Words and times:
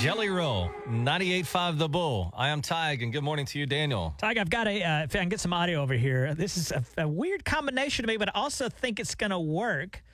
Jelly 0.00 0.28
Roll, 0.28 0.70
98.5 0.88 1.76
The 1.76 1.88
Bull. 1.88 2.32
I 2.36 2.50
am 2.50 2.62
Tige, 2.62 3.02
and 3.02 3.12
good 3.12 3.24
morning 3.24 3.44
to 3.46 3.58
you, 3.58 3.66
Daniel. 3.66 4.14
Tige, 4.22 4.38
I've 4.38 4.48
got 4.48 4.68
a, 4.68 4.80
uh, 4.80 5.02
if 5.02 5.16
I 5.16 5.18
can 5.18 5.28
get 5.28 5.40
some 5.40 5.52
audio 5.52 5.82
over 5.82 5.94
here. 5.94 6.34
This 6.34 6.56
is 6.56 6.70
a, 6.70 6.84
a 6.98 7.08
weird 7.08 7.44
combination 7.44 8.04
to 8.04 8.06
me, 8.06 8.16
but 8.16 8.28
I 8.28 8.38
also 8.38 8.68
think 8.68 9.00
it's 9.00 9.16
going 9.16 9.30
to 9.30 9.40
work. 9.40 10.04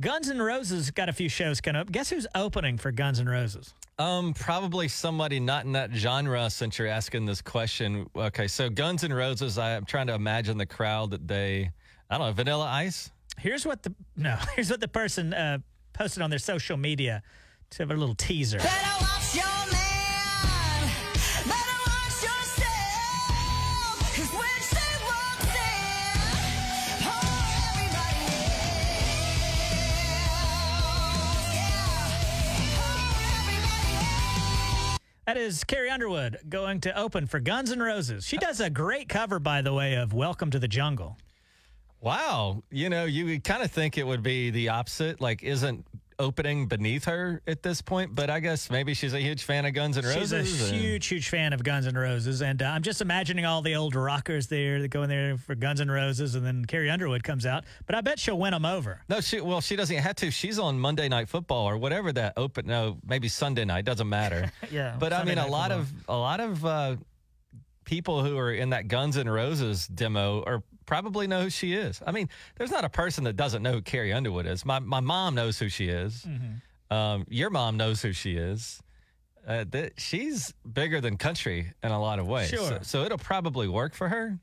Guns 0.00 0.28
N' 0.28 0.42
Roses 0.42 0.90
got 0.90 1.08
a 1.08 1.12
few 1.12 1.28
shows 1.28 1.60
coming 1.60 1.80
up. 1.80 1.92
Guess 1.92 2.10
who's 2.10 2.26
opening 2.34 2.76
for 2.76 2.90
Guns 2.90 3.20
N' 3.20 3.28
Roses? 3.28 3.72
Um, 4.00 4.34
probably 4.34 4.88
somebody 4.88 5.38
not 5.38 5.64
in 5.64 5.70
that 5.72 5.92
genre 5.92 6.50
since 6.50 6.76
you're 6.76 6.88
asking 6.88 7.24
this 7.24 7.40
question. 7.40 8.10
Okay, 8.16 8.48
so 8.48 8.68
Guns 8.68 9.04
N' 9.04 9.12
Roses, 9.12 9.58
I, 9.58 9.76
I'm 9.76 9.84
trying 9.84 10.08
to 10.08 10.14
imagine 10.14 10.58
the 10.58 10.66
crowd 10.66 11.12
that 11.12 11.28
they, 11.28 11.70
I 12.10 12.18
don't 12.18 12.26
know, 12.26 12.32
Vanilla 12.32 12.66
Ice? 12.66 13.12
Here's 13.38 13.64
what 13.64 13.84
the, 13.84 13.94
no, 14.16 14.36
here's 14.56 14.70
what 14.70 14.80
the 14.80 14.88
person 14.88 15.32
uh, 15.32 15.58
posted 15.92 16.20
on 16.20 16.30
their 16.30 16.40
social 16.40 16.76
media 16.76 17.22
to 17.76 17.82
have 17.82 17.90
a 17.90 17.94
little 17.94 18.14
teaser. 18.14 18.58
That 35.26 35.38
is 35.38 35.64
Carrie 35.64 35.88
Underwood 35.88 36.38
going 36.50 36.80
to 36.82 36.96
open 36.96 37.26
for 37.26 37.40
Guns 37.40 37.72
N' 37.72 37.80
Roses. 37.80 38.26
She 38.26 38.36
does 38.36 38.60
a 38.60 38.68
great 38.68 39.08
cover, 39.08 39.40
by 39.40 39.62
the 39.62 39.72
way, 39.72 39.94
of 39.94 40.12
Welcome 40.12 40.50
to 40.50 40.58
the 40.58 40.68
Jungle. 40.68 41.16
Wow. 42.00 42.62
You 42.70 42.90
know, 42.90 43.06
you 43.06 43.40
kind 43.40 43.62
of 43.62 43.70
think 43.70 43.96
it 43.96 44.06
would 44.06 44.22
be 44.22 44.50
the 44.50 44.68
opposite. 44.68 45.22
Like, 45.22 45.42
isn't 45.42 45.86
opening 46.18 46.66
beneath 46.66 47.04
her 47.04 47.42
at 47.46 47.62
this 47.62 47.82
point, 47.82 48.14
but 48.14 48.30
I 48.30 48.40
guess 48.40 48.70
maybe 48.70 48.94
she's 48.94 49.14
a 49.14 49.20
huge 49.20 49.44
fan 49.44 49.64
of 49.66 49.74
Guns 49.74 49.98
N' 49.98 50.04
Roses. 50.04 50.48
She's 50.48 50.62
a 50.70 50.74
and- 50.74 50.82
huge, 50.82 51.06
huge 51.06 51.28
fan 51.28 51.52
of 51.52 51.62
Guns 51.64 51.86
N' 51.86 51.94
Roses, 51.96 52.42
and 52.42 52.62
uh, 52.62 52.66
I'm 52.66 52.82
just 52.82 53.00
imagining 53.00 53.44
all 53.44 53.62
the 53.62 53.74
old 53.76 53.94
rockers 53.94 54.46
there 54.46 54.80
that 54.82 54.88
go 54.88 55.02
in 55.02 55.08
there 55.08 55.36
for 55.36 55.54
Guns 55.54 55.80
N' 55.80 55.90
Roses, 55.90 56.34
and 56.34 56.44
then 56.44 56.64
Carrie 56.64 56.90
Underwood 56.90 57.24
comes 57.24 57.46
out. 57.46 57.64
But 57.86 57.94
I 57.94 58.00
bet 58.00 58.18
she'll 58.18 58.38
win 58.38 58.52
them 58.52 58.64
over. 58.64 59.00
No, 59.08 59.20
she 59.20 59.40
well, 59.40 59.60
she 59.60 59.76
doesn't 59.76 59.96
have 59.96 60.16
to. 60.16 60.30
She's 60.30 60.58
on 60.58 60.78
Monday 60.78 61.08
Night 61.08 61.28
Football 61.28 61.68
or 61.68 61.76
whatever 61.76 62.12
that 62.12 62.34
open. 62.36 62.66
No, 62.66 62.98
maybe 63.06 63.28
Sunday 63.28 63.64
night. 63.64 63.84
Doesn't 63.84 64.08
matter. 64.08 64.50
Yeah, 64.70 64.96
but 64.98 65.12
I 65.12 65.24
mean, 65.24 65.38
a 65.38 65.46
lot 65.46 65.70
of 65.70 65.92
a 66.08 66.16
lot 66.16 66.40
of 66.40 66.64
uh, 66.64 66.96
people 67.84 68.24
who 68.24 68.36
are 68.38 68.52
in 68.52 68.70
that 68.70 68.88
Guns 68.88 69.16
N' 69.16 69.28
Roses 69.28 69.86
demo 69.86 70.42
are 70.44 70.62
probably 70.86 71.26
know 71.26 71.42
who 71.42 71.50
she 71.50 71.74
is. 71.74 72.02
I 72.06 72.12
mean, 72.12 72.28
there's 72.56 72.70
not 72.70 72.84
a 72.84 72.88
person 72.88 73.24
that 73.24 73.36
doesn't 73.36 73.62
know 73.62 73.72
who 73.72 73.82
Carrie 73.82 74.12
Underwood 74.12 74.46
is. 74.46 74.64
My 74.64 74.78
my 74.78 75.00
mom 75.00 75.34
knows 75.34 75.58
who 75.58 75.68
she 75.68 75.88
is. 75.88 76.24
Mm-hmm. 76.26 76.94
Um, 76.94 77.26
your 77.28 77.50
mom 77.50 77.76
knows 77.76 78.02
who 78.02 78.12
she 78.12 78.36
is. 78.36 78.80
Uh, 79.46 79.64
th- 79.64 79.92
she's 79.98 80.54
bigger 80.70 81.00
than 81.00 81.16
country 81.16 81.72
in 81.82 81.90
a 81.90 82.00
lot 82.00 82.18
of 82.18 82.26
ways. 82.26 82.48
Sure. 82.48 82.68
So, 82.68 82.78
so 82.82 83.02
it'll 83.04 83.18
probably 83.18 83.68
work 83.68 83.94
for 83.94 84.08
her. 84.08 84.38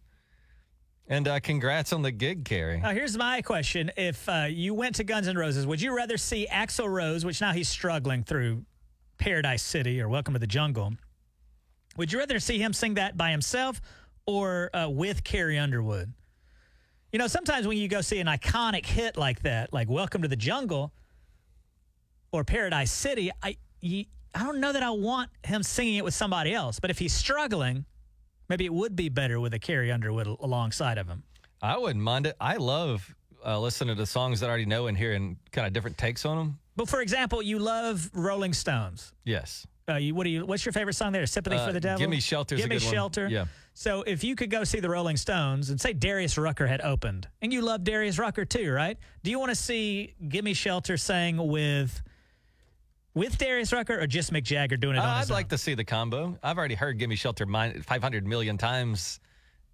And 1.08 1.28
uh, 1.28 1.40
congrats 1.40 1.92
on 1.92 2.04
the 2.04 2.12
gig, 2.12 2.46
Carrie. 2.46 2.80
Now, 2.80 2.92
here's 2.92 3.18
my 3.18 3.42
question: 3.42 3.92
If 3.98 4.30
uh, 4.30 4.46
you 4.50 4.74
went 4.74 4.96
to 4.96 5.04
Guns 5.04 5.28
N' 5.28 5.38
Roses, 5.38 5.66
would 5.66 5.82
you 5.82 5.96
rather 5.96 6.18
see 6.18 6.48
Axl 6.50 6.88
Rose, 6.88 7.26
which 7.26 7.42
now 7.42 7.52
he's 7.52 7.68
struggling 7.68 8.24
through 8.24 8.66
Paradise 9.18 9.64
City 9.64 10.02
or 10.02 10.08
Welcome 10.08 10.34
to 10.34 10.40
the 10.40 10.48
Jungle? 10.48 10.94
Would 11.98 12.14
you 12.14 12.20
rather 12.20 12.40
see 12.40 12.58
him 12.60 12.72
sing 12.72 12.94
that 12.94 13.18
by 13.18 13.32
himself 13.32 13.82
or 14.26 14.70
uh, 14.74 14.88
with 14.90 15.24
Carrie 15.24 15.60
Underwood? 15.60 16.14
You 17.12 17.20
know, 17.20 17.28
sometimes 17.28 17.68
when 17.68 17.78
you 17.78 17.90
go 17.90 18.00
see 18.00 18.20
an 18.20 18.28
iconic 18.28 18.86
hit 18.86 19.18
like 19.18 19.42
that, 19.42 19.74
like 19.74 19.90
Welcome 19.90 20.22
to 20.22 20.30
the 20.30 20.38
Jungle 20.38 20.94
or 22.32 22.46
Paradise 22.46 22.90
City, 22.90 23.32
I 23.44 23.58
you, 23.82 24.06
I 24.34 24.44
don't 24.44 24.62
know 24.62 24.72
that 24.72 24.82
I 24.82 24.92
want 24.92 25.30
him 25.44 25.62
singing 25.62 25.96
it 25.96 26.06
with 26.06 26.14
somebody 26.14 26.54
else. 26.54 26.80
But 26.80 26.90
if 26.90 26.98
he's 26.98 27.14
struggling, 27.14 27.84
maybe 28.48 28.66
it 28.66 28.74
would 28.74 28.96
be 28.96 29.10
better 29.10 29.42
with 29.42 29.54
a 29.54 29.60
Carrie 29.60 29.92
Underwood 29.92 30.28
alongside 30.28 30.98
of 30.98 31.08
him. 31.08 31.24
I 31.62 31.78
wouldn't 31.78 32.04
mind 32.04 32.28
it. 32.28 32.38
I 32.40 32.56
love 32.56 33.14
uh, 33.46 33.60
listening 33.60 33.98
to 33.98 34.06
songs 34.06 34.40
that 34.40 34.46
I 34.46 34.50
already 34.50 34.66
know 34.66 34.88
and 34.88 34.98
hearing 34.98 35.38
kind 35.52 35.68
of 35.68 35.74
different 35.74 35.98
takes 35.98 36.24
on 36.26 36.38
them. 36.38 36.60
But 36.78 36.88
for 36.88 37.02
example, 37.02 37.42
you 37.42 37.60
love 37.60 38.10
Rolling 38.14 38.54
Stones. 38.54 39.12
Yes. 39.26 39.68
Uh, 39.92 39.98
you, 39.98 40.16
what 40.16 40.24
do 40.24 40.30
you? 40.30 40.46
What's 40.46 40.66
your 40.66 40.74
favorite 40.74 40.94
song 40.96 41.12
there? 41.12 41.26
Sympathy 41.26 41.58
Uh, 41.58 41.68
for 41.68 41.74
the 41.74 41.80
Devil. 41.80 42.00
Gimme 42.00 42.20
Shelter's 42.20 42.60
a 42.60 42.62
Give 42.64 42.70
me 42.70 42.78
good 42.78 42.86
one. 42.86 42.94
shelter. 42.94 43.28
Yeah. 43.28 43.46
So 43.74 44.02
if 44.04 44.24
you 44.24 44.36
could 44.36 44.50
go 44.50 44.64
see 44.64 44.80
the 44.80 44.90
Rolling 44.90 45.18
Stones 45.18 45.70
and 45.70 45.80
say 45.80 45.94
Darius 45.94 46.38
Rucker 46.38 46.68
had 46.68 46.82
opened, 46.82 47.28
and 47.42 47.54
you 47.54 47.62
love 47.62 47.84
Darius 47.84 48.20
Rucker 48.20 48.44
too, 48.46 48.72
right? 48.72 48.98
Do 49.24 49.32
you 49.32 49.40
want 49.40 49.50
to 49.52 49.56
see 49.56 50.14
"Gimme 50.28 50.54
Shelter" 50.54 50.98
sang 50.98 51.38
with 51.38 52.02
with 53.14 53.38
Darius 53.38 53.74
Rucker 53.74 54.00
or 54.00 54.08
just 54.08 54.32
Mick 54.34 54.44
Jagger 54.44 54.78
doing 54.78 54.96
it 54.96 55.00
Uh, 55.00 55.04
I'd 55.04 55.20
his 55.22 55.30
like 55.32 55.50
to 55.50 55.58
see 55.58 55.74
the 55.74 55.84
combo. 55.84 56.38
I've 56.44 56.58
already 56.58 56.76
heard 56.76 56.98
Gimme 56.98 57.16
Shelter 57.16 57.46
500 57.46 58.26
million 58.26 58.58
times 58.58 59.20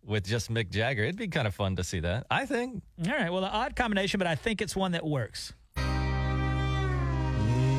with 0.04 0.26
just 0.26 0.52
Mick 0.52 0.70
Jagger. 0.72 1.04
It'd 1.04 1.18
be 1.18 1.28
kind 1.28 1.48
of 1.48 1.54
fun 1.54 1.76
to 1.76 1.84
see 1.84 2.00
that. 2.00 2.26
I 2.32 2.46
think. 2.46 2.82
All 3.06 3.12
right. 3.14 3.32
Well, 3.32 3.44
an 3.44 3.52
odd 3.52 3.76
combination, 3.76 4.18
but 4.20 4.26
I 4.28 4.36
think 4.36 4.62
it's 4.62 4.76
one 4.76 4.94
that 4.94 5.06
works. 5.06 5.54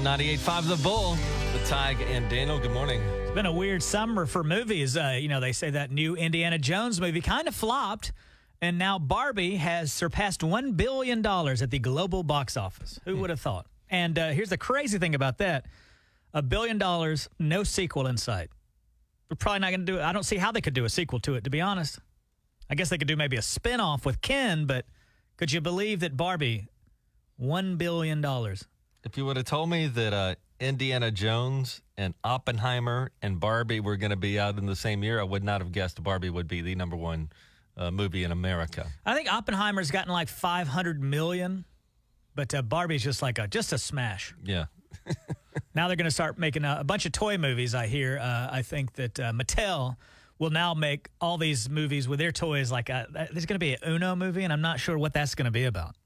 98.5 0.04 0.68
The 0.68 0.76
Bull, 0.82 1.16
the 1.52 1.58
Tige 1.60 2.02
and 2.10 2.28
Daniel. 2.28 2.58
Good 2.58 2.72
morning. 2.72 3.00
It's 3.22 3.30
been 3.30 3.46
a 3.46 3.52
weird 3.52 3.82
summer 3.82 4.26
for 4.26 4.44
movies. 4.44 4.98
Uh, 4.98 5.16
you 5.18 5.28
know, 5.28 5.40
they 5.40 5.52
say 5.52 5.70
that 5.70 5.90
new 5.90 6.14
Indiana 6.14 6.58
Jones 6.58 7.00
movie 7.00 7.22
kind 7.22 7.48
of 7.48 7.54
flopped, 7.54 8.12
and 8.60 8.78
now 8.78 8.98
Barbie 8.98 9.56
has 9.56 9.90
surpassed 9.90 10.42
$1 10.42 10.76
billion 10.76 11.24
at 11.24 11.70
the 11.70 11.78
global 11.78 12.22
box 12.22 12.58
office. 12.58 13.00
Who 13.06 13.16
would 13.16 13.30
have 13.30 13.40
thought? 13.40 13.66
And 13.88 14.18
uh, 14.18 14.30
here's 14.30 14.50
the 14.50 14.58
crazy 14.58 14.98
thing 14.98 15.14
about 15.14 15.38
that 15.38 15.64
a 16.34 16.42
billion 16.42 16.76
dollars, 16.76 17.30
no 17.38 17.64
sequel 17.64 18.06
in 18.06 18.18
sight. 18.18 18.50
We're 19.30 19.36
probably 19.36 19.60
not 19.60 19.70
going 19.70 19.86
to 19.86 19.92
do 19.92 19.98
it. 19.98 20.02
I 20.02 20.12
don't 20.12 20.24
see 20.24 20.36
how 20.36 20.52
they 20.52 20.60
could 20.60 20.74
do 20.74 20.84
a 20.84 20.90
sequel 20.90 21.18
to 21.20 21.34
it, 21.36 21.44
to 21.44 21.50
be 21.50 21.62
honest. 21.62 21.98
I 22.68 22.74
guess 22.74 22.90
they 22.90 22.98
could 22.98 23.08
do 23.08 23.16
maybe 23.16 23.38
a 23.38 23.42
spin 23.42 23.80
off 23.80 24.04
with 24.04 24.20
Ken, 24.20 24.66
but 24.66 24.84
could 25.38 25.50
you 25.50 25.62
believe 25.62 26.00
that 26.00 26.14
Barbie, 26.14 26.66
$1 27.40 27.78
billion? 27.78 28.22
If 29.04 29.16
you 29.16 29.24
would 29.24 29.36
have 29.36 29.46
told 29.46 29.70
me 29.70 29.86
that 29.86 30.12
uh, 30.12 30.34
Indiana 30.60 31.10
Jones 31.10 31.82
and 31.96 32.14
Oppenheimer 32.24 33.10
and 33.22 33.38
Barbie 33.38 33.80
were 33.80 33.96
going 33.96 34.10
to 34.10 34.16
be 34.16 34.38
out 34.38 34.58
in 34.58 34.66
the 34.66 34.76
same 34.76 35.02
year, 35.02 35.20
I 35.20 35.24
would 35.24 35.44
not 35.44 35.60
have 35.60 35.72
guessed 35.72 36.02
Barbie 36.02 36.30
would 36.30 36.48
be 36.48 36.60
the 36.60 36.74
number 36.74 36.96
one 36.96 37.30
uh, 37.76 37.90
movie 37.90 38.24
in 38.24 38.32
America. 38.32 38.86
I 39.06 39.14
think 39.14 39.32
Oppenheimer's 39.32 39.90
gotten 39.90 40.12
like 40.12 40.28
500 40.28 41.02
million, 41.02 41.64
but 42.34 42.52
uh, 42.54 42.62
Barbie's 42.62 43.04
just 43.04 43.22
like 43.22 43.38
a 43.38 43.46
just 43.46 43.72
a 43.72 43.78
smash. 43.78 44.34
Yeah. 44.44 44.66
Now 45.74 45.86
they're 45.86 45.96
going 45.96 46.04
to 46.04 46.10
start 46.10 46.38
making 46.38 46.64
a, 46.64 46.78
a 46.80 46.84
bunch 46.84 47.06
of 47.06 47.12
toy 47.12 47.36
movies. 47.38 47.74
I 47.74 47.86
hear. 47.86 48.18
Uh, 48.18 48.48
I 48.50 48.62
think 48.62 48.94
that 48.94 49.18
uh, 49.18 49.32
Mattel 49.32 49.96
will 50.38 50.50
now 50.50 50.74
make 50.74 51.08
all 51.20 51.36
these 51.38 51.68
movies 51.68 52.08
with 52.08 52.18
their 52.18 52.32
toys. 52.32 52.70
Like 52.70 52.90
uh 52.90 53.06
there's 53.12 53.46
going 53.46 53.54
to 53.54 53.58
be 53.58 53.74
an 53.74 53.80
Uno 53.86 54.14
movie, 54.16 54.44
and 54.44 54.52
I'm 54.52 54.60
not 54.60 54.80
sure 54.80 54.96
what 54.96 55.12
that's 55.12 55.34
going 55.34 55.46
to 55.46 55.50
be 55.50 55.64
about. 55.64 55.96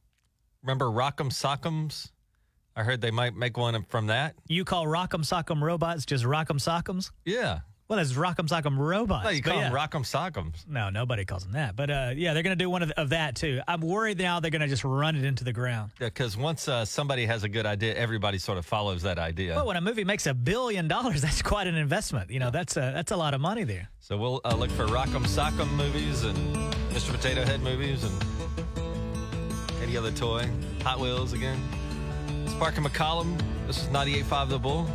Remember 0.63 0.87
Rock'em 0.87 1.31
Sock'ems? 1.31 2.11
I 2.75 2.83
heard 2.83 3.01
they 3.01 3.11
might 3.11 3.35
make 3.35 3.57
one 3.57 3.85
from 3.85 4.07
that. 4.07 4.35
You 4.49 4.65
call 4.65 4.87
Rock'em 4.87 5.25
Sock'em 5.25 5.61
robots 5.61 6.07
just 6.07 6.25
Rock'em 6.25 6.59
Sock'ems? 6.59 7.11
Yeah. 7.25 7.61
Well, 7.89 7.99
that's 7.99 8.15
Rock'em 8.15 8.49
Sock'em 8.49 8.79
robots. 8.79 9.25
No, 9.25 9.31
you 9.31 9.43
call 9.43 9.57
yeah. 9.57 9.69
them 9.69 9.73
Rock'em 9.75 10.03
Sock'ems. 10.03 10.67
No, 10.67 10.89
nobody 10.89 11.27
calls 11.27 11.43
them 11.43 11.53
that. 11.53 11.77
But 11.77 11.91
uh, 11.91 12.13
yeah, 12.17 12.33
they're 12.33 12.43
going 12.43 12.57
to 12.57 12.65
do 12.65 12.71
one 12.71 12.83
of, 12.83 12.91
of 12.93 13.11
that 13.11 13.37
too. 13.37 13.61
I'm 13.69 13.83
worried 13.83 14.17
now 14.17 14.41
they're 14.41 14.51
going 14.51 14.63
to 14.63 14.69
just 14.69 14.85
run 14.85 15.15
it 15.15 15.25
into 15.25 15.45
the 15.45 15.53
ground. 15.53 15.91
Yeah, 16.01 16.07
because 16.07 16.35
once 16.35 16.69
uh, 16.69 16.87
somebody 16.87 17.27
has 17.27 17.45
a 17.45 17.51
good 17.51 17.67
idea, 17.67 17.95
everybody 17.95 18.39
sort 18.39 18.57
of 18.57 18.65
follows 18.65 19.03
that 19.03 19.19
idea. 19.19 19.57
Well, 19.57 19.67
when 19.67 19.77
a 19.77 19.83
movie 19.83 20.05
makes 20.05 20.27
a 20.27 20.33
billion 20.33 20.89
dollars, 20.89 21.21
that's 21.21 21.43
quite 21.43 21.67
an 21.67 21.75
investment. 21.75 22.31
You 22.31 22.39
know, 22.39 22.51
that's 22.51 22.79
a 22.79 22.93
that's 22.95 23.13
a 23.13 23.17
lot 23.17 23.35
of 23.35 23.43
money 23.43 23.65
there. 23.65 23.91
so 24.01 24.17
we'll 24.17 24.41
uh, 24.47 24.55
look 24.55 24.71
for 24.71 24.87
Rock'em 24.87 25.27
Sock'em 25.27 25.71
movies 25.73 26.25
and 26.25 26.39
Mr. 26.95 27.11
Potato 27.13 27.45
Head 27.45 27.61
movies 27.61 28.05
and 28.05 28.25
any 29.83 29.99
other 29.99 30.13
toy. 30.13 30.49
Hot 30.83 30.99
Wheels 30.99 31.35
again. 31.35 31.61
It's 32.45 32.55
Parker 32.55 32.81
McCollum. 32.81 33.41
This 33.67 33.79
is 33.79 33.89
98.5 33.89 34.49
The 34.49 34.59
Bull. 34.59 34.87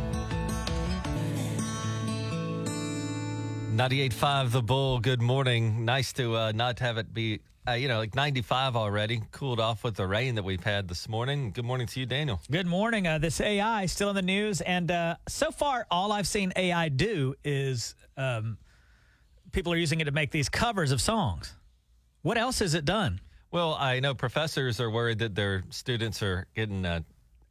98.5 3.74 4.52
The 4.52 4.62
Bull. 4.62 4.98
Good 5.00 5.22
morning. 5.22 5.84
Nice 5.84 6.12
to 6.14 6.36
uh, 6.36 6.52
not 6.52 6.78
have 6.80 6.98
it 6.98 7.14
be, 7.14 7.40
uh, 7.66 7.72
you 7.72 7.88
know, 7.88 7.98
like 7.98 8.14
95 8.14 8.76
already. 8.76 9.22
Cooled 9.32 9.60
off 9.60 9.82
with 9.82 9.96
the 9.96 10.06
rain 10.06 10.34
that 10.34 10.42
we've 10.42 10.62
had 10.62 10.88
this 10.88 11.08
morning. 11.08 11.50
Good 11.50 11.64
morning 11.64 11.86
to 11.86 12.00
you, 12.00 12.06
Daniel. 12.06 12.40
Good 12.50 12.66
morning. 12.66 13.06
Uh, 13.06 13.16
this 13.16 13.40
AI 13.40 13.86
still 13.86 14.10
in 14.10 14.16
the 14.16 14.22
news, 14.22 14.60
and 14.60 14.90
uh, 14.90 15.16
so 15.26 15.50
far, 15.50 15.86
all 15.90 16.12
I've 16.12 16.28
seen 16.28 16.52
AI 16.54 16.90
do 16.90 17.34
is 17.44 17.94
um, 18.18 18.58
people 19.52 19.72
are 19.72 19.76
using 19.76 20.00
it 20.00 20.04
to 20.04 20.12
make 20.12 20.32
these 20.32 20.50
covers 20.50 20.92
of 20.92 21.00
songs. 21.00 21.54
What 22.20 22.36
else 22.36 22.58
has 22.58 22.74
it 22.74 22.84
done? 22.84 23.20
Well, 23.50 23.74
I 23.74 24.00
know 24.00 24.14
professors 24.14 24.80
are 24.80 24.90
worried 24.90 25.20
that 25.20 25.34
their 25.34 25.64
students 25.70 26.22
are 26.22 26.46
getting 26.54 26.84
uh, 26.84 27.00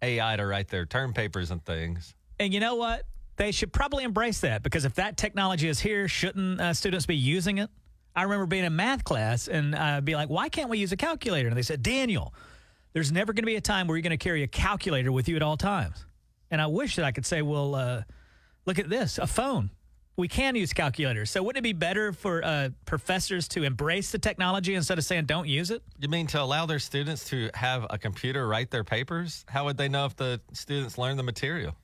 AI 0.01 0.35
to 0.35 0.45
write 0.45 0.67
their 0.67 0.85
term 0.85 1.13
papers 1.13 1.51
and 1.51 1.63
things. 1.63 2.13
And 2.39 2.53
you 2.53 2.59
know 2.59 2.75
what? 2.75 3.03
They 3.35 3.51
should 3.51 3.71
probably 3.71 4.03
embrace 4.03 4.41
that 4.41 4.63
because 4.63 4.85
if 4.85 4.95
that 4.95 5.17
technology 5.17 5.67
is 5.67 5.79
here, 5.79 6.07
shouldn't 6.07 6.59
uh, 6.59 6.73
students 6.73 7.05
be 7.05 7.15
using 7.15 7.59
it? 7.59 7.69
I 8.15 8.23
remember 8.23 8.47
being 8.47 8.65
in 8.65 8.75
math 8.75 9.03
class 9.03 9.47
and 9.47 9.75
I'd 9.75 9.97
uh, 9.97 10.01
be 10.01 10.15
like, 10.15 10.29
why 10.29 10.49
can't 10.49 10.69
we 10.69 10.79
use 10.79 10.91
a 10.91 10.97
calculator? 10.97 11.47
And 11.47 11.55
they 11.55 11.61
said, 11.61 11.83
Daniel, 11.83 12.33
there's 12.93 13.11
never 13.11 13.33
going 13.33 13.43
to 13.43 13.47
be 13.47 13.55
a 13.55 13.61
time 13.61 13.87
where 13.87 13.95
you're 13.95 14.01
going 14.01 14.09
to 14.11 14.17
carry 14.17 14.41
a 14.41 14.47
calculator 14.47 15.11
with 15.11 15.27
you 15.27 15.35
at 15.35 15.43
all 15.43 15.57
times. 15.57 16.03
And 16.49 16.59
I 16.59 16.67
wish 16.67 16.95
that 16.95 17.05
I 17.05 17.11
could 17.11 17.25
say, 17.25 17.43
well, 17.43 17.75
uh, 17.75 18.01
Look 18.67 18.79
at 18.79 18.89
this, 18.89 19.17
a 19.17 19.25
phone. 19.25 19.71
We 20.17 20.27
can 20.27 20.55
use 20.55 20.73
calculators. 20.73 21.29
So 21.29 21.43
wouldn't 21.43 21.59
it 21.59 21.63
be 21.63 21.73
better 21.73 22.11
for 22.11 22.43
uh, 22.43 22.69
professors 22.85 23.47
to 23.49 23.61
embrace 23.61 24.11
the 24.11 24.17
technology 24.17 24.73
instead 24.73 24.97
of 24.97 25.05
saying 25.05 25.25
don't 25.25 25.47
use 25.47 25.69
it? 25.69 25.83
You 25.99 26.09
mean 26.09 26.25
to 26.27 26.41
allow 26.41 26.65
their 26.65 26.79
students 26.79 27.29
to 27.29 27.51
have 27.53 27.85
a 27.91 27.99
computer 27.99 28.47
write 28.47 28.71
their 28.71 28.83
papers? 28.83 29.45
How 29.47 29.65
would 29.65 29.77
they 29.77 29.87
know 29.87 30.05
if 30.05 30.15
the 30.15 30.41
students 30.53 30.97
learn 30.97 31.17
the 31.17 31.23
material? 31.23 31.75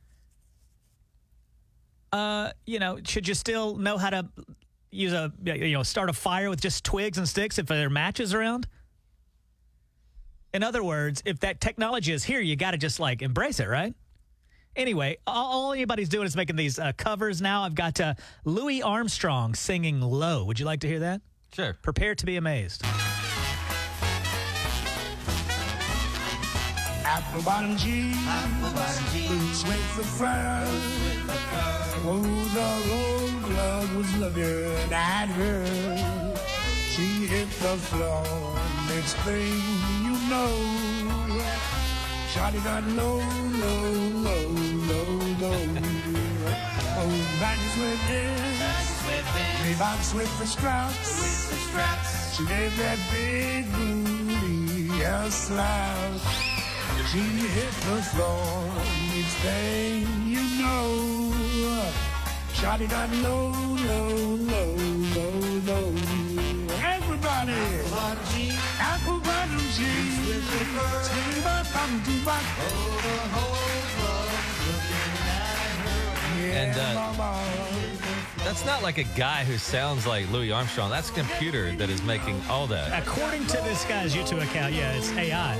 Uh, 2.12 2.52
you 2.66 2.80
know, 2.80 2.98
should 3.06 3.28
you 3.28 3.36
still 3.36 3.76
know 3.76 4.00
how 4.00 4.10
to 4.10 4.28
use 4.90 5.14
a 5.14 5.32
you 5.44 5.74
know 5.74 5.84
start 5.84 6.10
a 6.10 6.14
fire 6.14 6.50
with 6.50 6.62
just 6.62 6.84
twigs 6.84 7.20
and 7.20 7.30
sticks 7.30 7.60
if 7.60 7.68
there 7.68 7.86
are 7.86 7.90
matches 7.90 8.34
around? 8.34 8.68
In 10.56 10.64
other 10.64 10.84
words, 10.84 11.22
if 11.26 11.40
that 11.40 11.62
technology 11.62 12.14
is 12.14 12.24
here, 12.24 12.40
you 12.40 12.56
got 12.56 12.72
to 12.72 12.78
just 12.78 13.00
like 13.00 13.22
embrace 13.22 13.60
it, 13.60 13.68
right? 13.68 13.94
Anyway, 14.76 15.18
all, 15.28 15.52
all 15.52 15.74
anybody's 15.74 16.10
doing 16.10 16.26
is 16.26 16.36
making 16.36 16.56
these 16.56 16.80
uh, 16.80 16.92
covers 16.98 17.42
now. 17.42 17.64
I've 17.64 17.76
got 17.76 18.00
uh, 18.00 18.16
Louis 18.46 18.82
Armstrong 18.82 19.54
singing 19.56 20.02
"Low." 20.02 20.46
Would 20.46 20.60
you 20.60 20.66
like 20.66 20.80
to 20.82 20.88
hear 20.88 21.00
that? 21.00 21.22
Sure. 21.54 21.78
Prepare 21.82 22.16
to 22.16 22.26
be 22.26 22.38
amazed. 22.38 22.84
Apple 27.06 27.44
bottom 27.44 27.78
jeans, 27.78 28.18
boots 29.28 29.64
with 29.64 29.98
the 29.98 30.04
fur. 30.04 30.64
Oh, 32.06 32.22
the 32.54 32.70
old 32.94 33.44
glove 33.44 33.96
was 33.96 34.18
looking 34.18 34.92
at 34.92 35.28
her. 35.28 35.66
She 36.90 37.28
hit 37.28 37.50
the 37.50 37.78
floor, 37.78 38.24
next 38.88 39.16
thing 39.26 39.54
you 40.04 40.18
know, 40.30 40.54
Shotty 42.34 42.64
got 42.64 42.84
low, 42.84 43.18
low, 43.18 43.92
low, 44.26 44.63
low, 45.44 45.50
low. 45.50 46.56
Oh, 47.00 47.14
baggies 47.42 47.76
went 47.82 48.10
in, 48.22 48.54
Reeboks 49.64 50.14
with 50.16 50.32
the 50.40 50.46
straps. 50.46 51.10
She 52.36 52.46
gave 52.46 52.76
that 52.78 53.00
big 53.12 53.72
booty 53.74 55.02
a 55.02 55.30
slap. 55.30 56.20
She 57.10 57.20
hit 57.56 57.74
the 57.90 58.00
floor, 58.12 58.72
next 59.12 59.36
thing 59.44 60.08
you 60.34 60.44
know, 60.62 61.32
Shotty 62.58 62.88
got 62.90 63.10
low, 63.26 63.52
low, 63.90 64.16
low, 64.52 64.74
low, 65.16 65.36
low. 65.70 65.88
Everybody, 66.96 67.64
apple 68.80 69.20
bottom 69.20 69.66
jeans, 69.76 70.46
bottom 70.76 71.64
bottom 71.74 72.02
to 72.06 72.26
back. 72.26 73.73
And, 76.54 76.78
uh. 76.78 78.24
That's 78.44 78.66
not 78.66 78.84
like 78.84 78.98
a 78.98 79.06
guy 79.16 79.44
who 79.46 79.58
sounds 79.58 80.06
like 80.06 80.30
Louis 80.30 80.52
Armstrong. 80.52 80.90
That's 80.90 81.10
a 81.10 81.14
computer 81.14 81.76
that 81.78 81.90
is 81.90 82.04
making 82.04 82.42
all 82.50 82.68
that. 82.68 83.02
According 83.02 83.48
to 83.48 83.58
this 83.64 83.86
guy's 83.86 84.14
YouTube 84.14 84.44
account, 84.44 84.74
yeah, 84.74 84.94
it's 84.94 85.12
AI. 85.14 85.58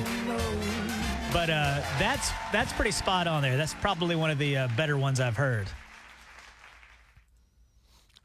But 1.32 1.50
uh, 1.50 1.82
that's 1.98 2.32
that's 2.52 2.72
pretty 2.74 2.92
spot 2.92 3.26
on 3.26 3.42
there. 3.42 3.58
That's 3.58 3.74
probably 3.74 4.16
one 4.16 4.30
of 4.30 4.38
the 4.38 4.58
uh, 4.58 4.68
better 4.78 4.98
ones 4.98 5.20
I've 5.20 5.38
heard. 5.38 5.68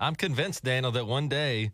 I'm 0.00 0.14
convinced, 0.14 0.64
Daniel, 0.64 0.92
that 0.92 1.06
one 1.06 1.28
day 1.28 1.70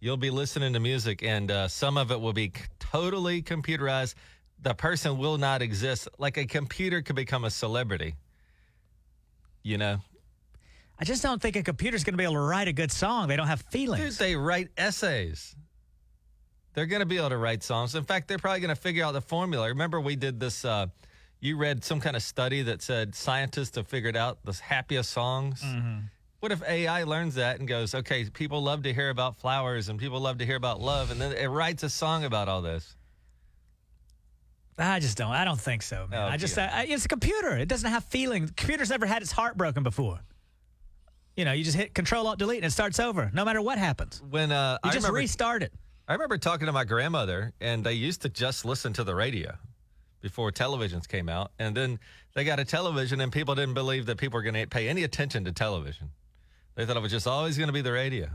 you'll 0.00 0.16
be 0.16 0.30
listening 0.30 0.72
to 0.72 0.80
music 0.80 1.22
and 1.22 1.50
uh, 1.50 1.68
some 1.68 1.98
of 1.98 2.10
it 2.10 2.20
will 2.20 2.32
be 2.32 2.46
c- 2.56 2.64
totally 2.78 3.42
computerized. 3.42 4.14
The 4.62 4.74
person 4.74 5.18
will 5.18 5.36
not 5.36 5.62
exist. 5.62 6.08
Like 6.18 6.36
a 6.36 6.46
computer 6.46 7.02
could 7.02 7.16
become 7.16 7.44
a 7.44 7.50
celebrity. 7.50 8.14
You 9.62 9.78
know? 9.78 9.98
I 11.00 11.04
just 11.04 11.22
don't 11.22 11.40
think 11.40 11.56
a 11.56 11.62
computer's 11.62 12.04
going 12.04 12.12
to 12.12 12.18
be 12.18 12.24
able 12.24 12.34
to 12.34 12.40
write 12.40 12.68
a 12.68 12.72
good 12.74 12.92
song. 12.92 13.28
They 13.28 13.36
don't 13.36 13.46
have 13.46 13.62
Dude, 13.64 13.72
feelings. 13.72 14.18
they 14.18 14.36
write 14.36 14.68
essays. 14.76 15.56
They're 16.74 16.86
going 16.86 17.00
to 17.00 17.06
be 17.06 17.16
able 17.16 17.30
to 17.30 17.38
write 17.38 17.62
songs. 17.62 17.94
In 17.94 18.04
fact, 18.04 18.28
they're 18.28 18.38
probably 18.38 18.60
going 18.60 18.74
to 18.74 18.80
figure 18.80 19.04
out 19.04 19.12
the 19.12 19.22
formula. 19.22 19.68
Remember, 19.68 19.98
we 20.00 20.14
did 20.14 20.38
this. 20.38 20.64
Uh, 20.64 20.86
you 21.40 21.56
read 21.56 21.82
some 21.84 22.00
kind 22.00 22.16
of 22.16 22.22
study 22.22 22.62
that 22.62 22.82
said 22.82 23.14
scientists 23.14 23.76
have 23.76 23.88
figured 23.88 24.14
out 24.16 24.44
the 24.44 24.52
happiest 24.52 25.10
songs. 25.10 25.64
What 26.40 26.52
if 26.52 26.62
AI 26.62 27.04
learns 27.04 27.34
that 27.36 27.58
and 27.58 27.66
goes, 27.68 27.94
okay, 27.94 28.24
people 28.28 28.62
love 28.62 28.82
to 28.82 28.92
hear 28.92 29.08
about 29.08 29.38
flowers 29.38 29.88
and 29.88 29.98
people 29.98 30.20
love 30.20 30.38
to 30.38 30.46
hear 30.46 30.56
about 30.56 30.80
love, 30.80 31.10
and 31.10 31.20
then 31.20 31.32
it 31.32 31.46
writes 31.46 31.82
a 31.82 31.90
song 31.90 32.24
about 32.24 32.48
all 32.48 32.60
this? 32.62 32.94
I 34.78 35.00
just 35.00 35.18
don't. 35.18 35.32
I 35.32 35.44
don't 35.44 35.60
think 35.60 35.82
so, 35.82 36.06
man. 36.10 36.22
Oh, 36.22 36.26
I 36.26 36.36
just 36.38 36.56
yeah. 36.56 36.70
I, 36.72 36.84
it's 36.84 37.04
a 37.04 37.08
computer. 37.08 37.56
It 37.56 37.68
doesn't 37.68 37.90
have 37.90 38.04
feelings. 38.04 38.50
Computer's 38.56 38.88
never 38.90 39.04
had 39.04 39.20
its 39.20 39.32
heart 39.32 39.56
broken 39.58 39.82
before. 39.82 40.20
You 41.36 41.44
know, 41.44 41.52
you 41.52 41.64
just 41.64 41.76
hit 41.76 41.94
Control 41.94 42.26
Alt 42.26 42.38
Delete 42.38 42.58
and 42.58 42.66
it 42.66 42.70
starts 42.72 43.00
over, 43.00 43.30
no 43.32 43.44
matter 43.44 43.62
what 43.62 43.78
happens. 43.78 44.22
When 44.28 44.52
uh, 44.52 44.78
You 44.84 44.90
I 44.90 44.92
just 44.92 45.04
remember, 45.04 45.18
restart 45.18 45.62
it. 45.62 45.72
I 46.08 46.12
remember 46.14 46.38
talking 46.38 46.66
to 46.66 46.72
my 46.72 46.84
grandmother, 46.84 47.52
and 47.60 47.84
they 47.84 47.92
used 47.94 48.22
to 48.22 48.28
just 48.28 48.64
listen 48.64 48.92
to 48.94 49.04
the 49.04 49.14
radio 49.14 49.52
before 50.20 50.50
televisions 50.50 51.06
came 51.08 51.28
out. 51.28 51.52
And 51.58 51.74
then 51.74 51.98
they 52.34 52.44
got 52.44 52.58
a 52.58 52.64
television, 52.64 53.20
and 53.20 53.32
people 53.32 53.54
didn't 53.54 53.74
believe 53.74 54.06
that 54.06 54.18
people 54.18 54.38
were 54.38 54.42
going 54.42 54.54
to 54.54 54.66
pay 54.66 54.88
any 54.88 55.04
attention 55.04 55.44
to 55.44 55.52
television. 55.52 56.10
They 56.74 56.84
thought 56.84 56.96
it 56.96 57.00
was 57.02 57.12
just 57.12 57.26
always 57.26 57.56
going 57.56 57.68
to 57.68 57.72
be 57.72 57.80
the 57.80 57.92
radio. 57.92 58.28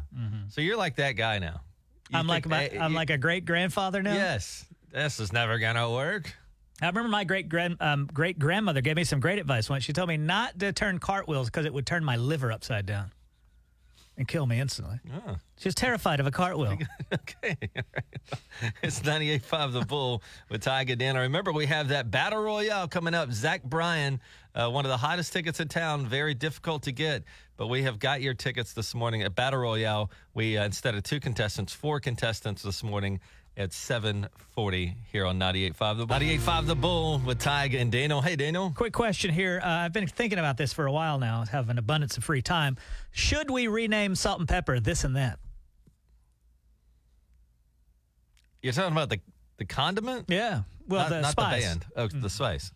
So 0.50 0.62
you're 0.62 0.78
like 0.78 0.96
that 0.96 1.14
guy 1.14 1.40
now. 1.40 1.62
You 2.10 2.20
I'm 2.20 2.28
like 2.28 2.48
my, 2.48 2.70
I'm 2.80 2.92
you- 2.92 2.96
like 2.98 3.10
a 3.10 3.18
great 3.18 3.46
grandfather 3.46 4.02
now. 4.02 4.14
yes, 4.14 4.66
this 4.92 5.20
is 5.20 5.34
never 5.34 5.58
going 5.60 5.76
to 5.76 5.90
work. 5.90 6.34
I 6.82 6.88
remember 6.88 7.10
my 7.10 7.24
great 7.24 7.48
grand 7.48 7.78
um, 7.80 8.10
great 8.14 8.38
grandmother 8.38 8.82
gave 8.82 8.98
me 8.98 9.06
some 9.06 9.20
great 9.20 9.40
advice 9.40 9.70
once. 9.70 9.84
She 9.84 9.94
told 9.94 10.10
me 10.10 10.18
not 10.18 10.60
to 10.60 10.74
turn 10.74 11.00
cartwheels 11.00 11.48
because 11.48 11.66
it 11.66 11.74
would 11.74 11.86
turn 11.86 12.04
my 12.04 12.18
liver 12.18 12.52
upside 12.52 12.86
down 12.86 13.12
and 14.18 14.28
kill 14.28 14.46
me 14.46 14.60
instantly. 14.60 15.00
Oh, 15.14 15.38
She 15.58 15.68
was 15.68 15.76
terrified 15.76 16.20
of 16.20 16.28
a 16.28 16.32
cartwheel. 16.32 16.78
okay. 17.14 17.58
it's 18.82 19.02
98.5 19.02 19.74
The 19.74 19.82
Bull 19.82 20.24
with 20.50 20.62
Tiger 20.62 20.96
Dan. 20.96 21.18
I 21.18 21.22
Remember, 21.22 21.52
we 21.52 21.66
have 21.66 21.90
that 21.90 22.12
Battle 22.12 22.42
Royale 22.42 22.88
coming 22.88 23.14
up. 23.14 23.32
Zach 23.32 23.64
Bryan, 23.64 24.22
uh, 24.54 24.70
one 24.70 24.86
of 24.86 24.90
the 24.90 24.98
hottest 24.98 25.34
tickets 25.34 25.60
in 25.60 25.68
town, 25.68 26.08
very 26.08 26.34
difficult 26.34 26.84
to 26.84 26.92
get. 26.92 27.24
But 27.58 27.68
we 27.68 27.84
have 27.84 28.00
got 28.00 28.22
your 28.22 28.34
tickets 28.34 28.74
this 28.74 28.96
morning 28.96 29.22
at 29.22 29.36
Battle 29.36 29.60
Royale. 29.60 30.12
We, 30.34 30.58
uh, 30.58 30.66
instead 30.66 30.96
of 30.96 31.04
two 31.04 31.20
contestants, 31.20 31.74
four 31.74 32.00
contestants 32.00 32.64
this 32.64 32.84
morning 32.84 33.20
at 33.58 33.72
740 33.74 34.96
here 35.12 35.26
on 35.26 35.40
98.5 35.40 35.98
The 35.98 36.06
Bull. 36.06 36.18
98.5 36.18 36.66
The 36.68 36.76
Bull 36.76 37.22
with 37.26 37.40
Tiger 37.40 37.78
and 37.78 37.92
Daniel. 37.92 38.22
Hey, 38.22 38.36
Daniel. 38.36 38.72
Quick 38.76 38.94
question 38.94 39.34
here. 39.34 39.62
Uh, 39.64 39.68
I've 39.68 39.94
been 39.94 40.08
thinking 40.08 40.40
about 40.40 40.58
this 40.58 40.74
for 40.74 40.86
a 40.86 40.92
while 40.92 41.18
now. 41.20 41.46
Have 41.46 41.70
an 41.70 41.78
abundance 41.78 42.18
of 42.18 42.24
free 42.24 42.42
time. 42.42 42.78
Should 43.12 43.50
we 43.50 43.68
rename 43.68 44.16
Salt 44.16 44.40
and 44.40 44.48
Pepper 44.48 44.80
this 44.80 45.04
and 45.04 45.16
that? 45.16 45.40
You're 48.62 48.74
talking 48.74 48.92
about 48.92 49.10
the, 49.10 49.20
the 49.58 49.66
condiment? 49.66 50.26
Yeah. 50.28 50.64
Well, 50.88 51.02
not 51.04 51.10
the 51.10 51.22
not 51.22 51.32
spice. 51.32 51.64
the 51.64 51.68
band. 51.70 51.86
Oh, 51.96 52.08
the 52.08 52.30
spice. 52.30 52.72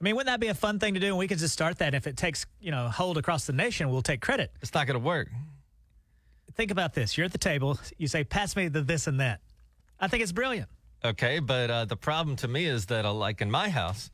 I 0.00 0.04
mean, 0.04 0.16
wouldn't 0.16 0.32
that 0.32 0.40
be 0.40 0.48
a 0.48 0.54
fun 0.54 0.78
thing 0.78 0.94
to 0.94 1.00
do? 1.00 1.08
And 1.08 1.18
we 1.18 1.28
could 1.28 1.38
just 1.38 1.54
start 1.54 1.78
that. 1.78 1.94
If 1.94 2.06
it 2.06 2.16
takes 2.16 2.46
you 2.60 2.70
know 2.70 2.88
hold 2.88 3.16
across 3.16 3.46
the 3.46 3.52
nation, 3.52 3.90
we'll 3.90 4.02
take 4.02 4.20
credit. 4.20 4.50
It's 4.60 4.74
not 4.74 4.86
going 4.86 5.00
to 5.00 5.04
work. 5.04 5.28
Think 6.54 6.70
about 6.70 6.94
this. 6.94 7.16
You're 7.16 7.24
at 7.24 7.32
the 7.32 7.38
table. 7.38 7.78
You 7.96 8.06
say, 8.08 8.24
"Pass 8.24 8.54
me 8.56 8.68
the 8.68 8.82
this 8.82 9.06
and 9.06 9.20
that." 9.20 9.40
I 10.00 10.08
think 10.08 10.22
it's 10.22 10.32
brilliant. 10.32 10.68
Okay, 11.04 11.38
but 11.38 11.70
uh, 11.70 11.84
the 11.84 11.96
problem 11.96 12.36
to 12.36 12.48
me 12.48 12.64
is 12.64 12.86
that, 12.86 13.04
uh, 13.04 13.12
like 13.12 13.40
in 13.42 13.50
my 13.50 13.68
house, 13.68 14.10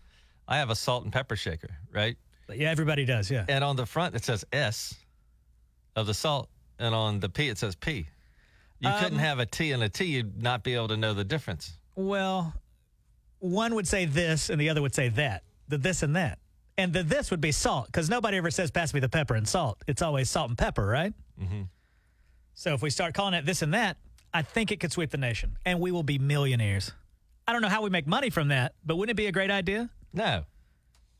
I 0.48 0.58
have 0.58 0.70
a 0.70 0.74
salt 0.74 1.04
and 1.04 1.12
pepper 1.12 1.36
shaker, 1.36 1.70
right? 1.92 2.16
Yeah, 2.52 2.70
everybody 2.70 3.04
does. 3.04 3.30
Yeah. 3.30 3.44
And 3.48 3.62
on 3.62 3.76
the 3.76 3.86
front 3.86 4.16
it 4.16 4.24
says 4.24 4.44
S 4.52 4.94
of 5.94 6.06
the 6.06 6.14
salt, 6.14 6.48
and 6.78 6.94
on 6.94 7.20
the 7.20 7.28
P 7.28 7.48
it 7.48 7.58
says 7.58 7.76
P. 7.76 8.08
You 8.80 8.90
couldn't 8.98 9.18
have 9.18 9.38
a 9.38 9.46
T 9.46 9.72
and 9.72 9.82
a 9.82 9.88
T; 9.88 10.06
you'd 10.06 10.42
not 10.42 10.64
be 10.64 10.74
able 10.74 10.88
to 10.88 10.96
know 10.96 11.12
the 11.14 11.24
difference. 11.24 11.76
Well, 11.94 12.54
one 13.38 13.74
would 13.74 13.86
say 13.86 14.06
this, 14.06 14.48
and 14.50 14.60
the 14.60 14.70
other 14.70 14.82
would 14.82 14.94
say 14.94 15.10
that. 15.10 15.44
The 15.68 15.78
this 15.78 16.02
and 16.02 16.16
that, 16.16 16.38
and 16.78 16.92
the 16.92 17.02
this 17.02 17.30
would 17.30 17.40
be 17.40 17.52
salt 17.52 17.86
because 17.86 18.08
nobody 18.10 18.38
ever 18.38 18.50
says, 18.50 18.70
"Pass 18.70 18.92
me 18.92 19.00
the 19.00 19.08
pepper 19.08 19.34
and 19.34 19.46
salt." 19.46 19.82
It's 19.86 20.02
always 20.02 20.28
salt 20.28 20.48
and 20.48 20.58
pepper, 20.58 20.86
right? 20.86 21.12
Mm-hmm. 21.40 21.62
So 22.54 22.74
if 22.74 22.82
we 22.82 22.90
start 22.90 23.14
calling 23.14 23.34
it 23.34 23.46
this 23.46 23.62
and 23.62 23.72
that, 23.74 23.98
I 24.32 24.42
think 24.42 24.70
it 24.70 24.80
could 24.80 24.92
sweep 24.92 25.10
the 25.10 25.18
nation, 25.18 25.56
and 25.66 25.80
we 25.80 25.90
will 25.90 26.02
be 26.02 26.18
millionaires. 26.18 26.92
I 27.48 27.52
don't 27.52 27.62
know 27.62 27.68
how 27.68 27.82
we 27.82 27.90
make 27.90 28.06
money 28.06 28.30
from 28.30 28.48
that, 28.48 28.74
but 28.84 28.96
wouldn't 28.96 29.10
it 29.10 29.16
be 29.16 29.26
a 29.26 29.32
great 29.32 29.50
idea? 29.50 29.90
No, 30.12 30.44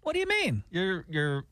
What 0.03 0.13
do 0.15 0.21
you 0.21 0.27
mean? 0.27 0.65
you're 0.71 1.05
you're. 1.09 1.45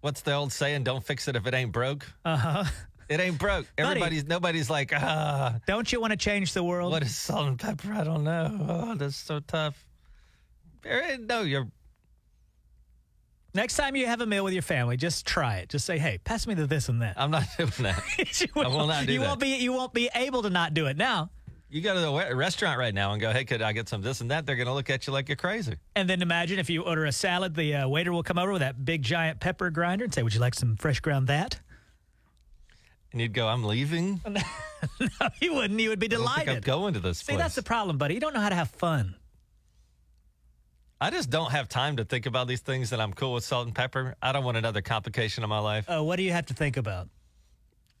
What's 0.00 0.20
the 0.22 0.32
old 0.34 0.52
saying? 0.52 0.84
Don't 0.84 1.04
fix 1.04 1.26
it 1.26 1.34
if 1.36 1.46
it 1.46 1.54
ain't 1.54 1.72
broke. 1.72 2.06
Uh 2.24 2.36
huh. 2.36 2.64
It 3.08 3.18
ain't 3.20 3.38
broke. 3.38 3.66
Everybody's 3.78 4.24
nobody's 4.26 4.68
like 4.70 4.92
ah. 4.94 5.56
Don't 5.66 5.90
you 5.90 6.00
want 6.00 6.12
to 6.12 6.16
change 6.16 6.52
the 6.52 6.62
world? 6.62 6.92
What 6.92 7.02
is 7.02 7.16
salt 7.16 7.48
and 7.48 7.58
pepper? 7.58 7.92
I 7.92 8.04
don't 8.04 8.22
know. 8.22 8.56
Oh, 8.68 8.94
that's 8.94 9.16
so 9.16 9.40
tough. 9.40 9.84
No, 11.20 11.42
you're 11.42 11.68
Next 13.58 13.76
time 13.76 13.96
you 13.96 14.06
have 14.06 14.20
a 14.20 14.26
meal 14.26 14.44
with 14.44 14.52
your 14.52 14.62
family, 14.62 14.96
just 14.96 15.26
try 15.26 15.56
it. 15.56 15.68
Just 15.68 15.84
say, 15.84 15.98
"Hey, 15.98 16.18
pass 16.18 16.46
me 16.46 16.54
the 16.54 16.64
this 16.68 16.88
and 16.88 17.02
that." 17.02 17.14
I'm 17.18 17.32
not 17.32 17.42
doing 17.58 17.72
that. 17.80 18.00
you 18.40 18.46
I 18.54 18.68
will 18.68 18.86
not 18.86 19.04
do 19.04 19.12
you 19.12 19.18
that. 19.18 19.26
won't 19.26 19.40
be 19.40 19.56
you 19.56 19.72
won't 19.72 19.92
be 19.92 20.08
able 20.14 20.42
to 20.42 20.50
not 20.50 20.74
do 20.74 20.86
it 20.86 20.96
now. 20.96 21.30
You 21.68 21.80
go 21.80 21.92
to 21.92 21.98
the 21.98 22.36
restaurant 22.36 22.78
right 22.78 22.94
now 22.94 23.10
and 23.12 23.20
go, 23.20 23.32
hey, 23.32 23.44
could 23.44 23.60
I 23.60 23.72
get 23.72 23.88
some 23.88 24.00
this 24.00 24.20
and 24.20 24.30
that? 24.30 24.46
They're 24.46 24.54
going 24.54 24.68
to 24.68 24.72
look 24.72 24.88
at 24.90 25.06
you 25.06 25.12
like 25.12 25.28
you're 25.28 25.36
crazy. 25.36 25.74
And 25.96 26.08
then 26.08 26.22
imagine 26.22 26.60
if 26.60 26.70
you 26.70 26.82
order 26.82 27.04
a 27.04 27.12
salad, 27.12 27.56
the 27.56 27.74
uh, 27.74 27.88
waiter 27.88 28.12
will 28.12 28.22
come 28.22 28.38
over 28.38 28.52
with 28.52 28.60
that 28.60 28.84
big 28.84 29.02
giant 29.02 29.40
pepper 29.40 29.70
grinder 29.70 30.04
and 30.04 30.14
say, 30.14 30.22
"Would 30.22 30.34
you 30.34 30.40
like 30.40 30.54
some 30.54 30.76
fresh 30.76 31.00
ground 31.00 31.26
that?" 31.26 31.58
And 33.10 33.20
you'd 33.20 33.32
go, 33.34 33.48
I'm 33.48 33.64
leaving. 33.64 34.20
no, 34.28 34.40
you 35.40 35.54
wouldn't. 35.54 35.80
You 35.80 35.88
would 35.88 35.98
be 35.98 36.06
I 36.06 36.10
don't 36.10 36.20
think 36.20 36.30
I'm 36.30 36.44
delighted. 36.44 36.64
going 36.64 36.94
to 36.94 37.00
this 37.00 37.18
See, 37.18 37.32
place. 37.32 37.38
that's 37.38 37.54
the 37.56 37.62
problem, 37.64 37.98
buddy. 37.98 38.14
You 38.14 38.20
don't 38.20 38.34
know 38.34 38.40
how 38.40 38.50
to 38.50 38.54
have 38.54 38.70
fun. 38.70 39.16
I 41.00 41.10
just 41.10 41.30
don't 41.30 41.52
have 41.52 41.68
time 41.68 41.96
to 41.96 42.04
think 42.04 42.26
about 42.26 42.48
these 42.48 42.60
things 42.60 42.90
that 42.90 43.00
I'm 43.00 43.12
cool 43.12 43.34
with 43.34 43.44
salt 43.44 43.66
and 43.66 43.74
pepper. 43.74 44.16
I 44.20 44.32
don't 44.32 44.44
want 44.44 44.56
another 44.56 44.82
complication 44.82 45.44
in 45.44 45.50
my 45.50 45.60
life. 45.60 45.88
Uh, 45.88 46.02
what 46.02 46.16
do 46.16 46.22
you 46.22 46.32
have 46.32 46.46
to 46.46 46.54
think 46.54 46.76
about? 46.76 47.08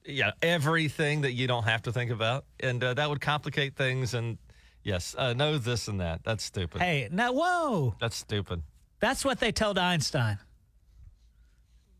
yeah, 0.08 0.32
everything 0.42 1.20
that 1.22 1.32
you 1.32 1.46
don't 1.46 1.64
have 1.64 1.82
to 1.82 1.92
think 1.92 2.10
about. 2.10 2.44
And 2.60 2.82
uh, 2.82 2.94
that 2.94 3.08
would 3.08 3.20
complicate 3.20 3.76
things. 3.76 4.14
And 4.14 4.38
yes, 4.82 5.14
uh, 5.16 5.34
no, 5.34 5.58
this 5.58 5.88
and 5.88 6.00
that. 6.00 6.24
That's 6.24 6.42
stupid. 6.42 6.80
Hey, 6.80 7.08
now, 7.12 7.32
whoa. 7.32 7.94
That's 8.00 8.16
stupid. 8.16 8.62
That's 9.00 9.24
what 9.24 9.38
they 9.38 9.52
told 9.52 9.78
Einstein. 9.78 10.38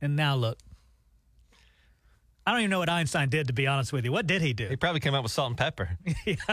And 0.00 0.16
now 0.16 0.36
look. 0.36 0.58
I 2.46 2.52
don't 2.52 2.60
even 2.60 2.70
know 2.70 2.78
what 2.78 2.88
Einstein 2.88 3.28
did, 3.28 3.48
to 3.48 3.52
be 3.52 3.66
honest 3.66 3.92
with 3.92 4.06
you. 4.06 4.12
What 4.12 4.26
did 4.26 4.40
he 4.40 4.54
do? 4.54 4.68
He 4.68 4.76
probably 4.76 5.00
came 5.00 5.14
up 5.14 5.22
with 5.22 5.32
salt 5.32 5.50
and 5.50 5.58
pepper. 5.58 5.98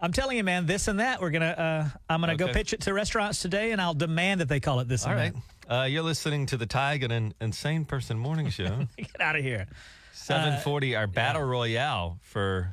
I'm 0.00 0.12
telling 0.12 0.36
you, 0.36 0.44
man, 0.44 0.66
this 0.66 0.86
and 0.88 1.00
that. 1.00 1.20
We're 1.20 1.30
gonna. 1.30 1.46
Uh, 1.46 1.98
I'm 2.08 2.20
gonna 2.20 2.36
go 2.36 2.48
pitch 2.48 2.72
it 2.72 2.82
to 2.82 2.94
restaurants 2.94 3.42
today, 3.42 3.72
and 3.72 3.80
I'll 3.80 3.94
demand 3.94 4.40
that 4.40 4.48
they 4.48 4.60
call 4.60 4.80
it 4.80 4.88
this 4.88 5.04
All 5.04 5.12
and 5.12 5.34
right. 5.68 5.80
Uh, 5.82 5.84
you're 5.84 6.02
listening 6.02 6.46
to 6.46 6.56
the 6.56 6.66
Tige 6.66 7.02
and 7.04 7.12
an 7.12 7.34
Insane 7.40 7.84
Person 7.84 8.18
Morning 8.18 8.48
Show. 8.48 8.86
Get 8.96 9.20
out 9.20 9.36
of 9.36 9.42
here. 9.42 9.66
740, 10.12 10.94
our 10.96 11.06
battle 11.06 11.42
royale 11.42 12.18
for 12.22 12.72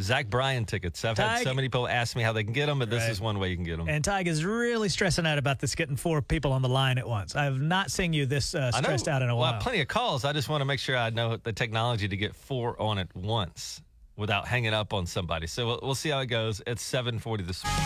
Zach 0.00 0.28
Bryan 0.28 0.64
tickets. 0.64 1.04
I've 1.04 1.16
had 1.18 1.42
so 1.42 1.54
many 1.54 1.68
people 1.68 1.88
ask 1.88 2.16
me 2.16 2.22
how 2.22 2.32
they 2.32 2.44
can 2.44 2.52
get 2.52 2.66
them, 2.66 2.78
but 2.80 2.90
this 2.90 3.02
Right. 3.02 3.10
is 3.10 3.20
one 3.20 3.38
way 3.38 3.50
you 3.50 3.56
can 3.56 3.64
get 3.64 3.78
them. 3.78 3.88
And 3.88 4.04
Tige 4.04 4.26
is 4.26 4.44
really 4.44 4.88
stressing 4.88 5.26
out 5.26 5.38
about 5.38 5.58
this 5.60 5.74
getting 5.74 5.96
four 5.96 6.22
people 6.22 6.52
on 6.52 6.62
the 6.62 6.68
line 6.68 6.98
at 6.98 7.08
once. 7.08 7.34
I 7.34 7.44
have 7.44 7.60
not 7.60 7.90
seen 7.90 8.12
you 8.12 8.26
this 8.26 8.54
uh, 8.54 8.70
I 8.74 8.80
know, 8.80 8.84
stressed 8.84 9.08
out 9.08 9.22
in 9.22 9.28
a 9.30 9.36
while. 9.36 9.54
have 9.54 9.62
plenty 9.62 9.80
of 9.80 9.88
calls. 9.88 10.24
I 10.24 10.32
just 10.32 10.48
want 10.48 10.60
to 10.60 10.64
make 10.64 10.78
sure 10.80 10.96
I 10.96 11.10
know 11.10 11.36
the 11.36 11.52
technology 11.52 12.06
to 12.08 12.16
get 12.16 12.34
four 12.36 12.80
on 12.80 12.98
at 12.98 13.14
once 13.16 13.82
without 14.18 14.46
hanging 14.46 14.74
up 14.74 14.92
on 14.92 15.06
somebody. 15.06 15.46
So 15.46 15.66
we'll, 15.66 15.80
we'll 15.82 15.94
see 15.94 16.10
how 16.10 16.18
it 16.20 16.26
goes. 16.26 16.60
It's 16.66 16.82
740 16.82 17.44
this 17.44 17.64
morning. 17.64 17.84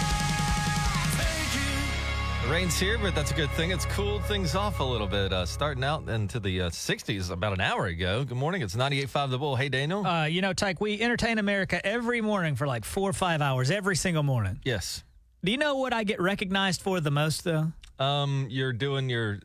The 2.44 2.48
rain's 2.48 2.76
here, 2.76 2.98
but 2.98 3.14
that's 3.14 3.30
a 3.30 3.34
good 3.34 3.50
thing. 3.52 3.70
It's 3.70 3.86
cooled 3.86 4.24
things 4.24 4.56
off 4.56 4.80
a 4.80 4.84
little 4.84 5.06
bit. 5.06 5.32
Uh, 5.32 5.46
starting 5.46 5.84
out 5.84 6.08
into 6.08 6.40
the 6.40 6.62
uh, 6.62 6.70
60s 6.70 7.30
about 7.30 7.52
an 7.52 7.60
hour 7.60 7.86
ago. 7.86 8.24
Good 8.24 8.36
morning. 8.36 8.62
It's 8.62 8.74
98.5 8.74 9.30
The 9.30 9.38
Bull. 9.38 9.54
Hey, 9.54 9.68
Daniel. 9.68 10.04
uh, 10.04 10.24
you 10.24 10.40
know, 10.42 10.52
Tige, 10.52 10.80
we 10.80 11.00
entertain 11.00 11.38
America 11.38 11.84
every 11.86 12.20
morning 12.20 12.56
for 12.56 12.66
like 12.66 12.84
four 12.84 13.08
or 13.10 13.12
five 13.12 13.40
hours, 13.40 13.70
every 13.70 13.94
single 13.94 14.24
morning. 14.24 14.58
yes. 14.64 15.04
Do 15.44 15.50
you 15.52 15.58
know 15.58 15.76
what 15.76 15.92
I 15.92 16.04
get 16.04 16.20
recognized 16.20 16.82
for 16.82 17.00
the 17.00 17.10
most, 17.10 17.42
though? 17.44 17.72
Um, 17.98 18.46
you're 18.48 18.72
doing 18.72 19.08
your 19.10 19.40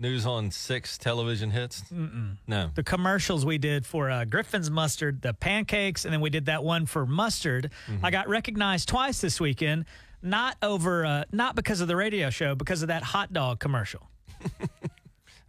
news 0.00 0.26
on 0.26 0.50
six 0.50 0.96
television 0.98 1.50
hits? 1.50 1.82
Mm-mm. 1.92 2.36
No. 2.46 2.70
the 2.74 2.82
commercials 2.82 3.44
we 3.44 3.58
did 3.58 3.84
for 3.86 4.10
uh, 4.10 4.24
Griffin's 4.24 4.70
mustard, 4.70 5.22
the 5.22 5.34
pancakes, 5.34 6.04
and 6.04 6.12
then 6.14 6.20
we 6.20 6.30
did 6.30 6.46
that 6.46 6.62
one 6.64 6.86
for 6.86 7.04
mustard. 7.06 7.70
Mm-hmm. 7.90 8.04
I 8.04 8.10
got 8.10 8.28
recognized 8.28 8.88
twice 8.88 9.20
this 9.20 9.40
weekend, 9.40 9.84
not 10.22 10.56
over, 10.62 11.04
uh, 11.04 11.24
not 11.32 11.54
because 11.56 11.80
of 11.80 11.88
the 11.88 11.96
radio 11.96 12.30
show, 12.30 12.54
because 12.54 12.82
of 12.82 12.88
that 12.88 13.02
hot 13.02 13.32
dog 13.32 13.58
commercial. 13.60 14.08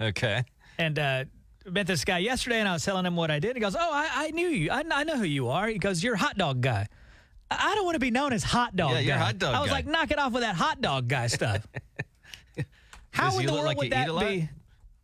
Okay. 0.02 0.44
And 0.78 0.98
uh, 0.98 1.26
met 1.70 1.86
this 1.86 2.06
guy 2.06 2.20
yesterday, 2.20 2.60
and 2.60 2.70
I 2.70 2.74
was 2.74 2.86
telling 2.86 3.06
him 3.06 3.18
what 3.18 3.30
I 3.32 3.40
did. 3.40 3.56
He 3.58 3.60
goes, 3.60 3.76
"Oh, 3.76 3.80
I, 3.94 4.08
I 4.14 4.32
knew 4.32 4.48
you. 4.48 4.72
I, 4.72 4.84
I 4.90 5.04
know 5.04 5.18
who 5.18 5.26
you 5.26 5.50
are." 5.50 5.68
He 5.68 5.78
goes, 5.78 6.02
"You're 6.02 6.14
a 6.14 6.18
hot 6.18 6.38
dog 6.38 6.62
guy." 6.62 6.88
I 7.52 7.72
I 7.72 7.76
don't 7.76 7.84
want 7.84 7.96
to 7.96 8.00
be 8.00 8.12
known 8.12 8.32
as 8.32 8.44
hot 8.44 8.76
dog 8.78 8.94
Yeah, 8.94 9.02
guy. 9.02 9.18
hot 9.18 9.38
dog 9.40 9.56
I 9.56 9.60
was 9.60 9.70
guy. 9.70 9.76
like, 9.76 9.88
knock 9.88 10.12
it 10.12 10.18
off 10.20 10.32
with 10.32 10.44
that 10.44 10.56
hot 10.56 10.80
dog 10.80 11.08
guy 11.10 11.28
stuff. 11.28 11.68
How 13.12 13.30
Does 13.32 13.40
in 13.40 13.46
the 13.48 13.54
world 13.54 13.66
like 13.66 13.78
would 13.78 13.92
that 13.92 14.08
eat 14.08 14.10
a 14.10 14.14
lot? 14.14 14.26
be? 14.26 14.50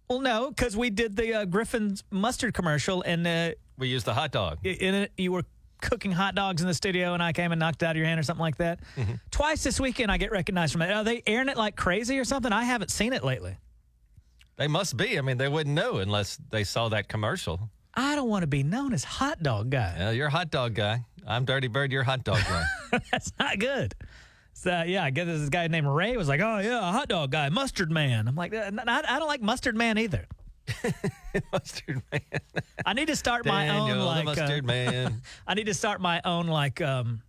Well, 0.09 0.21
no, 0.21 0.49
because 0.49 0.77
we 0.77 0.89
did 0.91 1.15
the 1.15 1.33
uh, 1.33 1.45
Griffin's 1.45 2.03
mustard 2.11 2.53
commercial, 2.53 3.01
and 3.01 3.25
uh, 3.25 3.51
We 3.77 3.87
used 3.87 4.05
the 4.05 4.13
hot 4.13 4.31
dog. 4.31 4.59
in 4.63 4.93
it 4.93 5.11
you 5.17 5.31
were 5.31 5.43
cooking 5.81 6.11
hot 6.11 6.35
dogs 6.35 6.61
in 6.61 6.67
the 6.67 6.73
studio 6.73 7.13
and 7.13 7.21
I 7.21 7.31
came 7.33 7.51
and 7.51 7.59
knocked 7.59 7.83
it 7.83 7.85
out 7.85 7.91
of 7.91 7.97
your 7.97 8.05
hand 8.05 8.19
or 8.19 8.23
something 8.23 8.41
like 8.41 8.57
that. 8.57 8.79
Mm-hmm. 8.95 9.13
Twice 9.29 9.63
this 9.63 9.79
weekend 9.79 10.11
I 10.11 10.17
get 10.17 10.31
recognized 10.31 10.71
from 10.73 10.81
it. 10.81 10.91
Are 10.91 11.03
they 11.03 11.21
airing 11.27 11.49
it 11.49 11.57
like 11.57 11.75
crazy 11.75 12.17
or 12.17 12.23
something? 12.23 12.51
I 12.51 12.63
haven't 12.63 12.89
seen 12.91 13.13
it 13.13 13.23
lately. 13.23 13.57
They 14.57 14.67
must 14.67 14.95
be. 14.95 15.17
I 15.17 15.21
mean, 15.21 15.37
they 15.37 15.49
wouldn't 15.49 15.75
know 15.75 15.97
unless 15.97 16.39
they 16.49 16.63
saw 16.63 16.89
that 16.89 17.07
commercial. 17.09 17.69
I 17.93 18.15
don't 18.15 18.29
want 18.29 18.43
to 18.43 18.47
be 18.47 18.63
known 18.63 18.93
as 18.93 19.03
hot 19.03 19.43
dog 19.43 19.69
guy. 19.69 19.95
Yeah, 19.97 20.11
you're 20.11 20.27
a 20.27 20.31
hot 20.31 20.49
dog 20.49 20.73
guy. 20.75 21.03
I'm 21.27 21.43
Dirty 21.45 21.67
Bird. 21.67 21.91
You're 21.91 22.01
a 22.03 22.05
hot 22.05 22.23
dog 22.23 22.39
guy. 22.47 22.63
That's 23.11 23.31
not 23.37 23.59
good. 23.59 23.93
So 24.65 24.81
yeah, 24.81 25.03
I 25.03 25.11
guess 25.11 25.27
this 25.27 25.49
guy 25.49 25.67
named 25.67 25.85
Ray 25.85 26.17
was 26.17 26.27
like, 26.27 26.41
"Oh 26.41 26.57
yeah, 26.57 26.79
a 26.79 26.91
hot 26.91 27.07
dog 27.07 27.29
guy, 27.29 27.49
mustard 27.49 27.91
man." 27.91 28.27
I'm 28.27 28.33
like, 28.33 28.51
"Uh, 28.51 28.71
I 28.87 29.03
I 29.07 29.19
don't 29.19 29.27
like 29.27 29.43
mustard 29.43 29.77
man 29.77 29.99
either. 29.99 30.25
mustard 31.53 32.01
man. 32.11 32.21
I 32.83 32.93
need 32.93 33.09
to 33.09 33.15
start 33.15 33.45
my 33.45 33.67
Daniel, 33.67 33.91
own 33.91 33.99
the 33.99 34.03
like. 34.03 34.25
mustard 34.25 34.63
uh, 34.63 34.67
man. 34.67 35.21
I 35.47 35.53
need 35.53 35.67
to 35.67 35.75
start 35.75 36.01
my 36.01 36.19
own 36.25 36.47
like 36.47 36.81
um, 36.81 37.21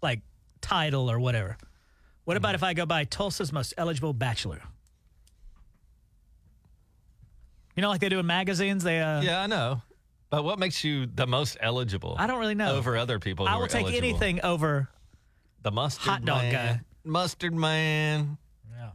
like 0.00 0.22
title 0.62 1.10
or 1.10 1.20
whatever. 1.20 1.58
What 2.24 2.38
about 2.38 2.54
if 2.54 2.62
I 2.62 2.72
go 2.72 2.86
by 2.86 3.04
Tulsa's 3.04 3.52
most 3.52 3.74
eligible 3.76 4.14
bachelor? 4.14 4.62
You 7.76 7.82
know, 7.82 7.90
like 7.90 8.00
they 8.00 8.08
do 8.08 8.18
in 8.18 8.24
magazines. 8.24 8.82
They 8.82 8.98
uh, 8.98 9.20
Yeah, 9.20 9.42
I 9.42 9.46
know. 9.46 9.82
But 10.30 10.42
what 10.42 10.58
makes 10.58 10.82
you 10.84 11.04
the 11.04 11.26
most 11.26 11.58
eligible? 11.60 12.16
I 12.18 12.26
don't 12.26 12.40
really 12.40 12.54
know. 12.54 12.76
Over 12.76 12.96
other 12.96 13.18
people. 13.18 13.46
who 13.46 13.52
I 13.52 13.58
will 13.58 13.66
take 13.66 13.82
eligible? 13.82 14.08
anything 14.08 14.40
over. 14.40 14.88
The 15.62 15.70
mustard 15.70 16.06
Hot 16.08 16.24
dog 16.24 16.42
man. 16.42 16.52
guy. 16.52 16.80
Mustard 17.04 17.54
man. 17.54 18.36
Yeah. 18.76 18.90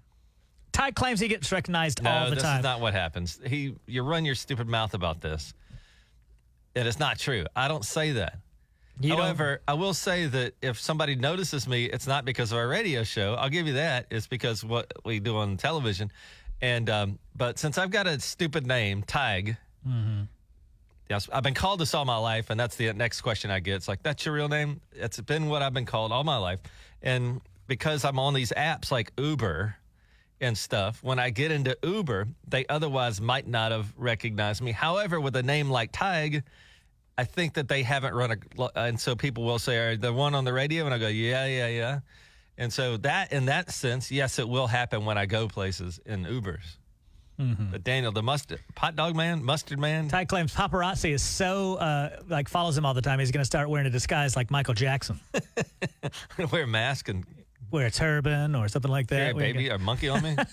Ty 0.71 0.91
claims 0.91 1.19
he 1.19 1.27
gets 1.27 1.51
recognized 1.51 2.01
No, 2.03 2.11
all 2.11 2.29
the 2.29 2.35
this 2.35 2.43
time. 2.43 2.59
is 2.59 2.63
not 2.63 2.81
what 2.81 2.93
happens. 2.93 3.39
He, 3.45 3.75
you 3.85 4.03
run 4.03 4.25
your 4.25 4.35
stupid 4.35 4.67
mouth 4.67 4.93
about 4.93 5.21
this, 5.21 5.53
and 6.75 6.87
it's 6.87 6.99
not 6.99 7.17
true. 7.19 7.45
I 7.55 7.67
don't 7.67 7.85
say 7.85 8.13
that. 8.13 8.39
You 8.99 9.09
don't- 9.09 9.19
However, 9.19 9.61
I 9.67 9.73
will 9.75 9.93
say 9.93 10.25
that 10.25 10.55
if 10.61 10.79
somebody 10.79 11.15
notices 11.15 11.67
me, 11.67 11.85
it's 11.85 12.07
not 12.07 12.25
because 12.25 12.51
of 12.51 12.57
our 12.57 12.67
radio 12.67 13.03
show. 13.03 13.35
I'll 13.35 13.49
give 13.49 13.67
you 13.67 13.73
that. 13.73 14.07
It's 14.09 14.27
because 14.27 14.63
what 14.63 14.91
we 15.05 15.19
do 15.19 15.37
on 15.37 15.55
television. 15.57 16.11
And 16.61 16.89
um, 16.89 17.19
but 17.35 17.59
since 17.59 17.77
I've 17.77 17.91
got 17.91 18.07
a 18.07 18.19
stupid 18.19 18.65
name, 18.65 19.03
Tige. 19.03 19.55
Mm-hmm. 19.87 20.23
Yes, 21.09 21.29
I've 21.31 21.43
been 21.43 21.53
called 21.53 21.79
this 21.79 21.93
all 21.93 22.03
my 22.03 22.17
life, 22.17 22.49
and 22.49 22.59
that's 22.59 22.75
the 22.75 22.91
next 22.93 23.21
question 23.21 23.49
I 23.49 23.59
get. 23.59 23.75
It's 23.75 23.87
like, 23.87 24.03
"That's 24.03 24.25
your 24.25 24.35
real 24.35 24.49
name?" 24.49 24.81
It's 24.91 25.19
been 25.21 25.47
what 25.47 25.61
I've 25.61 25.73
been 25.73 25.85
called 25.85 26.11
all 26.11 26.23
my 26.23 26.37
life, 26.37 26.59
and 27.01 27.41
because 27.67 28.03
I'm 28.03 28.19
on 28.19 28.33
these 28.33 28.51
apps 28.55 28.91
like 28.91 29.11
Uber 29.17 29.75
and 30.41 30.57
stuff, 30.57 31.01
when 31.01 31.17
I 31.17 31.29
get 31.29 31.51
into 31.51 31.77
Uber, 31.81 32.27
they 32.47 32.65
otherwise 32.67 33.19
might 33.21 33.47
not 33.47 33.71
have 33.71 33.93
recognized 33.97 34.61
me. 34.61 34.71
However, 34.71 35.19
with 35.19 35.35
a 35.35 35.43
name 35.43 35.69
like 35.69 35.91
Tige, 35.91 36.43
I 37.17 37.23
think 37.23 37.55
that 37.55 37.67
they 37.67 37.83
haven't 37.83 38.13
run 38.13 38.31
a, 38.31 38.69
and 38.75 38.99
so 38.99 39.15
people 39.15 39.45
will 39.45 39.59
say, 39.59 39.77
"Are 39.77 39.97
the 39.97 40.11
one 40.11 40.35
on 40.35 40.43
the 40.43 40.53
radio?" 40.53 40.85
And 40.85 40.93
I 40.93 40.97
go, 40.97 41.07
"Yeah, 41.07 41.45
yeah, 41.45 41.67
yeah." 41.67 41.99
And 42.57 42.73
so 42.73 42.97
that, 42.97 43.31
in 43.31 43.45
that 43.45 43.71
sense, 43.71 44.11
yes, 44.11 44.39
it 44.39 44.49
will 44.49 44.67
happen 44.67 45.05
when 45.05 45.17
I 45.17 45.25
go 45.25 45.47
places 45.47 45.99
in 46.05 46.25
Ubers. 46.25 46.77
But 47.37 47.83
Daniel, 47.83 48.11
the 48.11 48.23
mustard 48.23 48.59
hot 48.75 48.95
dog 48.95 49.15
man, 49.15 49.43
mustard 49.43 49.77
man, 49.79 50.07
Ty 50.09 50.25
claims 50.25 50.55
paparazzi 50.55 51.11
is 51.11 51.21
so 51.21 51.75
uh, 51.75 52.19
like 52.27 52.49
follows 52.49 52.75
him 52.77 52.85
all 52.85 52.93
the 52.95 53.01
time. 53.01 53.19
He's 53.19 53.29
going 53.31 53.41
to 53.41 53.45
start 53.45 53.69
wearing 53.69 53.85
a 53.85 53.91
disguise 53.91 54.35
like 54.35 54.49
Michael 54.49 54.73
Jackson, 54.73 55.19
wear 56.51 56.63
a 56.63 56.67
mask 56.67 57.09
and 57.09 57.23
wear 57.69 57.85
a 57.87 57.91
turban 57.91 58.55
or 58.55 58.67
something 58.69 58.89
like 58.89 59.07
that. 59.07 59.33
carry 59.35 59.49
a 59.49 59.53
baby, 59.53 59.69
a 59.69 59.77
monkey 59.77 60.09
on 60.09 60.23
me 60.23 60.35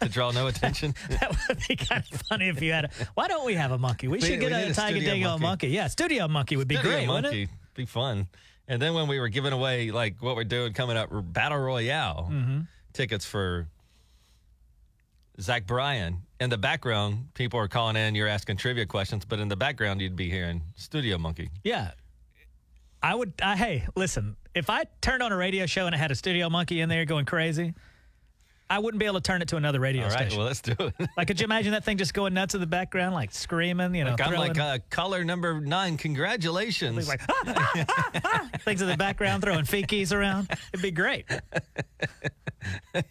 to 0.00 0.08
draw 0.08 0.30
no 0.32 0.46
attention. 0.48 0.94
That 1.08 1.34
would 1.48 1.58
be 1.68 1.76
kind 1.76 2.02
of 2.12 2.20
funny 2.22 2.48
if 2.48 2.60
you 2.60 2.72
had. 2.72 2.86
A, 2.86 2.90
why 3.14 3.28
don't 3.28 3.46
we 3.46 3.54
have 3.54 3.70
a 3.72 3.78
monkey? 3.78 4.08
We 4.08 4.18
We- 4.18 4.20
should 4.26 4.40
get 4.40 4.50
we 4.52 4.58
a 4.58 4.70
a 4.70 4.74
Tiger 4.74 5.00
Dingo 5.00 5.28
monkey. 5.30 5.42
monkey. 5.42 5.68
Yeah, 5.68 5.86
studio 5.88 6.28
monkey 6.28 6.56
would 6.56 6.68
be 6.68 6.76
Studio 6.76 6.92
great, 6.92 7.08
wouldn't 7.08 7.24
monkey, 7.26 7.42
it? 7.44 7.48
be 7.74 7.86
fun. 7.86 8.26
And 8.68 8.80
then 8.82 8.94
when 8.94 9.08
we 9.08 9.20
were 9.20 9.28
giving 9.28 9.52
away 9.52 9.90
like 9.90 10.20
what 10.22 10.36
we're 10.36 10.44
doing 10.44 10.72
coming 10.72 10.96
up, 10.96 11.10
battle 11.32 11.58
royale 11.58 12.28
Mm-hmm. 12.30 12.60
tickets 12.92 13.24
for 13.24 13.68
Zach 15.40 15.66
Bryan. 15.66 16.22
In 16.40 16.50
the 16.50 16.58
background, 16.58 17.28
people 17.34 17.58
are 17.58 17.68
calling 17.68 17.96
in. 17.96 18.14
You're 18.14 18.28
asking 18.28 18.56
trivia 18.56 18.86
questions, 18.86 19.24
but 19.24 19.38
in 19.38 19.48
the 19.48 19.56
background, 19.56 20.00
you'd 20.00 20.16
be 20.16 20.30
hearing 20.30 20.62
Studio 20.76 21.18
Monkey. 21.18 21.50
Yeah. 21.62 21.92
I 23.02 23.14
would. 23.14 23.34
I, 23.42 23.56
hey, 23.56 23.86
listen. 23.96 24.36
If 24.54 24.70
I 24.70 24.84
turned 25.00 25.22
on 25.22 25.32
a 25.32 25.36
radio 25.36 25.66
show 25.66 25.86
and 25.86 25.94
I 25.94 25.98
had 25.98 26.10
a 26.10 26.14
studio 26.14 26.48
monkey 26.48 26.80
in 26.80 26.88
there 26.88 27.04
going 27.04 27.26
crazy, 27.26 27.74
I 28.70 28.78
wouldn't 28.78 28.98
be 28.98 29.04
able 29.06 29.16
to 29.16 29.22
turn 29.22 29.42
it 29.42 29.48
to 29.48 29.56
another 29.56 29.78
radio 29.78 30.04
All 30.04 30.10
right, 30.10 30.20
station. 30.20 30.38
well, 30.38 30.46
let's 30.46 30.60
do 30.62 30.74
it. 30.78 30.94
like, 31.16 31.26
could 31.26 31.38
you 31.38 31.44
imagine 31.44 31.72
that 31.72 31.84
thing 31.84 31.98
just 31.98 32.14
going 32.14 32.32
nuts 32.32 32.54
in 32.54 32.60
the 32.60 32.66
background, 32.66 33.14
like 33.14 33.32
screaming? 33.32 33.94
You 33.94 34.04
know, 34.04 34.12
Like, 34.12 34.20
I'm 34.22 34.28
throwing 34.32 34.48
like 34.48 34.58
uh, 34.58 34.78
caller 34.90 35.22
number 35.22 35.60
nine. 35.60 35.96
Congratulations. 35.98 36.96
things 36.96 37.08
like 37.08 37.20
ah, 37.28 37.42
ah, 37.46 37.84
ah, 37.88 38.10
ah, 38.24 38.48
things 38.60 38.80
in 38.80 38.88
the 38.88 38.96
background, 38.96 39.42
throwing 39.42 39.64
fikis 39.64 40.12
around. 40.12 40.50
It'd 40.72 40.82
be 40.82 40.90
great. 40.90 41.26
we 42.94 43.02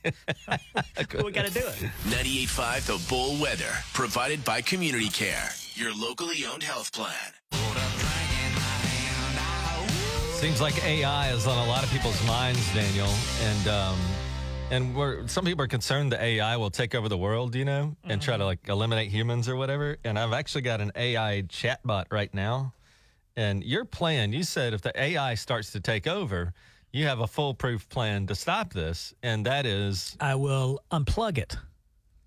got 1.31 1.45
to 1.45 1.53
do 1.53 1.60
it. 1.60 1.91
98.5 2.07 2.86
The 2.88 3.10
Bull 3.10 3.39
Weather, 3.39 3.72
provided 3.93 4.43
by 4.43 4.62
Community 4.62 5.10
Care, 5.10 5.50
your 5.75 5.93
locally 5.95 6.45
owned 6.51 6.63
health 6.63 6.91
plan. 6.91 7.13
Seems 10.33 10.60
like 10.60 10.83
AI 10.83 11.31
is 11.31 11.48
on 11.48 11.57
a 11.65 11.69
lot 11.69 11.83
of 11.83 11.91
people's 11.91 12.22
minds, 12.27 12.60
Daniel, 12.74 13.07
and 13.43 13.67
um, 13.69 13.98
and 14.72 14.96
we're 14.96 15.27
some 15.27 15.46
people 15.46 15.63
are 15.63 15.67
concerned 15.67 16.12
that 16.12 16.22
AI 16.22 16.55
will 16.58 16.72
take 16.72 16.96
over 16.96 17.08
the 17.10 17.17
world, 17.17 17.55
you 17.55 17.65
know, 17.65 17.96
and 18.03 18.22
try 18.22 18.38
to 18.38 18.46
like 18.46 18.67
eliminate 18.67 19.12
humans 19.12 19.48
or 19.48 19.55
whatever. 19.55 19.98
And 20.03 20.17
I've 20.17 20.34
actually 20.34 20.62
got 20.62 20.82
an 20.82 20.91
AI 20.96 21.43
chatbot 21.48 22.05
right 22.12 22.34
now, 22.34 22.74
and 23.36 23.63
your 23.63 23.86
plan. 23.86 24.34
You 24.34 24.43
said 24.43 24.74
if 24.74 24.82
the 24.82 24.91
AI 25.00 25.36
starts 25.36 25.72
to 25.74 25.79
take 25.79 26.08
over, 26.08 26.53
you 26.91 27.05
have 27.05 27.20
a 27.20 27.27
foolproof 27.27 27.88
plan 27.89 28.25
to 28.27 28.36
stop 28.36 28.74
this, 28.74 29.13
and 29.22 29.46
that 29.46 29.65
is 29.65 30.17
I 30.20 30.36
will 30.36 30.79
unplug 30.91 31.38
it. 31.38 31.55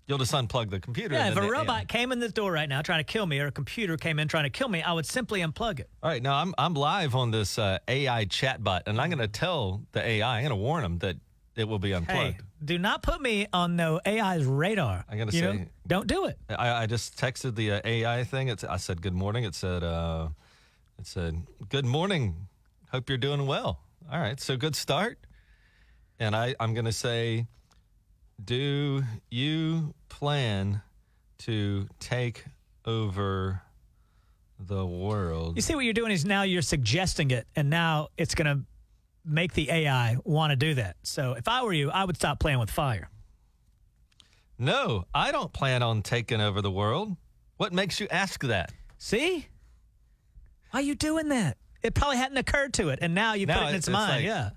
you'll 0.07 0.17
just 0.17 0.33
unplug 0.33 0.69
the 0.69 0.79
computer. 0.79 1.15
Yeah, 1.15 1.21
and 1.25 1.29
if 1.29 1.35
then 1.35 1.43
a 1.43 1.47
the 1.47 1.51
robot 1.53 1.87
came 1.89 2.11
in 2.13 2.19
the 2.19 2.29
door 2.29 2.51
right 2.53 2.69
now 2.69 2.81
trying 2.81 2.99
to 2.99 3.11
kill 3.11 3.25
me, 3.25 3.39
or 3.39 3.47
a 3.47 3.51
computer 3.51 3.97
came 3.97 4.19
in 4.19 4.27
trying 4.29 4.45
to 4.45 4.49
kill 4.49 4.69
me, 4.69 4.81
I 4.81 4.93
would 4.93 5.05
simply 5.05 5.41
unplug 5.41 5.81
it. 5.81 5.89
All 6.01 6.09
right, 6.09 6.23
now 6.23 6.35
I'm 6.35 6.53
I'm 6.57 6.75
live 6.75 7.13
on 7.13 7.31
this 7.31 7.59
uh, 7.59 7.79
AI 7.89 8.23
chatbot, 8.25 8.83
and 8.87 9.01
I'm 9.01 9.09
going 9.09 9.19
to 9.19 9.27
tell 9.27 9.81
the 9.91 10.05
AI, 10.05 10.37
I'm 10.37 10.43
going 10.43 10.49
to 10.51 10.55
warn 10.55 10.83
them 10.83 10.99
that 10.99 11.17
it 11.57 11.67
will 11.67 11.79
be 11.79 11.93
unplugged. 11.93 12.35
Hey, 12.35 12.37
do 12.63 12.77
not 12.77 13.01
put 13.03 13.19
me 13.21 13.47
on 13.51 13.75
no 13.75 13.99
AI's 14.05 14.45
radar. 14.45 15.03
I 15.09 15.17
gotta 15.17 15.35
You 15.35 15.41
know? 15.41 15.51
say- 15.53 15.69
don't 15.87 16.07
do 16.07 16.25
it. 16.25 16.37
I, 16.49 16.83
I 16.83 16.85
just 16.85 17.17
texted 17.17 17.55
the 17.55 17.71
uh, 17.73 17.81
AI 17.83 18.23
thing. 18.23 18.47
It's, 18.49 18.63
I 18.63 18.77
said 18.77 19.01
good 19.01 19.13
morning. 19.13 19.43
It 19.43 19.55
said 19.55 19.83
uh, 19.83 20.29
it 20.99 21.07
said 21.07 21.41
good 21.69 21.85
morning. 21.85 22.47
Hope 22.91 23.09
you're 23.09 23.17
doing 23.17 23.45
well. 23.47 23.79
All 24.11 24.19
right, 24.19 24.39
so 24.39 24.55
good 24.55 24.75
start. 24.75 25.17
And 26.19 26.35
I 26.35 26.55
I'm 26.59 26.73
going 26.73 26.85
to 26.85 26.91
say, 26.93 27.47
do 28.43 29.03
you 29.29 29.93
plan 30.09 30.81
to 31.39 31.87
take 31.99 32.45
over 32.85 33.61
the 34.59 34.85
world? 34.85 35.55
You 35.55 35.61
see 35.61 35.75
what 35.75 35.83
you're 35.85 35.93
doing 35.93 36.11
is 36.11 36.25
now 36.25 36.43
you're 36.43 36.61
suggesting 36.61 37.31
it, 37.31 37.45
and 37.55 37.69
now 37.69 38.07
it's 38.17 38.33
going 38.35 38.47
to 38.47 38.63
make 39.27 39.53
the 39.53 39.69
AI 39.69 40.17
want 40.23 40.51
to 40.51 40.55
do 40.55 40.73
that. 40.75 40.95
So 41.03 41.33
if 41.33 41.47
I 41.47 41.63
were 41.63 41.73
you, 41.73 41.89
I 41.91 42.03
would 42.03 42.15
stop 42.15 42.39
playing 42.39 42.59
with 42.59 42.71
fire. 42.71 43.09
No, 44.59 45.05
I 45.13 45.31
don't 45.31 45.53
plan 45.53 45.83
on 45.83 46.01
taking 46.01 46.41
over 46.41 46.61
the 46.61 46.71
world. 46.71 47.15
What 47.57 47.73
makes 47.73 47.99
you 47.99 48.07
ask 48.09 48.41
that? 48.43 48.71
See? 48.97 49.47
Why 50.71 50.79
are 50.79 50.83
you 50.83 50.95
doing 50.95 51.29
that? 51.29 51.57
It 51.83 51.93
probably 51.93 52.17
hadn't 52.17 52.37
occurred 52.37 52.73
to 52.75 52.89
it, 52.89 52.99
and 53.01 53.13
now 53.13 53.33
you 53.33 53.45
No, 53.45 53.53
put 53.53 53.59
it 53.59 53.63
in 53.63 53.67
it's- 53.69 53.77
its 53.79 53.87
it's 53.87 53.93
mind. 53.93 54.11
like- 54.17 54.25
yeah. 54.25 54.49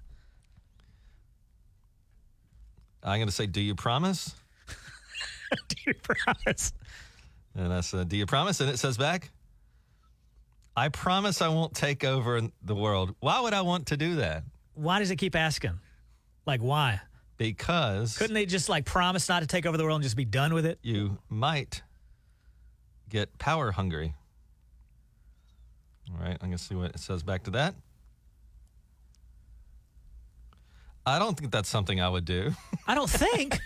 I'm 3.02 3.18
going 3.18 3.28
to 3.28 3.32
say, 3.34 3.46
do 3.46 3.60
you 3.60 3.74
promise? 3.74 4.34
Do 5.68 5.76
you 5.86 5.94
promise? 5.94 6.72
And 7.56 7.72
I 7.72 7.80
said, 7.80 8.08
Do 8.08 8.16
you 8.16 8.24
promise? 8.26 8.60
And 8.60 8.70
it 8.70 8.78
says 8.78 8.96
back, 8.96 9.30
I 10.76 10.90
promise 10.90 11.42
I 11.42 11.48
won't 11.48 11.74
take 11.74 12.04
over 12.04 12.40
the 12.62 12.74
world. 12.76 13.16
Why 13.18 13.40
would 13.40 13.52
I 13.52 13.62
want 13.62 13.86
to 13.86 13.96
do 13.96 14.16
that? 14.16 14.44
Why 14.80 14.98
does 14.98 15.10
it 15.10 15.16
keep 15.16 15.36
asking? 15.36 15.78
Like, 16.46 16.60
why? 16.62 17.00
Because 17.36 18.16
Couldn't 18.16 18.34
they 18.34 18.46
just 18.46 18.68
like 18.68 18.84
promise 18.86 19.28
not 19.28 19.40
to 19.40 19.46
take 19.46 19.66
over 19.66 19.76
the 19.76 19.84
world 19.84 19.96
and 19.96 20.02
just 20.02 20.16
be 20.16 20.24
done 20.24 20.54
with 20.54 20.64
it? 20.66 20.78
you 20.82 21.18
might 21.28 21.82
get 23.08 23.36
power 23.38 23.72
hungry. 23.72 24.14
All 26.12 26.18
right, 26.24 26.32
I'm 26.40 26.48
going 26.48 26.52
to 26.52 26.58
see 26.58 26.74
what 26.74 26.90
it 26.90 26.98
says 27.00 27.22
back 27.22 27.44
to 27.44 27.50
that. 27.52 27.74
I 31.06 31.18
don't 31.18 31.36
think 31.38 31.50
that's 31.50 31.68
something 31.68 32.00
I 32.00 32.08
would 32.08 32.24
do. 32.24 32.52
I 32.86 32.94
don't 32.94 33.08
think. 33.10 33.58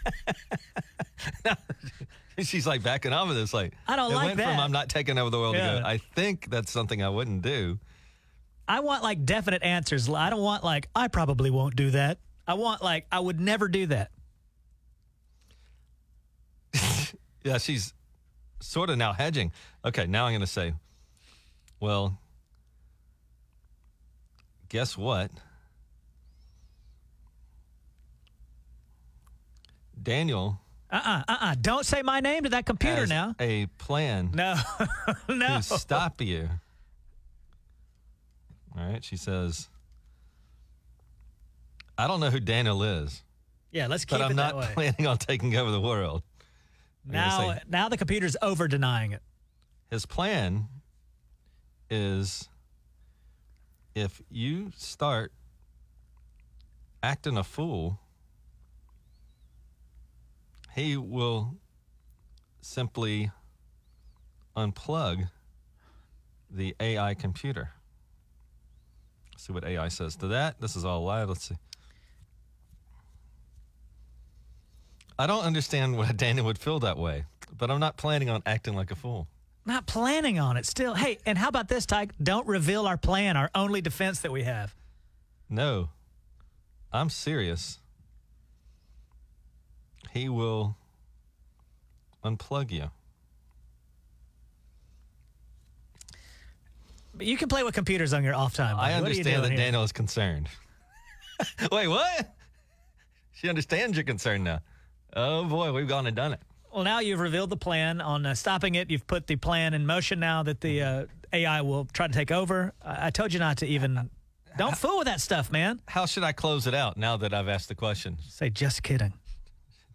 She's 2.39 2.67
like 2.67 2.83
backing 2.83 3.13
off 3.13 3.29
of 3.29 3.35
this. 3.37 3.53
Like, 3.55 3.75
I 3.87 3.97
don't 3.97 4.13
it 4.13 4.15
like 4.15 4.27
went 4.27 4.41
from 4.41 4.57
that. 4.57 4.59
I'm 4.61 4.73
not 4.73 4.89
taking 4.89 5.19
over 5.19 5.31
the 5.31 5.39
world 5.39 5.55
to 5.55 5.61
Yeah. 5.61 5.81
go, 5.81 5.87
I 5.87 5.99
think 5.99 6.51
that's 6.51 6.71
something 6.73 7.03
I 7.03 7.09
wouldn't 7.09 7.43
do. 7.43 7.79
I 8.67 8.81
want 8.81 9.03
like 9.03 9.25
definite 9.25 9.63
answers. 9.63 10.09
I 10.09 10.31
don't 10.31 10.41
want 10.41 10.65
like, 10.65 10.89
I 10.95 11.09
probably 11.09 11.51
won't 11.51 11.77
do 11.77 11.91
that. 11.91 12.19
I 12.47 12.55
want 12.55 12.83
like, 12.83 13.07
I 13.13 13.21
would 13.21 13.41
never 13.41 13.69
do 13.69 13.87
that. 13.87 14.11
Yeah, 17.45 17.59
she's 17.59 17.93
sort 18.61 18.89
of 18.89 18.97
now 18.97 19.13
hedging. 19.13 19.53
Okay, 19.85 20.07
now 20.07 20.25
I'm 20.25 20.31
going 20.33 20.41
to 20.41 20.47
say, 20.47 20.73
well, 21.79 22.19
guess 24.71 24.97
what? 24.97 25.31
Daniel 30.03 30.59
Uh 30.91 30.97
uh-uh, 31.05 31.23
uh, 31.29 31.37
uh 31.41 31.55
Don't 31.61 31.85
say 31.85 32.01
my 32.03 32.21
name 32.21 32.45
to 32.45 32.49
that 32.51 32.65
computer 32.67 33.07
now. 33.07 33.35
a 33.39 33.67
plan 33.79 34.31
No, 34.35 34.55
no. 35.29 35.57
to 35.59 35.63
stop 35.63 36.21
you. 36.21 36.49
All 38.77 38.85
right, 38.87 39.03
she 39.05 39.17
says, 39.17 39.69
I 41.97 42.07
don't 42.09 42.21
know 42.21 42.31
who 42.31 42.41
Daniel 42.41 42.83
is, 42.83 43.23
Yeah, 43.71 43.87
let's 43.87 44.05
keep 44.05 44.17
it. 44.17 44.19
but 44.19 44.25
I'm 44.27 44.31
it 44.33 44.35
not 44.35 44.49
that 44.55 44.57
way. 44.57 44.71
planning 44.75 45.07
on 45.07 45.19
taking 45.19 45.55
over 45.57 45.71
the 45.71 45.81
world. 45.81 46.23
now, 47.07 47.55
say- 47.55 47.61
now 47.69 47.89
the 47.89 47.97
computer's 47.97 48.37
over 48.43 48.67
denying 48.69 49.13
it. 49.13 49.23
his 49.91 50.07
plan 50.07 50.67
is 51.91 52.49
if 53.95 54.21
you 54.29 54.73
start 54.77 55.33
acting 57.03 57.37
a 57.37 57.45
fool, 57.45 58.01
he 60.75 60.97
will 60.97 61.55
simply 62.61 63.31
unplug 64.57 65.29
the 66.51 66.75
AI 66.81 67.15
computer. 67.15 67.71
See 69.37 69.53
what 69.53 69.65
AI 69.65 69.89
says 69.89 70.17
to 70.17 70.29
that. 70.29 70.61
This 70.61 70.77
is 70.77 70.85
all 70.85 71.05
live. 71.05 71.29
Let's 71.29 71.49
see. 71.49 71.57
I 75.19 75.27
don't 75.27 75.45
understand 75.45 75.97
why 75.97 76.11
Daniel 76.17 76.47
would 76.47 76.59
feel 76.59 76.81
that 76.81 76.99
way, 76.99 77.25
but 77.57 77.71
I'm 77.71 77.81
not 77.81 77.97
planning 77.97 78.31
on 78.31 78.43
acting 78.47 78.75
like 78.75 78.91
a 78.91 78.97
fool. 78.97 79.29
Not 79.67 79.87
planning 79.87 80.39
on 80.39 80.57
it 80.57 80.67
still. 80.67 80.95
Hey, 80.95 81.19
and 81.25 81.39
how 81.39 81.49
about 81.49 81.69
this, 81.69 81.87
Tige? 81.87 82.11
Don't 82.23 82.47
reveal 82.47 82.87
our 82.87 82.99
plan, 82.99 83.37
our 83.37 83.51
only 83.55 83.81
defense 83.81 84.21
that 84.21 84.33
we 84.33 84.43
have. 84.43 84.75
No, 85.49 85.89
I'm 86.93 87.09
serious. 87.09 87.79
He 90.13 90.29
will 90.29 90.77
unplug 92.25 92.71
you. 92.71 92.91
You 97.21 97.37
can 97.37 97.49
play 97.49 97.63
with 97.63 97.75
computers 97.75 98.13
on 98.13 98.25
your 98.25 98.35
off 98.35 98.55
time. 98.55 98.77
buddy. 98.77 98.93
I 98.93 99.01
What 99.01 99.11
are 99.11 99.15
you 99.15 99.19
understand 99.21 99.45
that 99.45 99.49
here? 99.51 99.59
Daniel 99.59 99.83
is 99.83 99.93
concerned. 99.93 100.49
Wait, 101.73 101.89
what? 101.89 102.35
She 103.33 103.49
understands 103.49 103.97
your 103.97 104.05
concern 104.05 104.45
now. 104.45 104.61
Oh 105.15 105.45
boy, 105.45 105.73
we've 105.73 105.89
gone 105.89 106.07
and 106.07 106.17
done 106.17 106.33
it. 106.33 106.41
Well, 106.73 106.85
now 106.85 107.01
you've 107.01 107.21
revealed 107.21 107.51
the 107.51 107.57
plan 107.57 108.01
on 108.01 108.27
uh, 108.27 108.35
stopping 108.35 108.75
it. 108.75 108.91
You've 108.91 109.07
put 109.07 109.27
the 109.27 109.37
plan 109.37 109.75
in 109.75 109.87
motion 109.87 110.19
now 110.19 110.43
that 110.43 110.61
the 110.61 110.83
uh, 110.83 111.07
AI 111.33 111.61
will 111.61 111.85
try 111.93 112.07
to 112.09 112.13
take 112.13 112.33
over. 112.33 112.73
I, 112.85 113.07
I 113.07 113.11
told 113.11 113.33
you 113.33 113.39
not 113.39 113.59
to 113.59 113.67
even. 113.67 114.11
Don't 114.57 114.77
fool 114.77 114.99
with 114.99 115.07
that 115.07 115.21
stuff, 115.21 115.51
man. 115.51 115.81
How 115.89 116.07
should 116.07 116.23
I 116.23 116.33
close 116.33 116.67
it 116.69 116.75
out 116.75 116.97
now 116.97 117.17
that 117.17 117.35
I've 117.35 117.49
asked 117.49 117.69
the 117.69 117.75
question? 117.75 118.19
Say, 118.29 118.51
just 118.51 118.83
kidding. 118.85 119.13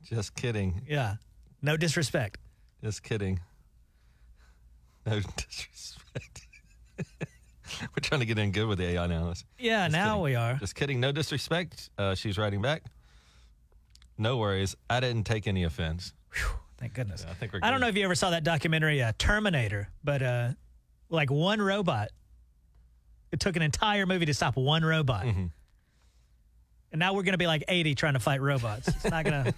Just 0.04 0.36
kidding. 0.36 0.82
Yeah. 0.88 1.16
No 1.62 1.78
disrespect. 1.78 2.40
Just 2.84 3.04
kidding. 3.04 3.40
No 5.06 5.20
disrespect. 5.38 6.48
We're 7.82 8.02
trying 8.02 8.20
to 8.22 8.26
get 8.26 8.40
in 8.40 8.52
good 8.52 8.66
with 8.68 8.80
the 8.80 8.86
AI 8.86 9.08
now. 9.08 9.34
Yeah, 9.60 9.86
Just 9.86 9.92
now 9.94 10.06
kidding. 10.14 10.24
we 10.24 10.36
are. 10.36 10.56
Just 10.56 10.76
kidding. 10.76 11.00
No 11.00 11.12
disrespect. 11.12 11.90
Uh, 11.98 12.16
she's 12.16 12.38
writing 12.38 12.62
back. 12.62 12.84
No 14.18 14.38
worries. 14.38 14.76
I 14.90 15.00
didn't 15.00 15.24
take 15.26 15.48
any 15.48 15.64
offense. 15.64 16.14
Thank 16.80 16.94
goodness. 16.94 17.26
I 17.30 17.34
think 17.34 17.54
we're 17.54 17.60
I 17.62 17.70
don't 17.72 17.80
know 17.80 17.88
if 17.88 17.96
you 17.96 18.04
ever 18.06 18.16
saw 18.16 18.32
that 18.32 18.44
documentary, 18.44 19.02
uh, 19.04 19.12
Terminator, 19.18 19.90
but 20.04 20.22
uh, 20.22 20.50
like 21.10 21.30
one 21.30 21.62
robot. 21.62 22.10
It 23.32 23.40
took 23.40 23.56
an 23.56 23.62
entire 23.62 24.06
movie 24.08 24.26
to 24.26 24.34
stop 24.34 24.56
one 24.58 24.84
robot. 24.84 25.26
Mm-hmm. 25.26 25.46
And 26.92 27.00
now 27.00 27.14
we're 27.14 27.22
going 27.22 27.34
to 27.34 27.38
be 27.38 27.46
like 27.46 27.64
80 27.68 27.94
trying 27.94 28.14
to 28.14 28.20
fight 28.20 28.42
robots. 28.42 28.88
It's 28.88 29.04
not 29.06 29.24
going 29.24 29.44
to. 29.44 29.54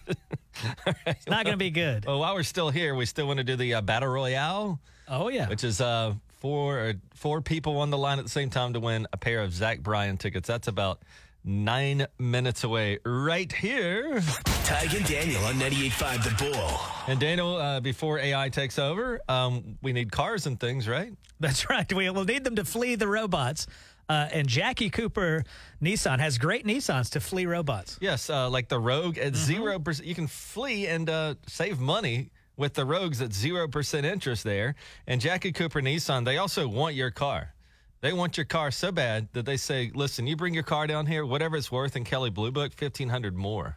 It's 1.06 1.28
not 1.28 1.46
going 1.46 1.54
to 1.54 1.58
be 1.58 1.70
good. 1.70 2.06
Well, 2.06 2.20
while 2.20 2.34
we're 2.36 2.44
still 2.44 2.70
here, 2.70 2.94
we 2.94 3.06
still 3.06 3.26
want 3.28 3.38
to 3.38 3.46
do 3.46 3.56
the 3.56 3.76
uh, 3.76 3.82
battle 3.82 4.10
royale, 4.10 4.82
Oh 5.08 5.30
yeah. 5.30 5.48
which 5.48 5.64
is 5.64 5.80
uh, 5.80 6.14
four 6.42 6.80
uh, 6.80 6.94
four 7.14 7.42
people 7.42 7.78
on 7.78 7.92
the 7.92 7.98
line 7.98 8.20
at 8.20 8.26
the 8.26 8.32
same 8.32 8.50
time 8.50 8.74
to 8.74 8.80
win 8.80 9.08
a 9.14 9.18
pair 9.18 9.42
of 9.42 9.54
Zach 9.54 9.80
Bryan 9.80 10.18
tickets. 10.18 10.48
That's 10.48 10.68
about 10.68 11.02
nine 11.44 12.08
minutes 12.20 12.64
away, 12.64 13.00
right 13.06 13.52
here. 13.52 14.20
Tige 14.20 14.98
and 14.98 15.06
Daniel 15.08 15.44
on 15.46 15.56
98.5 15.56 16.24
The 16.24 16.52
Bull. 16.52 16.80
And 17.08 17.20
Daniel, 17.20 17.56
uh, 17.56 17.80
before 17.80 18.20
AI 18.20 18.50
takes 18.50 18.78
over, 18.78 19.22
um, 19.30 19.78
we 19.82 19.94
need 19.94 20.12
cars 20.12 20.46
and 20.46 20.60
things, 20.60 20.88
right? 20.88 21.14
That's 21.40 21.70
right. 21.70 21.92
We 21.92 22.10
will 22.10 22.26
need 22.26 22.44
them 22.44 22.56
to 22.58 22.66
flee 22.66 22.96
the 22.96 23.08
robots. 23.08 23.68
Uh, 24.10 24.28
and 24.34 24.48
Jackie 24.48 24.90
Cooper 24.90 25.44
Nissan 25.82 26.20
has 26.20 26.38
great 26.38 26.66
Nissans 26.66 27.12
to 27.12 27.20
flee 27.22 27.46
robots. 27.46 27.98
Yes, 28.02 28.30
uh, 28.30 28.50
like 28.50 28.68
the 28.68 28.80
Rogue 28.80 29.18
at 29.18 29.36
0 29.36 29.80
percent. 29.80 30.08
You 30.08 30.16
can 30.16 30.28
flee 30.28 30.86
and 30.88 31.10
uh, 31.10 31.36
save 31.48 31.80
money 31.80 32.30
with 32.62 32.76
the 32.76 32.86
Rogues 32.86 33.22
at 33.22 33.34
zero 33.34 33.68
percent 33.68 34.06
interest 34.06 34.46
there. 34.46 34.76
And 35.08 35.20
Jackie 35.20 35.52
Cooper 35.52 35.82
Nissan, 35.82 36.24
they 36.24 36.38
also 36.38 36.68
want 36.68 36.96
your 36.96 37.12
car. 37.12 37.54
They 38.00 38.14
want 38.14 38.38
your 38.38 38.46
car 38.46 38.72
so 38.72 38.92
bad 38.92 39.28
that 39.34 39.46
they 39.46 39.58
say, 39.58 39.92
"Listen, 39.94 40.28
you 40.28 40.36
bring 40.36 40.54
your 40.54 40.64
car 40.64 40.88
down 40.88 41.08
here, 41.08 41.26
whatever 41.26 41.58
it's 41.58 41.72
worth 41.72 41.96
in 41.96 42.04
Kelley 42.04 42.30
Blue 42.30 42.52
Book, 42.52 42.72
fifteen 42.74 43.10
hundred 43.10 43.36
more." 43.36 43.76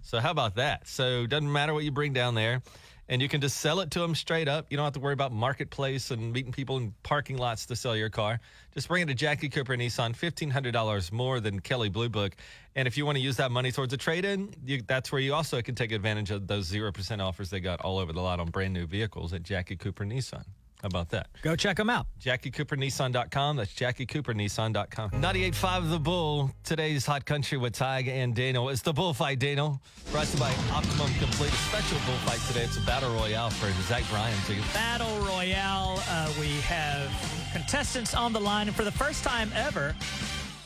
So 0.00 0.20
how 0.20 0.30
about 0.30 0.54
that? 0.56 0.86
So 0.86 1.26
doesn't 1.26 1.50
matter 1.50 1.74
what 1.74 1.84
you 1.84 1.90
bring 1.90 2.12
down 2.12 2.34
there, 2.34 2.62
and 3.08 3.20
you 3.20 3.28
can 3.28 3.40
just 3.40 3.58
sell 3.58 3.80
it 3.80 3.90
to 3.92 4.00
them 4.00 4.14
straight 4.14 4.48
up. 4.48 4.66
You 4.70 4.76
don't 4.76 4.84
have 4.84 4.94
to 4.94 5.00
worry 5.00 5.12
about 5.12 5.32
marketplace 5.32 6.10
and 6.10 6.32
meeting 6.32 6.52
people 6.52 6.76
in 6.78 6.94
parking 7.02 7.36
lots 7.36 7.66
to 7.66 7.76
sell 7.76 7.96
your 7.96 8.10
car. 8.10 8.40
Just 8.72 8.88
bring 8.88 9.02
it 9.02 9.06
to 9.06 9.14
Jackie 9.14 9.48
Cooper 9.48 9.76
Nissan, 9.76 10.14
fifteen 10.16 10.50
hundred 10.50 10.72
dollars 10.72 11.12
more 11.12 11.40
than 11.40 11.60
Kelley 11.60 11.88
Blue 11.88 12.08
Book. 12.08 12.36
And 12.76 12.88
if 12.88 12.96
you 12.96 13.06
want 13.06 13.16
to 13.16 13.22
use 13.22 13.36
that 13.36 13.50
money 13.50 13.70
towards 13.70 13.92
a 13.92 13.96
trade-in, 13.96 14.54
that's 14.86 15.12
where 15.12 15.20
you 15.20 15.34
also 15.34 15.62
can 15.62 15.74
take 15.74 15.92
advantage 15.92 16.30
of 16.30 16.46
those 16.46 16.64
zero 16.66 16.90
percent 16.92 17.20
offers 17.20 17.50
they 17.50 17.60
got 17.60 17.80
all 17.80 17.98
over 17.98 18.12
the 18.12 18.20
lot 18.20 18.40
on 18.40 18.50
brand 18.50 18.72
new 18.72 18.86
vehicles 18.86 19.32
at 19.32 19.42
Jackie 19.42 19.76
Cooper 19.76 20.04
Nissan. 20.04 20.44
How 20.84 20.88
about 20.88 21.08
that? 21.12 21.28
Go 21.40 21.56
check 21.56 21.78
them 21.78 21.88
out. 21.88 22.06
JackieCooperNissan.com. 22.20 23.56
That's 23.56 23.72
JackieCooperNissan.com. 23.72 25.12
98.5 25.12 25.90
The 25.90 25.98
Bull. 25.98 26.50
Today's 26.62 27.06
Hot 27.06 27.24
Country 27.24 27.56
with 27.56 27.72
Tige 27.72 28.08
and 28.08 28.34
Daniel. 28.34 28.68
It's 28.68 28.82
the 28.82 28.92
bullfight, 28.92 29.38
Daniel. 29.38 29.80
Brought 30.12 30.26
to 30.26 30.34
you 30.34 30.40
by 30.40 30.54
Optimum 30.74 31.10
Complete. 31.18 31.54
A 31.54 31.56
special 31.56 31.96
bullfight 32.04 32.38
today. 32.48 32.64
It's 32.64 32.76
a 32.76 32.82
battle 32.82 33.14
royale 33.14 33.48
for 33.48 33.72
Zach 33.84 34.04
Bryan. 34.10 34.36
Battle 34.74 35.18
Royale. 35.20 36.02
Uh, 36.06 36.30
we 36.38 36.48
have 36.60 37.10
contestants 37.54 38.14
on 38.14 38.34
the 38.34 38.40
line, 38.40 38.66
and 38.68 38.76
for 38.76 38.84
the 38.84 38.92
first 38.92 39.24
time 39.24 39.50
ever, 39.54 39.96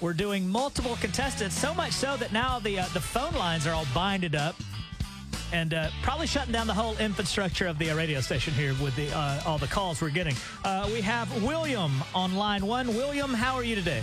we're 0.01 0.15
doing 0.15 0.49
multiple 0.49 0.97
contestants. 1.01 1.57
So 1.57 1.73
much 1.75 1.93
so 1.93 2.17
that 2.17 2.33
now 2.33 2.59
the 2.59 2.81
uh, 2.81 2.87
the 2.93 3.01
phone 3.01 3.35
lines 3.35 3.69
are 3.69 3.73
all 3.73 3.87
binded 3.95 4.35
up, 4.35 4.57
and 5.53 5.75
uh, 5.75 5.89
probably 6.03 6.27
shutting 6.27 6.53
down 6.53 6.67
the 6.67 6.75
whole 6.75 6.97
infrastructure 6.99 7.67
of 7.67 7.79
the 7.79 7.91
uh, 7.91 7.97
radio 7.97 8.21
station 8.21 8.53
here 8.55 8.75
with 8.83 8.95
the 8.97 9.11
uh, 9.17 9.43
all 9.47 9.59
the 9.59 9.67
calls 9.67 10.01
we're 10.03 10.11
getting. 10.11 10.35
Uh, 10.65 10.89
we 10.93 11.01
have 11.01 11.43
William 11.43 11.93
on 12.15 12.35
line 12.35 12.67
one. 12.67 12.89
William, 12.89 13.33
how 13.33 13.55
are 13.55 13.65
you 13.65 13.75
today? 13.75 14.03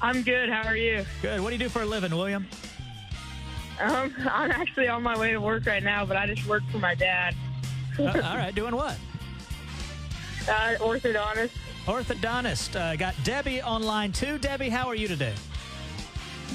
I'm 0.00 0.22
good. 0.22 0.48
How 0.48 0.66
are 0.66 0.76
you? 0.76 1.04
Good. 1.22 1.40
What 1.40 1.50
do 1.50 1.54
you 1.56 1.58
do 1.60 1.68
for 1.68 1.82
a 1.82 1.86
living, 1.86 2.14
William? 2.14 2.46
Um, 3.80 4.14
I'm 4.30 4.50
actually 4.50 4.88
on 4.88 5.02
my 5.02 5.16
way 5.18 5.32
to 5.32 5.40
work 5.40 5.66
right 5.66 5.82
now, 5.82 6.04
but 6.04 6.16
I 6.16 6.26
just 6.26 6.46
work 6.46 6.62
for 6.70 6.78
my 6.78 6.94
dad, 6.94 7.34
Uh, 7.98 8.04
all 8.24 8.36
right, 8.36 8.54
doing 8.54 8.74
what? 8.74 8.96
uh, 10.48 10.74
orthodontist. 10.78 11.50
Orthodontist. 11.86 12.76
Uh, 12.78 12.96
got 12.96 13.14
Debbie 13.24 13.60
on 13.60 13.82
line 13.82 14.12
two. 14.12 14.38
Debbie, 14.38 14.68
how 14.68 14.88
are 14.88 14.94
you 14.94 15.08
today? 15.08 15.34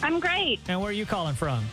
I'm 0.01 0.19
great. 0.19 0.59
And 0.67 0.79
where 0.81 0.89
are 0.89 0.93
you 0.93 1.05
calling 1.05 1.35
from? 1.35 1.65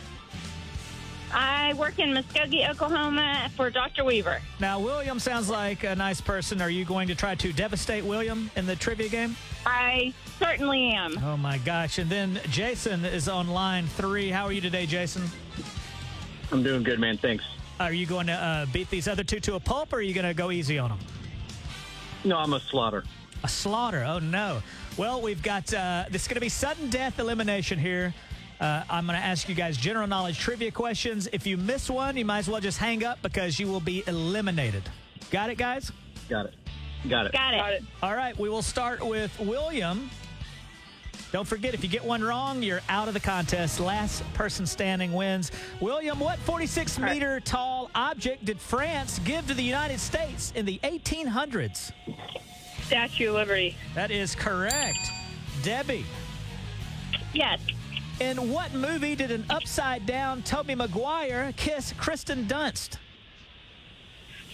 I 1.33 1.73
work 1.73 1.99
in 1.99 2.09
Muskogee, 2.09 2.69
Oklahoma 2.69 3.49
for 3.55 3.69
Dr. 3.69 4.03
Weaver. 4.03 4.41
Now, 4.59 4.79
William 4.79 5.19
sounds 5.19 5.49
like 5.49 5.83
a 5.83 5.95
nice 5.95 6.21
person. 6.21 6.61
Are 6.61 6.69
you 6.69 6.85
going 6.85 7.07
to 7.07 7.15
try 7.15 7.35
to 7.35 7.53
devastate 7.53 8.03
William 8.03 8.51
in 8.55 8.65
the 8.65 8.75
trivia 8.75 9.09
game? 9.09 9.35
I 9.65 10.13
certainly 10.39 10.91
am. 10.91 11.17
Oh, 11.23 11.37
my 11.37 11.57
gosh. 11.59 11.97
And 11.97 12.09
then 12.09 12.39
Jason 12.49 13.05
is 13.05 13.29
on 13.29 13.47
line 13.47 13.87
three. 13.87 14.29
How 14.29 14.45
are 14.45 14.51
you 14.51 14.61
today, 14.61 14.85
Jason? 14.85 15.23
I'm 16.51 16.63
doing 16.63 16.83
good, 16.83 16.99
man. 16.99 17.17
Thanks. 17.17 17.43
Are 17.79 17.93
you 17.93 18.05
going 18.05 18.27
to 18.27 18.33
uh, 18.33 18.65
beat 18.67 18.89
these 18.89 19.07
other 19.07 19.23
two 19.23 19.39
to 19.41 19.55
a 19.55 19.59
pulp 19.59 19.93
or 19.93 19.97
are 19.97 20.01
you 20.01 20.13
going 20.13 20.27
to 20.27 20.33
go 20.33 20.51
easy 20.51 20.77
on 20.77 20.89
them? 20.89 20.99
No, 22.23 22.37
I'm 22.37 22.53
a 22.53 22.59
slaughter. 22.59 23.03
A 23.43 23.47
slaughter. 23.47 24.03
Oh, 24.07 24.19
no. 24.19 24.61
Well, 24.97 25.21
we've 25.21 25.41
got 25.41 25.73
uh, 25.73 26.05
this 26.11 26.23
is 26.23 26.27
going 26.27 26.35
to 26.35 26.41
be 26.41 26.49
sudden 26.49 26.89
death 26.89 27.19
elimination 27.19 27.79
here. 27.79 28.13
Uh, 28.61 28.83
I'm 28.91 29.07
going 29.07 29.17
to 29.19 29.25
ask 29.25 29.49
you 29.49 29.55
guys 29.55 29.75
general 29.75 30.05
knowledge 30.05 30.37
trivia 30.39 30.69
questions. 30.69 31.27
If 31.33 31.47
you 31.47 31.57
miss 31.57 31.89
one, 31.89 32.15
you 32.15 32.23
might 32.23 32.39
as 32.39 32.47
well 32.49 32.61
just 32.61 32.77
hang 32.77 33.03
up 33.03 33.19
because 33.23 33.59
you 33.59 33.67
will 33.67 33.79
be 33.79 34.03
eliminated. 34.05 34.83
Got 35.31 35.49
it, 35.49 35.57
guys? 35.57 35.91
Got 36.29 36.45
it. 36.45 36.53
Got 37.09 37.25
it. 37.25 37.31
Got 37.33 37.53
it. 37.55 37.57
Got 37.57 37.73
it. 37.73 37.83
All 38.03 38.15
right, 38.15 38.37
we 38.37 38.49
will 38.49 38.61
start 38.61 39.03
with 39.03 39.37
William. 39.39 40.11
Don't 41.31 41.47
forget, 41.47 41.73
if 41.73 41.81
you 41.81 41.89
get 41.89 42.03
one 42.03 42.23
wrong, 42.23 42.61
you're 42.61 42.81
out 42.87 43.07
of 43.07 43.15
the 43.15 43.19
contest. 43.19 43.79
Last 43.79 44.21
person 44.33 44.67
standing 44.67 45.13
wins. 45.13 45.51
William, 45.79 46.19
what 46.19 46.37
46 46.39 46.99
meter 46.99 47.39
tall 47.39 47.89
object 47.95 48.45
did 48.45 48.59
France 48.59 49.19
give 49.25 49.47
to 49.47 49.55
the 49.55 49.63
United 49.63 49.99
States 49.99 50.51
in 50.55 50.65
the 50.65 50.77
1800s? 50.83 51.93
Statue 52.83 53.29
of 53.29 53.35
Liberty. 53.35 53.75
That 53.95 54.11
is 54.11 54.35
correct. 54.35 54.99
Debbie, 55.63 56.05
Yes. 57.33 57.59
In 58.21 58.51
what 58.51 58.71
movie 58.75 59.15
did 59.15 59.31
an 59.31 59.43
upside 59.49 60.05
down 60.05 60.43
Tobey 60.43 60.75
Maguire 60.75 61.51
kiss 61.57 61.91
Kirsten 61.97 62.45
Dunst? 62.45 62.97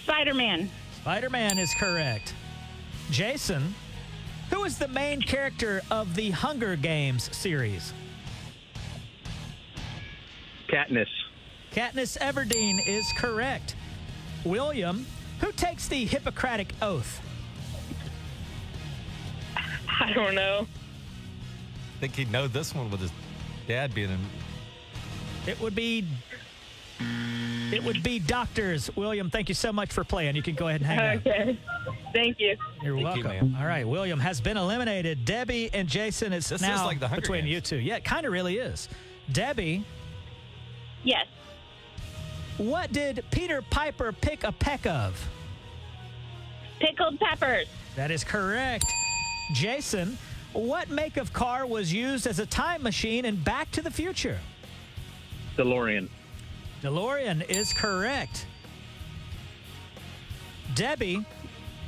Spider 0.03 0.33
Man. 0.33 0.69
Spider 1.01 1.29
Man 1.29 1.59
is 1.59 1.73
correct. 1.77 2.33
Jason, 3.11 3.75
who 4.51 4.63
is 4.63 4.77
the 4.77 4.87
main 4.87 5.21
character 5.21 5.81
of 5.91 6.15
the 6.15 6.29
Hunger 6.29 6.77
Games 6.77 7.29
series? 7.35 7.93
Katniss. 10.69 11.09
Katniss 11.73 12.17
Everdeen 12.19 12.87
is 12.87 13.05
correct. 13.17 13.75
William, 14.45 15.05
who 15.41 15.51
takes 15.51 15.89
the 15.89 16.05
Hippocratic 16.05 16.71
Oath? 16.81 17.19
I 19.57 20.13
don't 20.13 20.35
know. 20.35 20.65
I 21.97 21.99
think 21.99 22.15
he'd 22.15 22.31
know 22.31 22.47
this 22.47 22.73
one 22.73 22.89
with 22.89 23.01
his 23.01 23.11
dad 23.67 23.93
being 23.93 24.09
in. 24.09 24.19
It 25.45 25.59
would 25.61 25.75
be. 25.75 26.05
It 27.71 27.83
would 27.83 28.01
be 28.01 28.17
doctors. 28.17 28.89
William, 28.95 29.29
thank 29.29 29.49
you 29.49 29.55
so 29.55 29.71
much 29.71 29.91
for 29.91 30.03
playing. 30.03 30.35
You 30.35 30.41
can 30.41 30.55
go 30.55 30.67
ahead 30.69 30.81
and 30.81 30.89
hang 30.89 31.17
up. 31.17 31.27
Okay. 31.27 31.59
Thank 32.13 32.39
you. 32.39 32.55
You're 32.81 32.95
Thank 32.95 33.05
welcome. 33.23 33.23
ma'am. 33.51 33.57
All 33.59 33.67
right, 33.67 33.87
William 33.87 34.19
has 34.19 34.39
been 34.41 34.57
eliminated. 34.57 35.25
Debbie 35.25 35.69
and 35.73 35.87
Jason, 35.87 36.31
it's 36.33 36.49
This 36.49 36.61
is 36.61 36.67
now 36.67 36.85
like 36.85 36.99
the 36.99 37.07
between 37.09 37.41
Games. 37.41 37.51
you 37.51 37.61
two. 37.61 37.75
Yeah, 37.77 37.97
it 37.97 38.05
kind 38.05 38.25
of 38.25 38.31
really 38.31 38.57
is. 38.57 38.87
Debbie, 39.31 39.83
Yes. 41.03 41.27
what 42.57 42.91
did 42.93 43.23
Peter 43.31 43.61
Piper 43.69 44.11
pick 44.13 44.43
a 44.45 44.51
peck 44.53 44.87
of? 44.87 45.29
Pickled 46.79 47.19
peppers. 47.19 47.67
That 47.95 48.09
is 48.11 48.23
correct. 48.23 48.85
Jason, 49.53 50.17
what 50.57 50.89
make 50.89 51.17
of 51.17 51.31
car 51.33 51.67
was 51.67 51.93
used 51.93 52.25
as 52.25 52.39
a 52.39 52.45
time 52.45 52.81
machine 52.81 53.25
in 53.25 53.35
Back 53.35 53.69
to 53.71 53.81
the 53.81 53.91
Future? 53.91 54.39
DeLorean. 55.55 56.09
DeLorean 56.81 57.47
is 57.47 57.73
correct. 57.73 58.47
Debbie, 60.73 61.25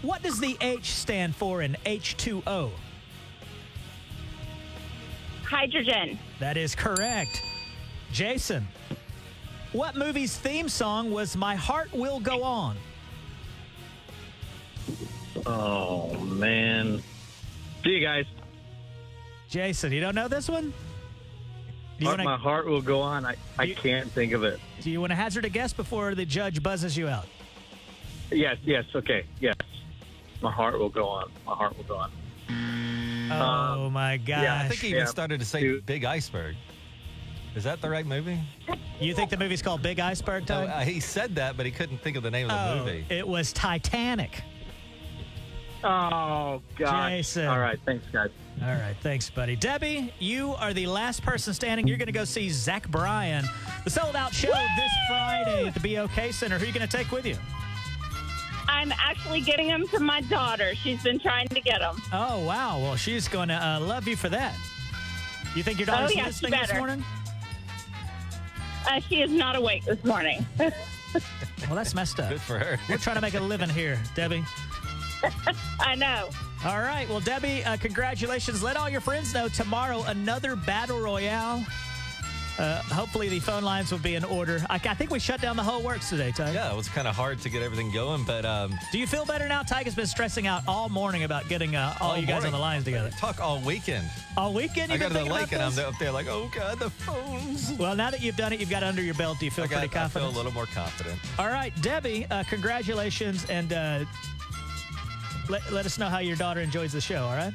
what 0.02 0.22
does 0.22 0.40
the 0.40 0.56
H 0.62 0.92
stand 0.92 1.36
for 1.36 1.62
in 1.62 1.76
H2O? 1.86 2.72
Hydrogen. 5.44 6.20
That 6.40 6.56
is 6.56 6.76
correct. 6.76 7.44
Jason, 8.12 8.68
what 9.72 9.96
movie's 9.96 10.38
theme 10.38 10.70
song 10.70 11.12
was 11.12 11.36
My 11.36 11.56
Heart 11.56 11.92
Will 11.94 12.20
Go 12.20 12.44
On? 12.44 12.78
Oh 15.46 16.14
man. 16.20 17.02
See 17.84 17.92
you 17.92 18.02
guys. 18.02 18.26
Jason, 19.50 19.92
you 19.92 20.00
don't 20.00 20.16
know 20.16 20.28
this 20.28 20.48
one? 20.48 20.66
Do 20.70 22.06
you 22.06 22.06
Heart- 22.08 22.20
want 22.20 22.30
my 22.30 22.38
heart 22.38 22.66
will 22.68 22.82
go 22.82 23.02
on. 23.02 23.26
I, 23.26 23.36
I 23.58 23.64
You- 23.64 23.76
can't 23.76 24.10
think 24.12 24.32
of 24.34 24.44
it. 24.44 24.60
do 24.82 24.90
you 24.92 25.02
want 25.02 25.12
to 25.12 25.16
hazard 25.16 25.44
a 25.44 25.50
guess 25.50 25.74
before 25.74 26.16
the 26.16 26.26
judge 26.26 26.62
buzzes 26.64 26.96
you 26.96 27.08
out? 27.08 27.28
Yes, 28.32 28.58
yes, 28.64 28.86
okay, 28.96 29.26
yes. 29.40 29.56
My 30.42 30.52
heart 30.52 30.78
will 30.80 30.90
go 30.90 31.08
on. 31.10 31.32
My 31.46 31.54
heart 31.56 31.76
will 31.76 31.84
go 31.84 31.98
on. 31.98 32.12
Oh 33.32 33.90
my 33.90 34.18
gosh. 34.18 34.44
yeah, 34.44 34.62
I 34.62 34.68
think 34.68 34.80
he 34.82 34.88
even 34.90 35.00
Yeah. 35.02 35.06
started 35.06 35.40
to 35.40 35.46
say 35.46 35.60
Dude. 35.62 35.86
Big 35.86 36.06
Iceberg. 36.06 36.56
Is 37.56 37.64
that 37.64 37.82
the 37.82 37.90
right 37.90 38.06
movie? 38.06 38.40
You 39.00 39.14
think 39.16 39.30
the 39.32 39.38
movie's 39.38 39.62
called 39.62 39.82
Big 39.82 40.00
Iceberg 40.00 40.48
No, 40.48 40.62
uh, 40.62 40.82
he 40.82 41.00
said 41.00 41.36
that, 41.36 41.58
but 41.58 41.66
he 41.66 41.72
couldn't 41.72 41.98
think 42.00 42.16
of 42.18 42.24
the 42.24 42.32
name 42.32 42.50
of 42.50 42.56
the 42.56 42.82
Oh, 42.82 42.86
movie. 42.86 43.06
it 43.10 43.28
was 43.28 43.52
Titanic. 43.54 44.44
Oh 45.84 46.62
God. 46.78 47.10
Jason. 47.10 47.48
All 47.48 47.60
right, 47.60 47.80
thanks 47.86 48.06
guys. 48.12 48.30
All 48.62 48.68
right, 48.74 48.96
thanks, 49.02 49.30
buddy. 49.30 49.56
Debbie, 49.56 50.14
you 50.20 50.54
are 50.56 50.74
the 50.74 50.86
last 50.88 51.22
person 51.24 51.54
standing. 51.54 51.88
You're 51.88 51.98
going 51.98 52.08
to 52.08 52.12
go 52.12 52.26
see 52.26 52.50
Zach 52.50 52.90
Bryan, 52.90 53.46
the 53.86 53.90
sold 53.90 54.16
out 54.18 54.34
show 54.34 54.48
this 54.52 54.92
Friday 55.08 55.68
at 55.68 55.74
the 55.74 55.80
BOK 55.96 56.34
Center. 56.34 56.58
Who 56.58 56.66
are 56.66 56.68
you 56.68 56.74
going 56.74 56.88
to 56.88 56.98
take 56.98 57.12
with 57.12 57.26
you? 57.26 57.38
I'm 58.68 58.92
actually 58.92 59.42
getting 59.42 59.68
them 59.68 59.88
to 59.90 60.00
my 60.00 60.22
daughter. 60.22 60.76
She's 60.76 61.02
been 61.02 61.20
trying 61.20 61.48
to 61.50 61.62
get 61.62 61.80
them. 61.80 62.02
Oh, 62.12 62.44
wow. 62.46 62.80
Well, 62.80 62.96
she's 62.98 63.28
going 63.30 63.48
to 63.48 63.56
uh, 63.56 63.80
love 63.80 64.08
you 64.08 64.16
for 64.18 64.30
that. 64.30 64.54
You 65.56 65.64
think 65.64 65.80
your 65.80 65.86
daughter's 65.88 66.12
Oh, 66.12 66.14
yeah, 66.14 66.24
she 66.26 66.28
listening 66.28 66.52
this 66.52 66.68
better. 66.68 66.80
morning? 66.80 67.04
Uh, 68.88 69.00
she 69.00 69.22
is 69.22 69.32
not 69.32 69.56
awake 69.56 69.86
this 69.86 70.04
morning. 70.04 70.46
Well, 71.68 71.76
that's 71.76 71.96
messed 71.96 72.20
up. 72.20 72.30
Good 72.30 72.40
for 72.42 72.60
her. 72.60 72.80
We're 72.88 72.98
trying 72.98 73.16
to 73.16 73.22
make 73.22 73.34
a 73.34 73.40
living 73.40 73.68
here, 73.70 74.00
Debbie. 74.16 74.44
I 75.80 75.96
know. 75.96 76.30
All 76.66 76.80
right. 76.80 77.08
Well, 77.10 77.20
Debbie, 77.22 77.64
uh, 77.64 77.78
congratulations. 77.78 78.62
Let 78.62 78.76
all 78.78 78.90
your 78.90 79.02
friends 79.02 79.34
know 79.34 79.48
tomorrow 79.48 80.04
another 80.08 80.56
battle 80.56 81.00
royale 81.00 81.64
Uh, 82.58 82.82
hopefully, 82.92 83.30
the 83.30 83.40
phone 83.40 83.64
lines 83.64 83.90
will 83.90 84.00
be 84.00 84.16
in 84.16 84.26
order. 84.26 84.60
I, 84.70 84.76
I 84.76 84.94
think 84.94 85.12
we 85.12 85.20
shut 85.20 85.40
down 85.40 85.56
the 85.56 85.64
whole 85.64 85.82
works 85.82 86.10
today, 86.10 86.34
Ty. 86.34 86.52
Yeah, 86.52 86.70
it 86.74 86.76
was 86.76 86.90
kind 86.90 87.08
of 87.08 87.16
hard 87.16 87.40
to 87.40 87.50
get 87.50 87.64
everything 87.64 87.90
going, 87.90 88.26
but 88.26 88.44
um, 88.44 88.78
Do 88.92 89.00
you 89.00 89.08
feel 89.08 89.24
better 89.24 89.48
now? 89.48 89.64
Tyga's 89.64 89.96
been 89.96 90.06
stressing 90.06 90.46
out 90.46 90.64
all 90.68 90.90
morning 90.90 91.24
about 91.24 91.48
getting 91.48 91.78
uh, 91.78 91.96
all, 92.02 92.18
you 92.18 92.24
guys 92.26 92.42
morning. 92.42 92.48
on 92.48 92.52
the 92.52 92.60
lines 92.60 92.84
together. 92.84 93.12
talk 93.12 93.40
all 93.40 93.62
weekend. 93.62 94.10
All 94.36 94.54
weekend, 94.54 94.92
I 94.92 94.96
you've 94.96 95.04
go 95.04 95.08
been 95.08 95.24
to 95.24 95.30
the 95.30 95.34
lake 95.34 95.54
and 95.54 95.62
I'm 95.62 95.80
up 95.80 95.98
there 96.00 96.12
like, 96.12 96.28
oh 96.28 96.52
god, 96.54 96.80
the 96.80 96.90
phones. 96.90 97.72
Well, 97.80 97.96
now 97.96 98.10
that 98.12 98.22
you've 98.22 98.36
done 98.36 98.52
it, 98.52 98.60
you've 98.60 98.70
got 98.70 98.84
it 98.84 98.88
under 98.88 99.02
your 99.02 99.14
belt. 99.16 99.40
Do 99.40 99.46
you 99.46 99.52
feel 99.52 99.64
I, 99.64 99.68
got, 99.68 99.80
pretty 99.80 99.96
I 99.96 100.08
feel 100.10 100.24
confident? 100.24 100.34
a 100.34 100.36
little 100.36 100.52
more 100.52 100.66
confident. 100.66 101.18
All 101.40 101.48
right, 101.48 101.72
Debbie, 101.82 102.28
uh, 102.30 102.44
congratulations, 102.44 103.46
and 103.50 103.72
uh, 103.72 104.04
let, 105.50 105.72
let 105.72 105.86
us 105.86 105.98
know 105.98 106.08
how 106.08 106.20
your 106.20 106.36
daughter 106.36 106.62
enjoys 106.62 106.92
the 106.94 107.02
show. 107.02 107.24
All 107.26 107.36
right. 107.36 107.54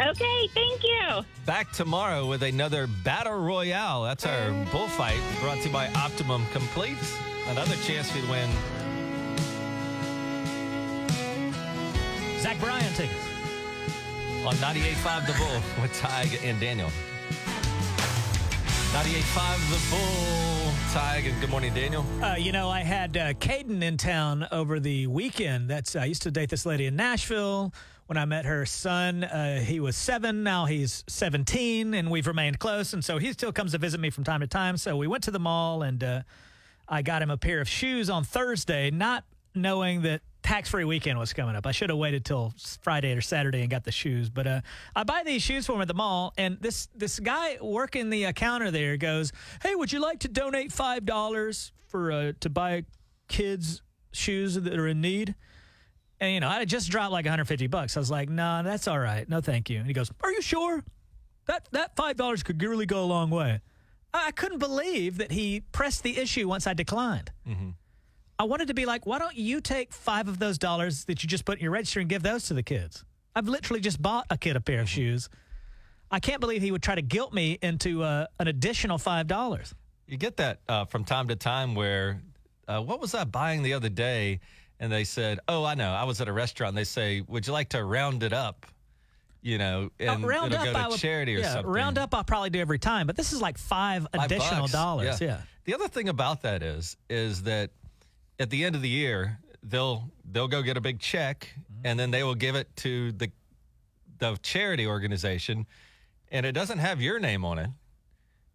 Okay, 0.00 0.48
thank 0.54 0.82
you. 0.82 1.24
Back 1.44 1.72
tomorrow 1.72 2.26
with 2.26 2.42
another 2.42 2.86
battle 3.04 3.38
royale. 3.38 4.02
That's 4.04 4.24
our 4.24 4.50
bullfight 4.72 5.20
brought 5.40 5.58
to 5.58 5.64
you 5.68 5.72
by 5.72 5.88
Optimum 5.92 6.44
Complete. 6.52 6.96
Another 7.48 7.74
chance 7.86 8.10
for 8.10 8.18
you 8.18 8.24
to 8.24 8.30
win. 8.30 8.50
Zach 12.38 12.58
Bryan 12.60 12.92
tickets. 12.94 13.14
on 14.46 14.54
98.5 14.54 15.26
The 15.26 15.32
Bull 15.34 15.82
with 15.82 15.92
Tige 16.00 16.42
and 16.42 16.58
Daniel. 16.58 16.88
98.5 18.92 19.70
The 19.70 19.80
Bull, 19.90 20.69
Tige, 20.90 21.30
and 21.30 21.40
good 21.40 21.50
morning, 21.50 21.72
Daniel. 21.72 22.04
Uh, 22.20 22.34
you 22.36 22.50
know, 22.50 22.68
I 22.68 22.80
had 22.80 23.16
uh, 23.16 23.32
Caden 23.34 23.80
in 23.80 23.96
town 23.96 24.48
over 24.50 24.80
the 24.80 25.06
weekend. 25.06 25.70
That's 25.70 25.94
I 25.94 26.06
used 26.06 26.22
to 26.22 26.32
date 26.32 26.50
this 26.50 26.66
lady 26.66 26.86
in 26.86 26.96
Nashville. 26.96 27.72
When 28.06 28.16
I 28.16 28.24
met 28.24 28.44
her 28.44 28.66
son, 28.66 29.22
uh, 29.22 29.60
he 29.60 29.78
was 29.78 29.94
seven. 29.94 30.42
Now 30.42 30.64
he's 30.64 31.04
17, 31.06 31.94
and 31.94 32.10
we've 32.10 32.26
remained 32.26 32.58
close. 32.58 32.92
And 32.92 33.04
so 33.04 33.18
he 33.18 33.32
still 33.32 33.52
comes 33.52 33.70
to 33.70 33.78
visit 33.78 34.00
me 34.00 34.10
from 34.10 34.24
time 34.24 34.40
to 34.40 34.48
time. 34.48 34.76
So 34.76 34.96
we 34.96 35.06
went 35.06 35.22
to 35.24 35.30
the 35.30 35.38
mall, 35.38 35.82
and 35.82 36.02
uh, 36.02 36.22
I 36.88 37.02
got 37.02 37.22
him 37.22 37.30
a 37.30 37.36
pair 37.36 37.60
of 37.60 37.68
shoes 37.68 38.10
on 38.10 38.24
Thursday, 38.24 38.90
not 38.90 39.22
knowing 39.54 40.02
that 40.02 40.22
tax-free 40.42 40.84
weekend 40.84 41.18
was 41.18 41.32
coming 41.32 41.56
up. 41.56 41.66
I 41.66 41.72
should 41.72 41.90
have 41.90 41.98
waited 41.98 42.24
till 42.24 42.52
Friday 42.82 43.12
or 43.12 43.20
Saturday 43.20 43.60
and 43.60 43.70
got 43.70 43.84
the 43.84 43.92
shoes. 43.92 44.28
But 44.30 44.46
uh, 44.46 44.60
I 44.96 45.04
buy 45.04 45.22
these 45.24 45.42
shoes 45.42 45.66
for 45.66 45.74
him 45.74 45.80
at 45.82 45.88
the 45.88 45.94
mall, 45.94 46.32
and 46.36 46.58
this 46.60 46.88
this 46.94 47.18
guy 47.20 47.58
working 47.60 48.10
the 48.10 48.26
uh, 48.26 48.32
counter 48.32 48.70
there 48.70 48.96
goes, 48.96 49.32
"Hey, 49.62 49.74
would 49.74 49.92
you 49.92 50.00
like 50.00 50.20
to 50.20 50.28
donate 50.28 50.72
five 50.72 51.04
dollars 51.04 51.72
for 51.88 52.12
uh, 52.12 52.32
to 52.40 52.50
buy 52.50 52.84
kids 53.28 53.82
shoes 54.12 54.54
that 54.54 54.74
are 54.78 54.88
in 54.88 55.00
need?" 55.00 55.34
And 56.20 56.34
you 56.34 56.40
know, 56.40 56.48
I 56.48 56.64
just 56.66 56.90
dropped 56.90 57.12
like 57.12 57.24
150 57.24 57.66
bucks. 57.68 57.96
I 57.96 58.00
was 58.00 58.10
like, 58.10 58.28
"Nah, 58.28 58.62
that's 58.62 58.86
all 58.88 58.98
right. 58.98 59.28
No, 59.28 59.40
thank 59.40 59.70
you." 59.70 59.78
And 59.78 59.86
he 59.86 59.92
goes, 59.92 60.10
"Are 60.22 60.32
you 60.32 60.42
sure? 60.42 60.82
That 61.46 61.68
that 61.72 61.96
five 61.96 62.16
dollars 62.16 62.42
could 62.42 62.62
really 62.62 62.86
go 62.86 63.02
a 63.02 63.06
long 63.06 63.30
way." 63.30 63.60
I 64.12 64.32
couldn't 64.32 64.58
believe 64.58 65.18
that 65.18 65.30
he 65.30 65.60
pressed 65.70 66.02
the 66.02 66.18
issue 66.18 66.48
once 66.48 66.66
I 66.66 66.74
declined. 66.74 67.30
I 68.40 68.44
wanted 68.44 68.68
to 68.68 68.74
be 68.74 68.86
like, 68.86 69.04
why 69.04 69.18
don't 69.18 69.36
you 69.36 69.60
take 69.60 69.92
five 69.92 70.26
of 70.26 70.38
those 70.38 70.56
dollars 70.56 71.04
that 71.04 71.22
you 71.22 71.28
just 71.28 71.44
put 71.44 71.58
in 71.58 71.62
your 71.62 71.72
register 71.72 72.00
and 72.00 72.08
give 72.08 72.22
those 72.22 72.44
to 72.44 72.54
the 72.54 72.62
kids? 72.62 73.04
I've 73.36 73.46
literally 73.46 73.80
just 73.80 74.00
bought 74.00 74.24
a 74.30 74.38
kid 74.38 74.56
a 74.56 74.62
pair 74.62 74.80
of 74.80 74.88
shoes. 74.88 75.28
I 76.10 76.20
can't 76.20 76.40
believe 76.40 76.62
he 76.62 76.72
would 76.72 76.82
try 76.82 76.94
to 76.94 77.02
guilt 77.02 77.34
me 77.34 77.58
into 77.60 78.02
uh, 78.02 78.28
an 78.38 78.48
additional 78.48 78.96
five 78.96 79.26
dollars. 79.26 79.74
You 80.06 80.16
get 80.16 80.38
that 80.38 80.60
uh, 80.70 80.86
from 80.86 81.04
time 81.04 81.28
to 81.28 81.36
time 81.36 81.74
where, 81.74 82.22
uh, 82.66 82.80
what 82.80 82.98
was 82.98 83.14
I 83.14 83.24
buying 83.24 83.62
the 83.62 83.74
other 83.74 83.90
day? 83.90 84.40
And 84.78 84.90
they 84.90 85.04
said, 85.04 85.40
oh, 85.46 85.62
I 85.62 85.74
know. 85.74 85.90
I 85.90 86.04
was 86.04 86.22
at 86.22 86.28
a 86.28 86.32
restaurant. 86.32 86.70
And 86.70 86.78
they 86.78 86.84
say, 86.84 87.20
would 87.28 87.46
you 87.46 87.52
like 87.52 87.68
to 87.68 87.84
round 87.84 88.22
it 88.22 88.32
up? 88.32 88.64
You 89.42 89.58
know, 89.58 89.90
and 90.00 90.26
round 90.26 90.54
it'll 90.54 90.66
up, 90.66 90.72
go 90.72 90.78
I 90.80 90.82
to 90.84 90.88
would, 90.88 90.98
charity 90.98 91.36
or 91.36 91.40
yeah, 91.40 91.52
something. 91.52 91.70
round 91.70 91.98
up. 91.98 92.14
I'll 92.14 92.24
probably 92.24 92.48
do 92.48 92.58
every 92.60 92.78
time, 92.78 93.06
but 93.06 93.16
this 93.16 93.34
is 93.34 93.42
like 93.42 93.58
five, 93.58 94.08
Five 94.14 94.24
additional 94.24 94.62
bucks. 94.62 94.72
dollars. 94.72 95.20
Yeah. 95.20 95.42
The 95.64 95.74
other 95.74 95.88
thing 95.88 96.08
about 96.08 96.40
that 96.42 96.62
is, 96.62 96.96
is 97.10 97.42
that 97.42 97.70
at 98.40 98.50
the 98.50 98.64
end 98.64 98.74
of 98.74 98.82
the 98.82 98.88
year, 98.88 99.38
they'll 99.62 100.10
they'll 100.32 100.48
go 100.48 100.62
get 100.62 100.76
a 100.76 100.80
big 100.80 100.98
check, 100.98 101.54
Mm-hmm. 101.54 101.86
and 101.86 101.98
then 102.00 102.10
they 102.10 102.22
will 102.24 102.34
give 102.34 102.56
it 102.56 102.74
to 102.76 103.12
the 103.12 103.30
the 104.18 104.36
charity 104.42 104.86
organization, 104.86 105.66
and 106.32 106.44
it 106.44 106.52
doesn't 106.52 106.78
have 106.78 107.00
your 107.00 107.18
name 107.20 107.44
on 107.44 107.58
it. 107.58 107.70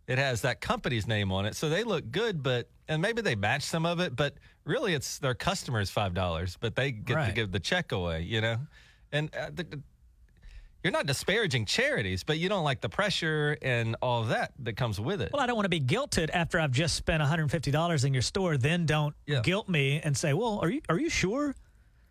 It 0.07 0.19
has 0.19 0.41
that 0.41 0.61
company's 0.61 1.07
name 1.07 1.31
on 1.31 1.45
it, 1.47 1.55
so 1.55 1.69
they 1.69 1.83
look 1.83 2.11
good, 2.11 2.43
but 2.43 2.69
and 2.87 3.01
maybe 3.01 3.21
they 3.23 3.35
match 3.35 3.63
some 3.63 3.85
of 3.85 3.99
it, 3.99 4.15
but 4.15 4.35
really 4.65 4.93
it's 4.93 5.17
their 5.19 5.33
customers 5.33 5.89
five 5.89 6.13
dollars, 6.13 6.57
but 6.59 6.75
they 6.75 6.91
get 6.91 7.25
to 7.27 7.31
give 7.33 7.51
the 7.51 7.59
check 7.59 7.91
away, 7.91 8.21
you 8.21 8.41
know, 8.41 8.57
and 9.11 9.33
uh, 9.35 9.49
the- 9.53 9.81
you're 10.85 10.91
not 10.91 11.07
disparaging 11.07 11.65
charities, 11.65 12.23
but 12.23 12.37
you 12.37 12.47
don't 12.47 12.63
like 12.63 12.79
the 12.79 12.87
pressure 12.89 13.57
and 13.63 13.95
all 14.03 14.21
of 14.21 14.27
that 14.29 14.53
that 14.59 14.77
comes 14.77 14.99
with 14.99 15.19
it. 15.19 15.31
Well, 15.33 15.41
I 15.41 15.47
don't 15.47 15.55
want 15.55 15.65
to 15.65 15.69
be 15.69 15.79
guilted 15.81 16.29
after 16.31 16.59
I've 16.59 16.71
just 16.71 16.95
spent 16.95 17.23
$150 17.23 18.05
in 18.05 18.13
your 18.13 18.21
store. 18.21 18.55
Then 18.55 18.85
don't 18.85 19.15
Yeah. 19.25 19.41
guilt 19.41 19.67
me 19.67 19.99
and 20.03 20.15
say, 20.15 20.33
"Well, 20.33 20.59
are 20.61 20.69
you 20.69 20.81
are 20.87 20.99
you 20.99 21.09
sure?" 21.09 21.55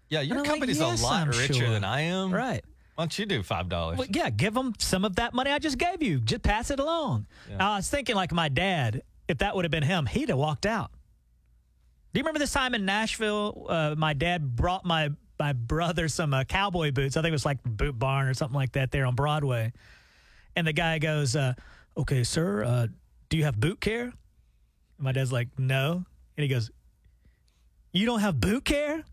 Yeah, 0.08 0.22
your 0.22 0.38
I'm 0.38 0.42
like, 0.42 0.50
company's 0.50 0.80
"Yes, 0.80 1.00
a 1.00 1.04
lot 1.04 1.22
I'm 1.22 1.28
richer 1.28 1.54
sure." 1.54 1.70
than 1.70 1.84
I 1.84 2.00
am. 2.00 2.34
Right. 2.34 2.64
Why 2.96 3.04
don't 3.04 3.16
you 3.16 3.26
do 3.26 3.44
five 3.44 3.68
dollars? 3.68 3.96
Well, 3.98 4.08
yeah, 4.10 4.28
give 4.30 4.54
them 4.54 4.72
some 4.80 5.04
of 5.04 5.14
that 5.16 5.34
money 5.34 5.52
I 5.52 5.60
just 5.60 5.78
gave 5.78 6.02
you. 6.02 6.18
Just 6.18 6.42
pass 6.42 6.72
it 6.72 6.80
along. 6.80 7.26
Now, 7.48 7.74
I 7.74 7.76
was 7.76 7.88
thinking, 7.88 8.16
like 8.16 8.32
my 8.32 8.48
dad, 8.48 9.02
if 9.28 9.38
that 9.38 9.54
would 9.54 9.64
have 9.64 9.72
been 9.72 9.84
him, 9.84 10.06
he'd 10.06 10.30
have 10.30 10.38
walked 10.38 10.66
out. 10.66 10.90
Do 12.12 12.18
you 12.18 12.22
remember 12.24 12.40
this 12.40 12.52
time 12.52 12.74
in 12.74 12.84
Nashville? 12.84 13.66
Uh, 13.68 13.94
my 13.96 14.14
dad 14.14 14.56
brought 14.56 14.84
my 14.84 15.10
my 15.44 15.52
brother 15.52 16.08
some 16.08 16.32
uh, 16.32 16.42
cowboy 16.44 16.90
boots. 16.90 17.18
I 17.18 17.20
think 17.20 17.28
it 17.28 17.32
was 17.32 17.44
like 17.44 17.62
Boot 17.62 17.98
Barn 17.98 18.28
or 18.28 18.32
something 18.32 18.54
like 18.56 18.72
that 18.72 18.90
there 18.90 19.04
on 19.04 19.14
Broadway. 19.14 19.74
And 20.56 20.66
the 20.66 20.72
guy 20.72 20.98
goes, 20.98 21.36
uh, 21.36 21.52
"Okay, 21.98 22.24
sir, 22.24 22.64
uh, 22.64 22.86
do 23.28 23.36
you 23.36 23.44
have 23.44 23.60
boot 23.60 23.78
care?" 23.78 24.04
And 24.04 24.12
my 24.98 25.12
dad's 25.12 25.32
like, 25.32 25.48
"No," 25.58 26.06
and 26.38 26.42
he 26.42 26.48
goes, 26.48 26.70
"You 27.92 28.06
don't 28.06 28.20
have 28.20 28.40
boot 28.40 28.64
care?" 28.64 29.04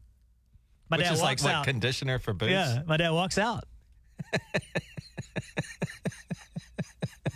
My 0.89 0.95
Which 0.95 1.07
dad 1.07 1.13
is 1.15 1.19
like 1.19 1.31
walks 1.31 1.43
what 1.43 1.53
out. 1.53 1.65
conditioner 1.65 2.17
for 2.17 2.33
boots? 2.33 2.51
Yeah, 2.51 2.83
my 2.87 2.95
dad 2.95 3.09
walks 3.09 3.37
out. 3.37 3.65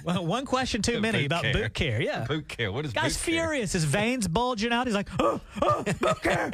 well, 0.05 0.25
one 0.25 0.45
question 0.45 0.81
too 0.81 0.99
many 1.01 1.19
Boot 1.19 1.25
about 1.25 1.43
care. 1.43 1.53
boot 1.53 1.73
care. 1.73 2.01
Yeah. 2.01 2.25
Boot 2.25 2.47
care. 2.47 2.71
What 2.71 2.85
is 2.85 2.93
Guy's 2.93 3.17
boot 3.17 3.25
care? 3.25 3.33
furious. 3.45 3.73
His 3.73 3.83
veins 3.83 4.27
bulging 4.27 4.71
out. 4.71 4.87
He's 4.87 4.95
like, 4.95 5.09
oh, 5.19 5.41
oh, 5.61 5.83
boot 5.83 6.21
care. 6.21 6.51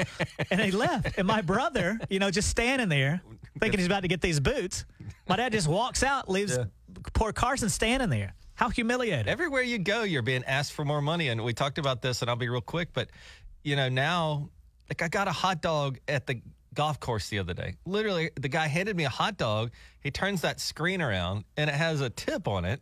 and 0.50 0.62
he 0.62 0.72
left. 0.72 1.18
And 1.18 1.28
my 1.28 1.42
brother, 1.42 2.00
you 2.10 2.20
know, 2.20 2.32
just 2.32 2.50
standing 2.50 2.90
there 2.90 3.22
thinking 3.60 3.80
he's 3.80 3.88
about 3.88 4.02
to 4.02 4.08
get 4.08 4.22
these 4.22 4.40
boots. 4.40 4.86
My 5.28 5.36
dad 5.36 5.52
just 5.52 5.68
walks 5.68 6.02
out, 6.04 6.30
leaves 6.30 6.58
Yeah. 6.58 6.66
poor 7.14 7.32
Carson 7.34 7.70
standing 7.70 8.10
there. 8.10 8.34
How 8.56 8.70
humiliating. 8.70 9.28
Everywhere 9.28 9.62
you 9.64 9.78
go, 9.80 10.04
you're 10.04 10.22
being 10.22 10.44
asked 10.46 10.74
for 10.74 10.86
more 10.86 11.02
money. 11.02 11.30
And 11.30 11.44
we 11.44 11.54
talked 11.54 11.78
about 11.80 12.02
this, 12.02 12.22
and 12.22 12.30
I'll 12.30 12.36
be 12.36 12.48
real 12.50 12.62
quick. 12.62 12.90
But 12.94 13.10
you 13.64 13.76
know, 13.76 13.90
now, 13.90 14.50
like 14.90 15.02
I 15.02 15.08
got 15.08 15.28
a 15.28 15.32
hot 15.32 15.62
dog 15.62 16.00
at 16.08 16.28
the 16.28 16.42
golf 16.74 17.00
course 17.00 17.30
the 17.30 17.40
other 17.40 17.54
day. 17.54 17.76
Literally, 17.86 18.30
the 18.40 18.50
guy 18.50 18.68
handed 18.68 18.96
me 18.96 19.04
a 19.06 19.10
hot 19.10 19.38
dog. 19.38 19.72
He 20.02 20.10
turns 20.12 20.42
that 20.42 20.60
screen 20.60 21.02
around, 21.02 21.44
and 21.58 21.70
it 21.70 21.76
has 21.76 22.02
a 22.02 22.10
tip 22.10 22.48
on 22.48 22.66
it. 22.66 22.82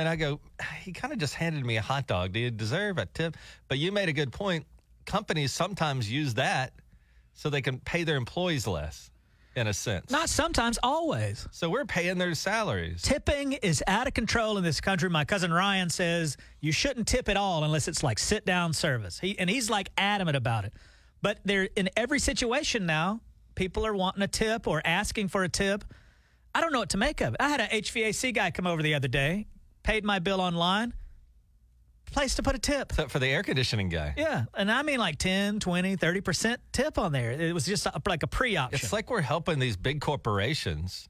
And 0.00 0.08
I 0.08 0.16
go, 0.16 0.40
he 0.80 0.92
kind 0.92 1.12
of 1.12 1.18
just 1.18 1.34
handed 1.34 1.62
me 1.62 1.76
a 1.76 1.82
hot 1.82 2.06
dog. 2.06 2.32
Do 2.32 2.40
you 2.40 2.50
deserve 2.50 2.96
a 2.96 3.04
tip? 3.04 3.36
But 3.68 3.76
you 3.76 3.92
made 3.92 4.08
a 4.08 4.14
good 4.14 4.32
point. 4.32 4.64
Companies 5.04 5.52
sometimes 5.52 6.10
use 6.10 6.34
that 6.34 6.72
so 7.34 7.50
they 7.50 7.60
can 7.60 7.80
pay 7.80 8.04
their 8.04 8.16
employees 8.16 8.66
less, 8.66 9.10
in 9.56 9.66
a 9.66 9.74
sense. 9.74 10.10
Not 10.10 10.30
sometimes, 10.30 10.78
always. 10.82 11.46
so 11.50 11.68
we're 11.68 11.84
paying 11.84 12.16
their 12.16 12.34
salaries. 12.34 13.02
Tipping 13.02 13.52
is 13.52 13.84
out 13.86 14.06
of 14.06 14.14
control 14.14 14.56
in 14.56 14.64
this 14.64 14.80
country. 14.80 15.10
My 15.10 15.26
cousin 15.26 15.52
Ryan 15.52 15.90
says 15.90 16.38
you 16.60 16.72
shouldn't 16.72 17.06
tip 17.06 17.28
at 17.28 17.36
all 17.36 17.62
unless 17.62 17.86
it's 17.86 18.02
like 18.02 18.18
sit 18.18 18.46
down 18.46 18.72
service. 18.72 19.18
He 19.18 19.38
and 19.38 19.50
he's 19.50 19.68
like 19.68 19.90
adamant 19.98 20.36
about 20.36 20.64
it. 20.64 20.72
But 21.20 21.40
they're 21.44 21.68
in 21.76 21.90
every 21.94 22.20
situation 22.20 22.86
now, 22.86 23.20
people 23.54 23.86
are 23.86 23.94
wanting 23.94 24.22
a 24.22 24.28
tip 24.28 24.66
or 24.66 24.80
asking 24.82 25.28
for 25.28 25.44
a 25.44 25.48
tip. 25.50 25.84
I 26.54 26.62
don't 26.62 26.72
know 26.72 26.80
what 26.80 26.90
to 26.90 26.98
make 26.98 27.20
of 27.20 27.34
it. 27.34 27.40
I 27.40 27.50
had 27.50 27.60
an 27.60 27.68
HVAC 27.68 28.34
guy 28.34 28.50
come 28.50 28.66
over 28.66 28.82
the 28.82 28.94
other 28.94 29.08
day, 29.08 29.46
paid 29.82 30.04
my 30.04 30.18
bill 30.18 30.40
online, 30.40 30.92
place 32.12 32.34
to 32.36 32.42
put 32.42 32.54
a 32.54 32.58
tip. 32.58 32.90
Except 32.90 33.10
for 33.10 33.18
the 33.18 33.28
air 33.28 33.42
conditioning 33.42 33.88
guy. 33.88 34.14
Yeah, 34.16 34.44
and 34.54 34.70
I 34.70 34.82
mean 34.82 34.98
like 34.98 35.18
10, 35.18 35.60
20, 35.60 35.96
30% 35.96 36.56
tip 36.72 36.98
on 36.98 37.12
there. 37.12 37.32
It 37.32 37.52
was 37.52 37.66
just 37.66 37.86
like 38.06 38.22
a 38.22 38.26
pre-option. 38.26 38.80
It's 38.82 38.92
like 38.92 39.10
we're 39.10 39.20
helping 39.20 39.58
these 39.58 39.76
big 39.76 40.00
corporations 40.00 41.08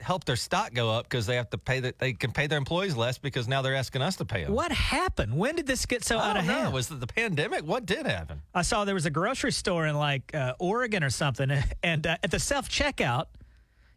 help 0.00 0.24
their 0.24 0.36
stock 0.36 0.74
go 0.74 0.90
up 0.90 1.04
because 1.04 1.24
they 1.26 1.36
have 1.36 1.48
to 1.50 1.56
pay 1.56 1.80
that 1.80 1.98
they 1.98 2.12
can 2.12 2.30
pay 2.30 2.46
their 2.46 2.58
employees 2.58 2.94
less 2.94 3.16
because 3.16 3.48
now 3.48 3.62
they're 3.62 3.74
asking 3.74 4.02
us 4.02 4.16
to 4.16 4.24
pay 4.24 4.44
them. 4.44 4.52
what 4.52 4.70
happened? 4.70 5.34
When 5.36 5.56
did 5.56 5.66
this 5.66 5.86
get 5.86 6.04
so 6.04 6.18
out 6.18 6.36
of 6.36 6.44
know. 6.44 6.52
hand? 6.52 6.74
Was 6.74 6.90
it 6.90 7.00
the 7.00 7.06
pandemic? 7.06 7.62
What 7.64 7.86
did 7.86 8.06
happen? 8.06 8.42
I 8.54 8.62
saw 8.62 8.84
there 8.84 8.94
was 8.94 9.06
a 9.06 9.10
grocery 9.10 9.52
store 9.52 9.86
in 9.86 9.96
like 9.96 10.34
uh, 10.34 10.54
Oregon 10.58 11.02
or 11.02 11.10
something, 11.10 11.50
and 11.82 12.06
uh, 12.06 12.16
at 12.22 12.30
the 12.30 12.38
self 12.38 12.68
checkout, 12.68 13.26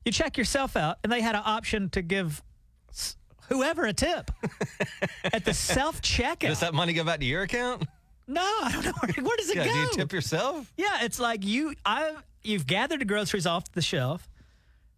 you 0.05 0.11
check 0.11 0.37
yourself 0.37 0.77
out, 0.77 0.97
and 1.03 1.11
they 1.11 1.21
had 1.21 1.35
an 1.35 1.43
option 1.43 1.89
to 1.89 2.01
give 2.01 2.41
whoever 3.49 3.85
a 3.85 3.93
tip 3.93 4.31
at 5.23 5.45
the 5.45 5.53
self 5.53 6.01
checkout. 6.01 6.39
Does 6.49 6.59
that 6.61 6.73
money 6.73 6.93
go 6.93 7.03
back 7.03 7.19
to 7.19 7.25
your 7.25 7.43
account? 7.43 7.83
no, 8.27 8.41
I 8.41 8.71
don't 8.73 8.85
know 8.85 8.91
where, 9.01 9.13
where 9.25 9.37
does 9.37 9.49
it 9.49 9.55
Yeah. 9.57 9.65
go. 9.65 9.73
Do 9.73 9.79
you 9.79 9.89
tip 9.93 10.11
yourself? 10.13 10.71
yeah, 10.77 11.03
it's 11.03 11.19
like 11.19 11.45
you, 11.45 11.73
I, 11.85 12.13
you've 12.43 12.67
gathered 12.67 13.01
the 13.01 13.05
groceries 13.05 13.45
off 13.45 13.71
the 13.71 13.81
shelf, 13.81 14.27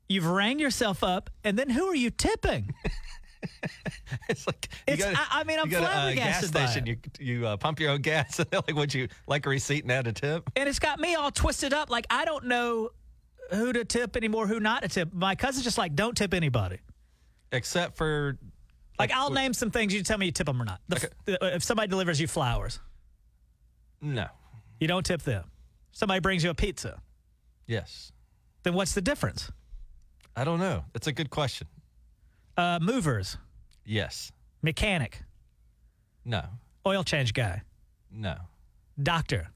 you've 0.08 0.26
rang 0.26 0.60
yourself 0.60 1.04
up, 1.04 1.30
and 1.44 1.58
then 1.58 1.70
who 1.70 1.86
are 1.88 1.96
you 1.96 2.10
tipping? 2.10 2.74
it's 4.30 4.46
like 4.48 4.68
It's- 4.88 5.16
I- 5.16 5.42
I 5.42 5.44
mean, 5.44 5.60
I'm 5.60 5.68
you 5.68 5.72
go 5.74 5.80
to 5.82 5.86
a 5.86 6.16
gas 6.16 6.40
flabbergasted 6.42 6.50
station. 6.50 6.86
You 6.86 6.98
you 7.20 7.48
uh, 7.48 7.58
pump 7.58 7.80
your 7.80 7.92
own 7.92 8.02
gas, 8.02 8.40
and 8.40 8.50
they're 8.50 8.62
like, 8.68 8.76
"Would 8.76 8.94
you 8.94 9.08
like 9.28 9.46
a 9.46 9.50
receipt 9.50 9.84
and 9.84 9.92
add 9.92 10.08
a 10.08 10.12
tip?" 10.14 10.50
and 10.56 10.68
it's 10.68 10.80
got 10.80 11.00
me 11.00 11.16
all 11.16 11.32
twisted 11.32 11.74
up. 11.74 11.90
Like 11.90 12.06
I 12.10 12.26
don't 12.26 12.46
know 12.46 12.90
who 13.52 13.72
to 13.74 13.86
tip 13.86 14.18
anymore, 14.18 14.46
who 14.48 14.60
not 14.60 14.82
to 14.84 14.90
tip. 14.90 15.14
My 15.14 15.36
cousin's 15.36 15.64
just 15.64 15.78
like, 15.78 15.96
don't 15.96 16.16
tip 16.18 16.34
anybody. 16.34 16.80
Except 17.52 17.98
for 17.98 18.38
Like, 19.00 19.12
I'll 19.12 19.30
wh- 19.32 19.36
name 19.36 19.54
some 19.54 19.72
things. 19.72 19.94
You 19.94 20.04
tell 20.04 20.18
me 20.18 20.28
you 20.28 20.32
tip 20.32 20.46
them 20.48 20.62
or 20.62 20.66
not. 20.66 20.82
The 20.88 20.96
f- 20.98 21.10
the- 21.26 21.56
if 21.56 21.64
somebody 21.64 21.88
delivers 21.90 22.20
you 22.22 22.28
flowers, 22.28 22.80
no, 24.02 24.28
you 24.80 24.88
don't 24.88 25.06
tip 25.06 25.22
them. 25.24 25.50
Somebody 25.92 26.20
brings 26.20 26.44
you 26.44 26.50
a 26.52 26.54
pizza, 26.56 27.02
yes, 27.68 28.12
then 28.64 28.74
what's 28.74 28.94
the 28.94 29.02
difference? 29.02 29.52
I 30.36 30.44
don't 30.44 30.60
know. 30.60 30.86
That's 30.94 31.08
a 31.08 31.12
good 31.12 31.30
question. 31.30 31.68
Uh, 32.56 32.80
movers, 32.82 33.38
Yes, 33.86 34.32
mechanic, 34.62 35.24
no, 36.24 36.44
oil 36.86 37.04
change 37.04 37.34
guy, 37.34 37.64
no, 38.12 38.36
doctor, 39.02 39.50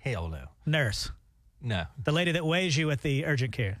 hell 0.00 0.28
no, 0.28 0.46
nurse, 0.64 1.10
no. 1.60 1.84
the 2.02 2.12
lady 2.12 2.32
that 2.32 2.44
weighs 2.44 2.76
you 2.76 2.90
at 2.90 3.02
the 3.02 3.26
urgent 3.26 3.52
care. 3.52 3.78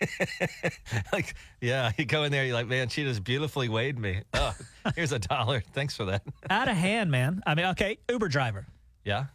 like, 1.12 1.34
yeah, 1.60 1.92
you 1.96 2.04
go 2.04 2.24
in 2.24 2.32
there, 2.32 2.44
you're 2.44 2.54
like, 2.54 2.66
man, 2.66 2.88
she 2.88 3.04
just 3.04 3.22
beautifully 3.24 3.68
weighed 3.68 3.98
me. 3.98 4.22
Oh, 4.34 4.54
here's 4.96 5.12
a 5.12 5.18
dollar. 5.18 5.62
Thanks 5.72 5.96
for 5.96 6.06
that. 6.06 6.22
Out 6.50 6.68
of 6.68 6.76
hand, 6.76 7.10
man. 7.10 7.42
I 7.46 7.54
mean, 7.54 7.66
okay, 7.66 7.98
Uber 8.08 8.28
driver. 8.28 8.66
yeah. 9.04 9.26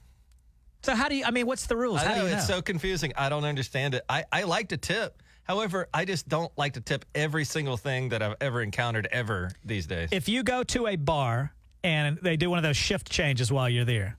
So 0.82 0.96
how 0.96 1.10
do 1.10 1.16
you? 1.16 1.26
I 1.26 1.32
mean, 1.32 1.46
what's 1.46 1.68
the 1.68 1.76
rules? 1.76 2.02
Know, 2.04 2.14
do 2.14 2.22
you 2.22 2.30
know? 2.30 2.38
it's 2.38 2.48
so 2.48 2.62
confusing. 2.62 3.12
I 3.18 3.28
don't 3.28 3.44
understand 3.44 3.96
it. 3.96 4.04
I, 4.08 4.24
I 4.32 4.44
like 4.44 4.70
to 4.70 4.78
tip. 4.78 5.22
However, 5.44 5.90
I 5.94 6.06
just 6.06 6.30
don't 6.30 6.52
like 6.58 6.74
to 6.74 6.82
tip 6.82 7.04
every 7.16 7.44
single 7.44 7.76
thing 7.76 8.10
that 8.10 8.22
I've 8.22 8.36
ever 8.40 8.62
encountered 8.62 9.08
ever 9.12 9.52
these 9.66 9.88
days. 9.88 10.10
if 10.12 10.30
you 10.30 10.44
go 10.44 10.64
to 10.64 10.88
a 10.88 10.96
bar 10.96 11.54
and 11.84 12.18
they 12.22 12.38
do 12.38 12.50
one 12.50 12.60
of 12.60 12.64
those 12.64 12.78
shift 12.78 13.10
changes 13.10 13.52
while 13.52 13.68
you're 13.68 13.84
there, 13.84 14.18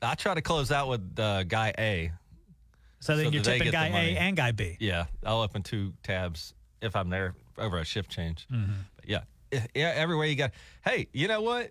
I 0.00 0.14
try 0.14 0.32
to 0.34 0.42
close 0.42 0.70
out 0.70 0.88
with 0.88 1.18
uh, 1.18 1.42
guy 1.42 1.74
A. 1.76 2.12
so 3.04 3.16
then 3.16 3.26
So 3.26 3.30
you're 3.32 3.42
they 3.42 3.58
tipping 3.58 3.70
get 3.70 3.70
the 3.70 3.72
guy 3.72 3.86
A 3.88 3.90
money. 3.92 4.16
and 4.16 4.36
guy 4.36 4.52
B. 4.52 4.76
Yeah, 4.80 5.04
I'll 5.24 5.42
open 5.42 5.62
two 5.62 5.92
tabs 6.02 6.54
if 6.80 6.96
I'm 6.96 7.10
there 7.10 7.34
over 7.58 7.78
a 7.78 7.84
shift 7.84 8.10
change. 8.10 8.46
But 8.50 9.06
yeah, 9.08 9.20
Eh, 9.52 9.60
yeah, 9.74 9.92
everywhere 9.94 10.26
you 10.26 10.36
got. 10.36 10.52
Hey, 10.84 11.08
you 11.12 11.28
know 11.28 11.42
what? 11.42 11.70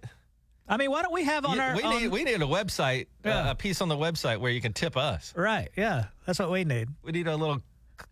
I 0.69 0.78
mean, 0.78 0.91
why 0.91 1.02
don't 1.02 1.12
we 1.13 1.24
have 1.26 1.43
on 1.46 1.58
Yeah, 1.58 1.69
our 1.72 1.76
we 1.76 1.84
on- 1.84 2.02
need 2.02 2.08
we 2.10 2.24
need 2.24 2.36
a 2.41 2.46
website, 2.46 3.08
Yeah. 3.26 3.48
uh, 3.48 3.52
a 3.52 3.56
piece 3.56 3.82
on 3.82 3.89
the 3.89 3.98
website 3.98 4.38
where 4.39 4.52
you 4.52 4.62
can 4.62 4.72
tip 4.74 4.96
us. 4.96 5.34
right? 5.36 5.69
Yeah, 5.76 6.06
that's 6.26 6.39
what 6.39 6.52
we 6.52 6.63
need. 6.63 6.88
We 7.04 7.12
need 7.12 7.28
a 7.28 7.36
little 7.36 7.62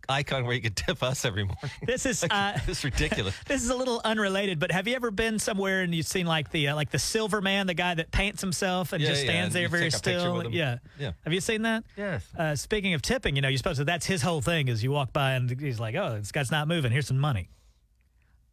icon 0.08 0.44
where 0.44 0.54
you 0.54 0.60
can 0.60 0.74
tip 0.74 1.02
us 1.02 1.24
every 1.24 1.44
morning. 1.44 1.70
This 1.86 2.06
is 2.06 2.24
uh, 2.30 2.58
it's 2.66 2.84
ridiculous. 2.84 3.34
this 3.46 3.62
is 3.62 3.70
a 3.70 3.74
little 3.76 4.00
unrelated, 4.04 4.58
but 4.58 4.70
have 4.70 4.86
you 4.88 4.94
ever 4.94 5.10
been 5.10 5.38
somewhere 5.38 5.82
and 5.82 5.94
you've 5.94 6.06
seen 6.06 6.26
like 6.26 6.50
the 6.50 6.68
uh, 6.68 6.74
like 6.74 6.90
the 6.90 6.98
Silver 6.98 7.40
Man, 7.40 7.66
the 7.66 7.74
guy 7.74 7.94
that 7.94 8.10
paints 8.10 8.40
himself 8.40 8.92
and 8.92 9.02
Yeah, 9.02 9.08
just 9.08 9.24
yeah, 9.24 9.30
stands 9.30 9.54
and 9.54 9.62
there 9.62 9.68
very 9.68 9.90
take 9.90 10.00
a 10.00 10.02
picture 10.02 10.20
still? 10.20 10.50
Yeah, 10.50 10.78
Yeah. 10.98 11.12
Have 11.24 11.32
you 11.32 11.40
seen 11.40 11.62
that? 11.62 11.84
Yes. 11.96 12.24
Uh, 12.36 12.56
speaking 12.56 12.94
of 12.94 13.02
tipping, 13.02 13.36
you 13.36 13.42
know, 13.42 13.48
you're 13.48 13.58
supposed 13.58 13.78
to. 13.78 13.84
That's 13.84 14.06
his 14.06 14.22
whole 14.22 14.40
thing. 14.40 14.68
Is 14.68 14.82
you 14.82 14.90
walk 14.90 15.12
by 15.12 15.32
and 15.32 15.50
he's 15.60 15.80
like, 15.80 15.94
"Oh, 15.94 16.18
this 16.18 16.32
guy's 16.32 16.50
not 16.50 16.68
moving. 16.68 16.92
Here's 16.92 17.06
some 17.06 17.18
money." 17.18 17.48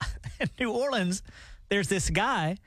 In 0.39 0.49
New 0.59 0.71
Orleans, 0.71 1.23
there's 1.69 1.87
this 1.87 2.09
guy 2.09 2.57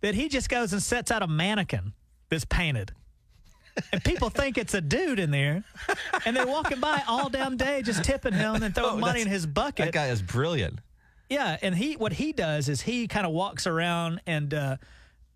that 0.00 0.14
he 0.14 0.28
just 0.28 0.48
goes 0.48 0.72
and 0.72 0.82
sets 0.82 1.10
out 1.10 1.22
a 1.22 1.26
mannequin 1.26 1.92
that's 2.28 2.44
painted. 2.44 2.92
And 3.92 4.04
people 4.04 4.28
think 4.30 4.58
it's 4.58 4.74
a 4.74 4.80
dude 4.80 5.18
in 5.18 5.30
there, 5.30 5.64
and 6.26 6.36
they're 6.36 6.46
walking 6.46 6.78
by 6.80 7.02
all 7.08 7.28
damn 7.30 7.56
day 7.56 7.80
just 7.82 8.04
tipping 8.04 8.34
him 8.34 8.62
and 8.62 8.74
throwing 8.74 8.94
Oh, 8.96 8.98
money 8.98 9.22
in 9.22 9.28
his 9.28 9.46
bucket. 9.46 9.86
That 9.86 9.92
guy 9.94 10.08
is 10.08 10.20
brilliant. 10.22 10.80
Yeah, 11.30 11.56
and 11.62 11.74
he 11.74 11.94
what 11.94 12.12
he 12.12 12.32
does 12.32 12.68
is 12.68 12.82
he 12.82 13.08
kind 13.08 13.24
of 13.26 13.32
walks 13.32 13.66
around 13.66 14.20
and 14.26 14.52
uh, 14.52 14.76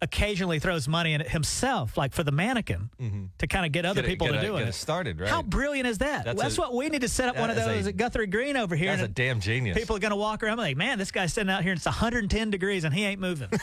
occasionally 0.02 0.58
throws 0.58 0.86
money 0.86 1.14
in 1.14 1.22
it 1.22 1.30
himself, 1.30 1.96
like 1.96 2.12
for 2.12 2.22
the 2.22 2.30
mannequin, 2.30 2.90
to 3.38 3.46
kind 3.46 3.64
of 3.64 3.72
get 3.72 3.86
other 3.86 4.02
Mm-hmm. 4.02 4.06
Get 4.08 4.12
it- 4.12 4.12
people 4.12 4.26
get 4.26 4.32
to 4.34 4.38
it- 4.40 4.42
do 4.42 4.52
get 4.58 4.62
it. 4.62 4.68
it 4.68 4.72
started, 4.74 5.18
right. 5.20 5.30
How 5.30 5.40
brilliant 5.40 5.86
is 5.88 5.96
that? 5.98 6.26
That's 6.26 6.38
That's, 6.42 6.58
a- 6.58 6.60
what 6.60 6.74
we 6.74 6.90
need 6.90 7.00
to 7.00 7.08
set 7.08 7.30
up 7.30 7.38
one 7.38 7.48
of 7.48 7.56
those 7.56 7.86
a- 7.86 7.88
at 7.88 7.96
Guthrie 7.96 8.26
Green 8.26 8.58
over 8.58 8.76
here. 8.76 8.90
That's 8.94 9.08
a 9.08 9.08
damn 9.08 9.40
genius. 9.40 9.78
people 9.78 9.96
are 9.96 10.00
going 10.00 10.10
to 10.10 10.16
walk 10.16 10.42
around 10.42 10.58
like, 10.58 10.76
man, 10.76 10.98
this 10.98 11.10
guy's 11.10 11.32
sitting 11.32 11.48
out 11.48 11.62
here 11.62 11.72
and 11.72 11.78
it's 11.78 11.86
110 11.86 12.50
degrees 12.50 12.84
and 12.84 12.92
he 12.92 13.04
ain't 13.06 13.20
moving. 13.22 13.48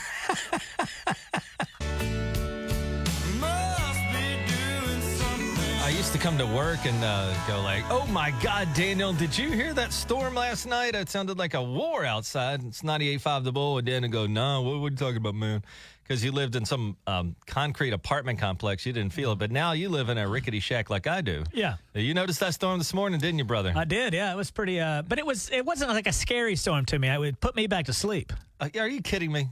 used 6.04 6.12
to 6.12 6.18
come 6.18 6.36
to 6.36 6.46
work 6.46 6.84
and 6.84 7.02
uh, 7.02 7.32
go 7.48 7.62
like, 7.62 7.82
"Oh 7.88 8.04
my 8.08 8.30
God, 8.42 8.68
Daniel, 8.74 9.14
did 9.14 9.38
you 9.38 9.50
hear 9.50 9.72
that 9.72 9.90
storm 9.90 10.34
last 10.34 10.66
night? 10.66 10.94
It 10.94 11.08
sounded 11.08 11.38
like 11.38 11.54
a 11.54 11.62
war 11.62 12.04
outside." 12.04 12.62
It's 12.62 12.82
98.5 12.82 13.44
The 13.44 13.52
Bull. 13.52 13.78
And 13.78 13.88
would 13.88 14.12
go, 14.12 14.26
"No, 14.26 14.60
what, 14.60 14.80
what 14.80 14.88
are 14.88 14.90
you 14.90 14.96
talking 14.98 15.16
about, 15.16 15.34
man?" 15.34 15.64
Because 16.02 16.22
you 16.22 16.30
lived 16.30 16.56
in 16.56 16.66
some 16.66 16.98
um, 17.06 17.36
concrete 17.46 17.94
apartment 17.94 18.38
complex, 18.38 18.84
you 18.84 18.92
didn't 18.92 19.14
feel 19.14 19.32
it. 19.32 19.38
But 19.38 19.50
now 19.50 19.72
you 19.72 19.88
live 19.88 20.10
in 20.10 20.18
a 20.18 20.28
rickety 20.28 20.60
shack 20.60 20.90
like 20.90 21.06
I 21.06 21.22
do. 21.22 21.42
yeah. 21.54 21.76
You 21.94 22.12
noticed 22.12 22.40
that 22.40 22.52
storm 22.52 22.76
this 22.76 22.92
morning, 22.92 23.18
didn't 23.18 23.38
you, 23.38 23.46
brother? 23.46 23.72
I 23.74 23.86
did, 23.86 24.12
yeah. 24.12 24.30
It 24.30 24.36
was 24.36 24.50
pretty, 24.50 24.80
uh, 24.80 25.00
but 25.00 25.18
it 25.18 25.24
was 25.24 25.48
it 25.50 25.64
wasn't 25.64 25.90
like 25.90 26.06
a 26.06 26.12
scary 26.12 26.56
storm 26.56 26.84
to 26.86 26.98
me. 26.98 27.08
It 27.08 27.18
would 27.18 27.40
put 27.40 27.56
me 27.56 27.66
back 27.66 27.86
to 27.86 27.94
sleep. 27.94 28.30
Uh, 28.60 28.68
are 28.78 28.88
you 28.88 29.00
kidding 29.00 29.32
me? 29.32 29.48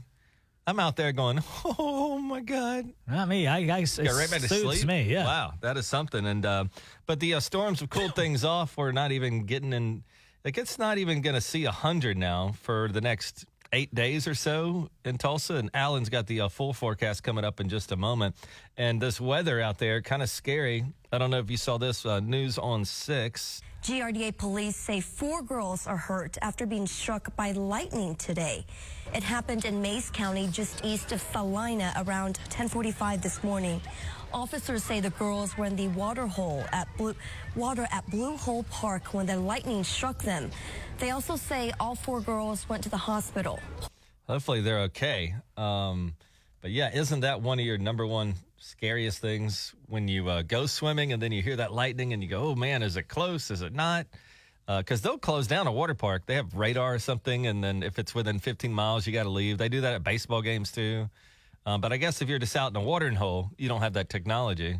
I'm 0.65 0.79
out 0.79 0.95
there 0.95 1.11
going, 1.11 1.41
"Oh 1.65 2.17
my 2.19 2.39
God." 2.39 2.89
Not 3.07 3.27
me. 3.27 3.47
I, 3.47 3.57
I 3.59 3.79
it 3.79 3.95
Got 3.97 4.15
right 4.15 4.31
back 4.31 4.41
to 4.41 4.47
suits 4.47 4.61
sleep. 4.79 4.85
me. 4.85 5.03
Yeah. 5.03 5.25
Wow, 5.25 5.53
that 5.61 5.75
is 5.77 5.85
something. 5.87 6.25
And 6.25 6.45
uh, 6.45 6.65
but 7.05 7.19
the 7.19 7.33
uh, 7.35 7.39
storms 7.39 7.81
have 7.81 7.89
cooled 7.89 8.15
things 8.15 8.43
off. 8.45 8.77
We're 8.77 8.91
not 8.93 9.11
even 9.11 9.45
getting 9.45 9.73
in. 9.73 10.03
Like 10.45 10.57
it's 10.57 10.77
not 10.77 10.97
even 10.97 11.21
going 11.21 11.35
to 11.35 11.41
see 11.41 11.65
a 11.65 11.71
hundred 11.71 12.17
now 12.17 12.53
for 12.61 12.89
the 12.89 13.01
next 13.01 13.45
eight 13.73 13.93
days 13.95 14.27
or 14.27 14.35
so 14.35 14.89
in 15.03 15.17
Tulsa. 15.17 15.55
And 15.55 15.69
Alan's 15.73 16.09
got 16.09 16.27
the 16.27 16.41
uh, 16.41 16.49
full 16.49 16.73
forecast 16.73 17.23
coming 17.23 17.43
up 17.43 17.59
in 17.59 17.69
just 17.69 17.91
a 17.91 17.95
moment. 17.97 18.35
And 18.77 19.01
this 19.01 19.19
weather 19.19 19.59
out 19.59 19.79
there 19.79 20.01
kind 20.01 20.21
of 20.21 20.29
scary. 20.29 20.85
I 21.13 21.19
don't 21.19 21.29
know 21.29 21.37
if 21.37 21.51
you 21.51 21.57
saw 21.57 21.77
this 21.77 22.07
uh, 22.07 22.21
news 22.21 22.57
on 22.57 22.83
six. 22.83 23.61
GRDA 23.83 24.35
police 24.35 24.75
say 24.75 24.99
four 24.99 25.43
girls 25.43 25.85
are 25.85 25.95
hurt 25.95 26.39
after 26.41 26.65
being 26.65 26.87
struck 26.87 27.35
by 27.35 27.51
lightning 27.51 28.15
today. 28.15 28.65
It 29.13 29.21
happened 29.21 29.65
in 29.65 29.79
Mayes 29.79 30.09
County, 30.09 30.47
just 30.47 30.83
east 30.83 31.11
of 31.11 31.21
Salina, 31.21 31.93
around 31.97 32.39
10:45 32.49 33.21
this 33.21 33.43
morning. 33.43 33.79
Officers 34.33 34.83
say 34.83 35.01
the 35.01 35.11
girls 35.11 35.55
were 35.55 35.65
in 35.65 35.75
the 35.75 35.89
water 35.89 36.25
hole 36.25 36.65
at 36.71 36.87
Blue 36.97 37.13
Water 37.55 37.87
at 37.91 38.09
Blue 38.09 38.35
Hole 38.35 38.63
Park 38.71 39.13
when 39.13 39.27
the 39.27 39.37
lightning 39.37 39.83
struck 39.83 40.17
them. 40.23 40.49
They 40.97 41.11
also 41.11 41.35
say 41.35 41.71
all 41.79 41.93
four 41.93 42.21
girls 42.21 42.67
went 42.67 42.81
to 42.85 42.89
the 42.89 42.97
hospital. 42.97 43.59
Hopefully 44.25 44.61
they're 44.61 44.85
okay. 44.89 45.35
Um, 45.57 46.15
but 46.59 46.71
yeah, 46.71 46.89
isn't 46.91 47.19
that 47.19 47.39
one 47.39 47.59
of 47.59 47.65
your 47.67 47.77
number 47.77 48.07
one 48.07 48.33
scariest 48.63 49.19
things 49.19 49.73
when 49.87 50.07
you 50.07 50.29
uh, 50.29 50.41
go 50.41 50.65
swimming 50.65 51.11
and 51.11 51.21
then 51.21 51.31
you 51.31 51.41
hear 51.41 51.57
that 51.57 51.73
lightning 51.73 52.13
and 52.13 52.23
you 52.23 52.29
go, 52.29 52.41
oh 52.43 52.55
man, 52.55 52.81
is 52.81 52.95
it 52.95 53.03
close? 53.03 53.51
Is 53.51 53.61
it 53.61 53.73
not? 53.73 54.07
Because 54.65 55.01
they'll 55.01 55.17
close 55.17 55.45
down 55.47 55.67
a 55.67 55.71
water 55.71 55.93
park. 55.93 56.25
They 56.25 56.35
have 56.35 56.53
radar 56.53 56.93
or 56.95 56.99
something, 56.99 57.47
and 57.47 57.61
then 57.61 57.83
if 57.83 57.99
it's 57.99 58.15
within 58.15 58.39
15 58.39 58.71
miles, 58.71 59.05
you 59.05 59.11
got 59.11 59.23
to 59.23 59.29
leave. 59.29 59.57
They 59.57 59.67
do 59.67 59.81
that 59.81 59.93
at 59.93 60.03
baseball 60.03 60.41
games 60.41 60.71
too. 60.71 61.09
Um, 61.65 61.81
but 61.81 61.91
I 61.91 61.97
guess 61.97 62.21
if 62.21 62.29
you're 62.29 62.39
just 62.39 62.55
out 62.55 62.71
in 62.71 62.77
a 62.77 62.81
watering 62.81 63.15
hole, 63.15 63.49
you 63.57 63.67
don't 63.67 63.81
have 63.81 63.93
that 63.93 64.07
technology. 64.09 64.79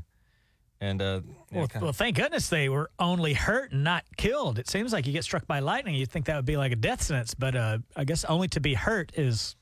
And 0.80 1.02
uh, 1.02 1.22
Well, 1.52 1.68
kinda- 1.68 1.84
well, 1.84 1.94
thank 1.94 2.16
goodness 2.16 2.48
they 2.48 2.70
were 2.70 2.90
only 3.00 3.34
hurt 3.34 3.74
and 3.74 3.84
not 3.84 4.06
killed. 4.16 4.58
It 4.60 4.70
seems 4.70 4.94
like 4.94 5.06
you 5.06 5.12
get 5.12 5.26
struck 5.26 5.46
by 5.48 5.60
lightning, 5.60 5.96
you'd 5.96 6.10
think 6.12 6.26
that 6.28 6.38
would 6.38 6.46
be 6.46 6.56
like 6.58 6.72
a 6.72 6.78
death 6.78 7.02
sentence, 7.02 7.34
but 7.34 7.54
uh, 7.56 7.80
I 7.96 8.06
guess 8.06 8.24
only 8.26 8.48
to 8.50 8.62
be 8.62 8.74
hurt 8.76 9.12
is 9.16 9.56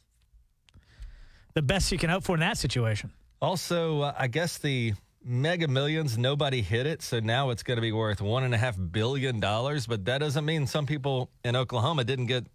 the 1.56 1.62
best 1.64 1.92
you 1.92 1.98
can 1.98 2.12
hope 2.12 2.24
for 2.24 2.36
in 2.36 2.40
that 2.42 2.58
situation. 2.60 3.12
Also, 3.42 4.02
uh, 4.02 4.14
I 4.16 4.28
guess 4.28 4.60
the 4.60 4.94
Mega 5.24 5.68
Millions, 5.68 6.16
nobody 6.16 6.62
hit 6.62 6.86
it, 6.86 7.02
so 7.02 7.20
now 7.20 7.50
it's 7.50 7.64
going 7.64 7.78
to 7.78 7.82
be 7.82 7.92
worth 7.92 8.22
one 8.22 8.44
and 8.44 8.54
a 8.54 8.58
half 8.58 8.78
billion 8.92 9.40
dollars. 9.40 9.88
But 9.88 10.06
that 10.06 10.20
doesn't 10.20 10.46
mean 10.46 10.68
some 10.68 10.86
people 10.86 11.32
in 11.44 11.56
Oklahoma 11.56 12.04
didn't 12.04 12.28
get 12.28 12.46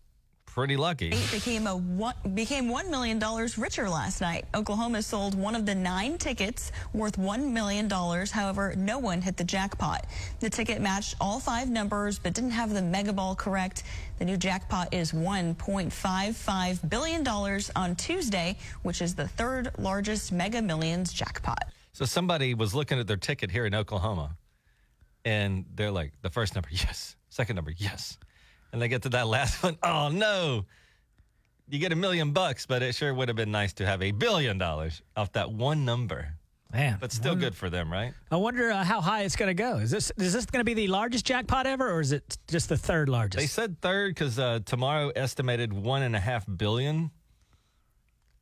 pretty 0.57 0.75
lucky. 0.75 1.11
became 1.31 1.67
a 1.67 1.77
one, 1.77 2.15
became 2.33 2.71
one 2.71 2.91
million 2.91 3.19
dollars 3.19 3.59
richer 3.59 3.91
last 3.91 4.23
night. 4.23 4.47
Oklahoma 4.55 5.03
sold 5.03 5.35
one 5.35 5.55
of 5.55 5.67
the 5.67 5.75
nine 5.75 6.17
tickets 6.17 6.73
worth 6.95 7.19
one 7.19 7.53
million 7.53 7.87
dollars. 7.89 8.31
However, 8.31 8.73
no 8.75 8.99
one 8.99 9.21
hit 9.21 9.37
the 9.37 9.45
jackpot. 9.45 10.07
The 10.41 10.49
ticket 10.49 10.81
matched 10.81 11.17
all 11.21 11.41
five 11.41 11.69
numbers, 11.69 12.19
but 12.19 12.33
didn't 12.33 12.53
have 12.53 12.73
the 12.73 12.81
mega 12.81 13.13
ball 13.13 13.35
correct. 13.35 13.83
The 14.19 14.25
new 14.25 14.39
jackpot 14.39 14.95
is 14.95 15.13
1.55 15.13 16.89
billion 16.89 17.23
dollars 17.23 17.71
on 17.77 17.95
Tuesday, 17.95 18.57
which 18.81 19.03
is 19.03 19.15
the 19.15 19.29
third 19.29 19.73
largest 19.77 20.33
Mega 20.33 20.63
Millions 20.63 21.13
jackpot. 21.13 21.65
So 21.93 22.07
somebody 22.07 22.55
was 22.55 22.75
looking 22.75 22.99
at 22.99 23.07
their 23.07 23.19
ticket 23.19 23.51
here 23.51 23.67
in 23.67 23.75
Oklahoma, 23.75 24.39
and 25.23 25.67
they're 25.75 25.91
like, 25.91 26.15
the 26.23 26.31
first 26.31 26.55
number, 26.55 26.69
yes. 26.73 27.15
Second 27.29 27.57
number, 27.57 27.75
yes. 27.77 28.17
And 28.73 28.81
they 28.83 28.89
get 28.89 29.03
to 29.03 29.09
that 29.11 29.27
last 29.27 29.63
one, 29.63 29.79
oh 29.83 30.09
no. 30.09 30.65
You 31.69 31.79
get 31.81 31.93
a 31.93 31.97
million 31.97 32.31
bucks, 32.31 32.65
but 32.67 32.83
it 32.83 32.95
sure 32.95 33.13
would 33.13 33.29
have 33.29 33.37
been 33.37 33.51
nice 33.51 33.73
to 33.75 33.87
have 33.87 34.01
a 34.03 34.13
billion 34.13 34.57
dollars 34.59 35.03
off 35.17 35.33
that 35.33 35.51
one 35.51 35.85
number. 35.85 36.35
Man, 36.73 36.99
But 37.01 37.13
still 37.13 37.37
good 37.37 37.55
for 37.55 37.71
them, 37.71 37.91
right? 37.93 38.13
I 38.31 38.37
wonder 38.37 38.71
uh, 38.71 38.85
how 38.85 39.01
high 39.01 39.23
it's 39.23 39.37
going 39.37 39.49
to 39.49 39.55
go. 39.55 39.77
Is 39.79 39.91
this 39.91 40.11
is 40.17 40.33
this 40.33 40.47
going 40.47 40.61
to 40.61 40.65
be 40.65 40.75
the 40.75 40.89
largest 40.89 41.25
jackpot 41.25 41.65
ever, 41.67 41.91
or 41.91 42.01
is 42.01 42.13
it 42.13 42.37
just 42.49 42.69
the 42.69 42.77
third 42.77 43.09
largest? 43.09 43.39
They 43.41 43.47
said 43.47 43.81
third 43.81 44.15
because 44.15 44.39
uh, 44.39 44.59
tomorrow 44.67 45.11
estimated 45.15 45.73
one 45.73 46.03
and 46.03 46.15
a 46.17 46.21
half 46.21 46.45
billion, 46.57 47.13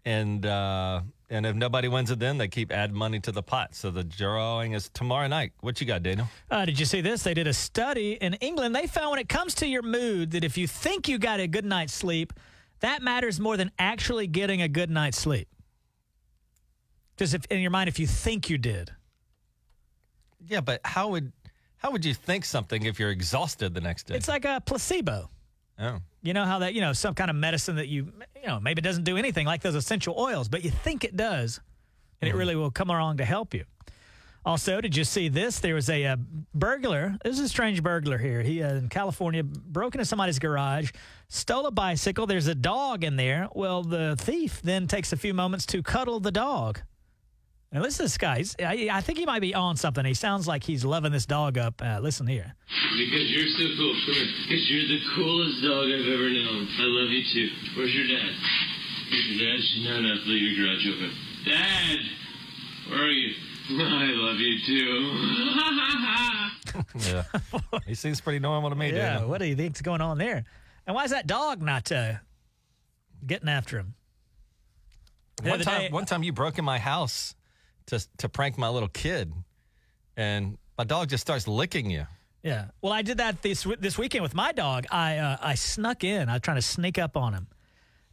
and 0.07 0.45
uh, 0.45 1.03
and 1.31 1.47
if 1.47 1.57
nobody 1.57 1.89
wins 1.89 2.11
it, 2.11 2.19
then 2.19 2.39
they 2.39 2.49
keep 2.49 2.71
adding 2.71 2.97
money 2.97 3.19
to 3.21 3.33
the 3.33 3.43
pot. 3.43 3.75
So 3.75 3.91
the 3.91 4.05
drawing 4.05 4.73
is 4.73 4.91
tomorrow 4.91 5.27
night. 5.27 5.53
What 5.61 5.81
you 5.81 5.87
got, 5.87 6.03
Daniel? 6.03 6.29
Uh, 6.51 6.65
did 6.65 6.79
you 6.79 6.87
see 6.87 7.01
this? 7.01 7.23
They 7.23 7.35
did 7.35 7.47
a 7.47 7.55
study 7.55 8.13
in 8.13 8.35
England. 8.35 8.75
They 8.75 8.87
found 8.87 9.11
when 9.11 9.19
it 9.19 9.29
comes 9.29 9.55
to 9.57 9.67
your 9.67 9.83
mood 9.83 10.33
that 10.33 10.45
if 10.45 10.59
you 10.59 10.67
think 10.67 11.09
you 11.09 11.19
got 11.19 11.41
a 11.41 11.47
good 11.47 11.65
night's 11.65 11.95
sleep, 11.95 12.33
that 12.81 13.03
matters 13.03 13.41
more 13.41 13.57
than 13.57 13.71
actually 13.79 14.27
getting 14.27 14.61
a 14.61 14.69
good 14.69 14.91
night's 14.91 15.19
sleep. 15.19 15.49
Just 17.17 17.35
if 17.35 17.47
in 17.47 17.61
your 17.61 17.71
mind, 17.71 17.89
if 17.89 17.99
you 17.99 18.07
think 18.07 18.51
you 18.51 18.59
did. 18.59 18.91
Yeah, 20.47 20.61
but 20.61 20.81
how 20.85 21.09
would 21.09 21.33
how 21.79 21.91
would 21.91 22.05
you 22.05 22.15
think 22.15 22.45
something 22.45 22.85
if 22.85 22.99
you're 22.99 23.11
exhausted 23.11 23.75
the 23.75 23.81
next 23.81 24.07
day? 24.07 24.17
It's 24.17 24.29
like 24.29 24.45
a 24.45 24.63
placebo. 24.65 25.31
Oh, 25.79 25.99
You 26.23 26.35
know 26.35 26.45
how 26.45 26.61
that, 26.61 26.75
you 26.75 26.81
know, 26.81 26.93
some 26.93 27.15
kind 27.15 27.31
of 27.31 27.37
medicine 27.37 27.77
that 27.77 27.89
you, 27.89 28.13
you 28.41 28.47
know, 28.47 28.61
maybe 28.61 28.81
it 28.81 28.85
doesn't 28.85 29.05
do 29.05 29.17
anything 29.17 29.47
like 29.47 29.63
those 29.63 29.75
essential 29.75 30.15
oils, 30.19 30.49
but 30.49 30.65
you 30.65 30.71
think 30.71 31.05
it 31.05 31.17
does, 31.17 31.61
and 32.21 32.29
it 32.29 32.35
really 32.35 32.57
will 32.57 32.71
come 32.71 32.91
along 32.91 33.19
to 33.19 33.25
help 33.25 33.55
you. 33.55 33.65
Also, 34.47 34.81
did 34.83 34.95
you 34.95 35.05
see 35.05 35.29
this? 35.31 35.61
There 35.61 35.75
was 35.75 35.89
a, 35.89 36.05
uh 36.05 36.17
burglar. 36.55 37.17
This 37.25 37.39
is 37.39 37.47
a 37.47 37.49
strange 37.49 37.83
burglar 37.83 38.19
here. 38.19 38.43
He 38.43 38.63
uh, 38.63 38.75
in 38.75 38.89
California 38.91 39.43
broke 39.43 39.95
into 39.95 40.05
somebody's 40.05 40.39
garage, 40.39 40.91
stole 41.29 41.67
a 41.67 41.71
bicycle. 41.71 42.27
There's 42.27 42.47
a 42.47 42.55
dog 42.55 43.05
in 43.05 43.17
there. 43.17 43.49
Well, 43.55 43.83
the 43.83 44.17
thief 44.19 44.61
then 44.63 44.87
takes 44.87 45.13
a 45.13 45.17
few 45.17 45.33
moments 45.33 45.65
to 45.67 45.83
cuddle 45.83 46.21
the 46.21 46.31
dog. 46.31 46.81
Now 47.75 47.81
listen 47.81 47.99
to 47.99 48.03
this 48.05 48.19
guy. 48.19 48.39
He's, 48.39 48.55
I, 48.61 48.89
I 48.93 49.01
think 49.01 49.19
he 49.19 49.27
might 49.27 49.41
be 49.41 49.53
on 49.53 49.77
something. 49.77 50.05
He 50.05 50.15
sounds 50.15 50.47
like 50.47 50.63
he's 50.63 50.85
loving 50.85 51.11
this 51.11 51.27
dog 51.27 51.59
up. 51.59 51.83
Uh, 51.85 51.99
listen 52.01 52.25
here. 52.25 52.55
Because 52.97 53.29
you're 53.33 53.49
so 53.49 53.67
cool. 53.77 53.95
Come 54.07 54.15
here. 54.15 54.27
Because 54.47 54.71
you're 54.71 54.87
the 54.87 55.01
coolest 55.17 55.61
dog 55.61 55.87
I've 55.91 56.07
ever 56.07 56.31
known. 56.31 56.69
I 56.79 56.85
love 56.87 57.11
you 57.11 57.25
too. 57.35 57.49
Where's 57.77 57.93
your 57.93 58.07
dad? 58.07 58.31
Where's 59.11 59.27
your 59.27 59.57
dad? 59.57 59.61
No, 59.91 60.01
no, 60.03 60.15
leave 60.25 60.57
your 60.57 60.67
garage 60.67 60.87
open. 60.87 61.11
Dad! 61.45 61.99
Where 62.91 63.03
are 63.03 63.11
you? 63.11 63.35
I 63.71 64.07
love 64.15 64.37
you 64.39 64.59
too. 64.67 65.03
yeah. 67.13 67.25
he 67.87 67.95
seems 67.95 68.21
pretty 68.21 68.39
normal 68.39 68.71
to 68.71 68.77
me, 68.77 68.93
Yeah, 68.93 69.15
Daniel. 69.15 69.29
what 69.31 69.39
do 69.41 69.47
you 69.47 69.57
think's 69.57 69.81
going 69.83 70.01
on 70.01 70.17
there? 70.19 70.45
And 70.87 70.95
why 70.95 71.03
is 71.05 71.11
that 71.11 71.27
dog 71.27 71.61
not 71.61 71.91
uh, 71.91 72.15
getting 73.27 73.49
after 73.49 73.79
him? 73.81 73.95
The 75.43 75.51
One 75.51 75.59
time, 75.61 75.81
day- 75.81 75.89
one 75.91 76.05
time 76.05 76.23
you 76.23 76.33
broke 76.33 76.57
in 76.59 76.65
my 76.65 76.79
house 76.79 77.35
to 77.87 78.07
to 78.19 78.29
prank 78.29 78.59
my 78.59 78.69
little 78.69 78.89
kid, 78.89 79.33
and 80.17 80.59
my 80.79 80.85
dog 80.85 81.09
just 81.09 81.23
starts 81.23 81.47
licking 81.49 81.91
you. 81.91 82.07
Yeah. 82.43 82.67
Well, 82.83 82.93
I 82.93 83.03
did 83.03 83.19
that 83.19 83.43
this 83.43 83.67
this 83.81 83.97
weekend 83.99 84.23
with 84.23 84.35
my 84.35 84.53
dog. 84.53 84.87
I 84.91 85.19
uh, 85.19 85.37
I 85.41 85.55
snuck 85.55 86.05
in. 86.05 86.29
I 86.29 86.35
was 86.35 86.43
trying 86.43 86.57
to 86.59 86.63
sneak 86.63 86.99
up 86.99 87.17
on 87.17 87.33
him, 87.33 87.47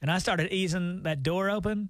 and 0.01 0.09
I 0.11 0.19
started 0.19 0.53
easing 0.53 1.03
that 1.03 1.23
door 1.23 1.49
open. 1.49 1.89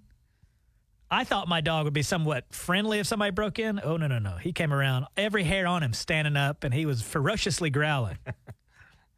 I 1.13 1.25
thought 1.25 1.49
my 1.49 1.59
dog 1.59 1.83
would 1.83 1.93
be 1.93 2.03
somewhat 2.03 2.45
friendly 2.51 2.99
if 2.99 3.05
somebody 3.07 3.31
broke 3.31 3.59
in. 3.59 3.81
Oh 3.83 3.97
no 3.97 4.07
no 4.07 4.17
no! 4.19 4.37
He 4.37 4.53
came 4.53 4.73
around, 4.73 5.05
every 5.17 5.43
hair 5.43 5.67
on 5.67 5.83
him 5.83 5.93
standing 5.93 6.37
up, 6.37 6.63
and 6.63 6.73
he 6.73 6.85
was 6.85 7.01
ferociously 7.01 7.69
growling. 7.69 8.17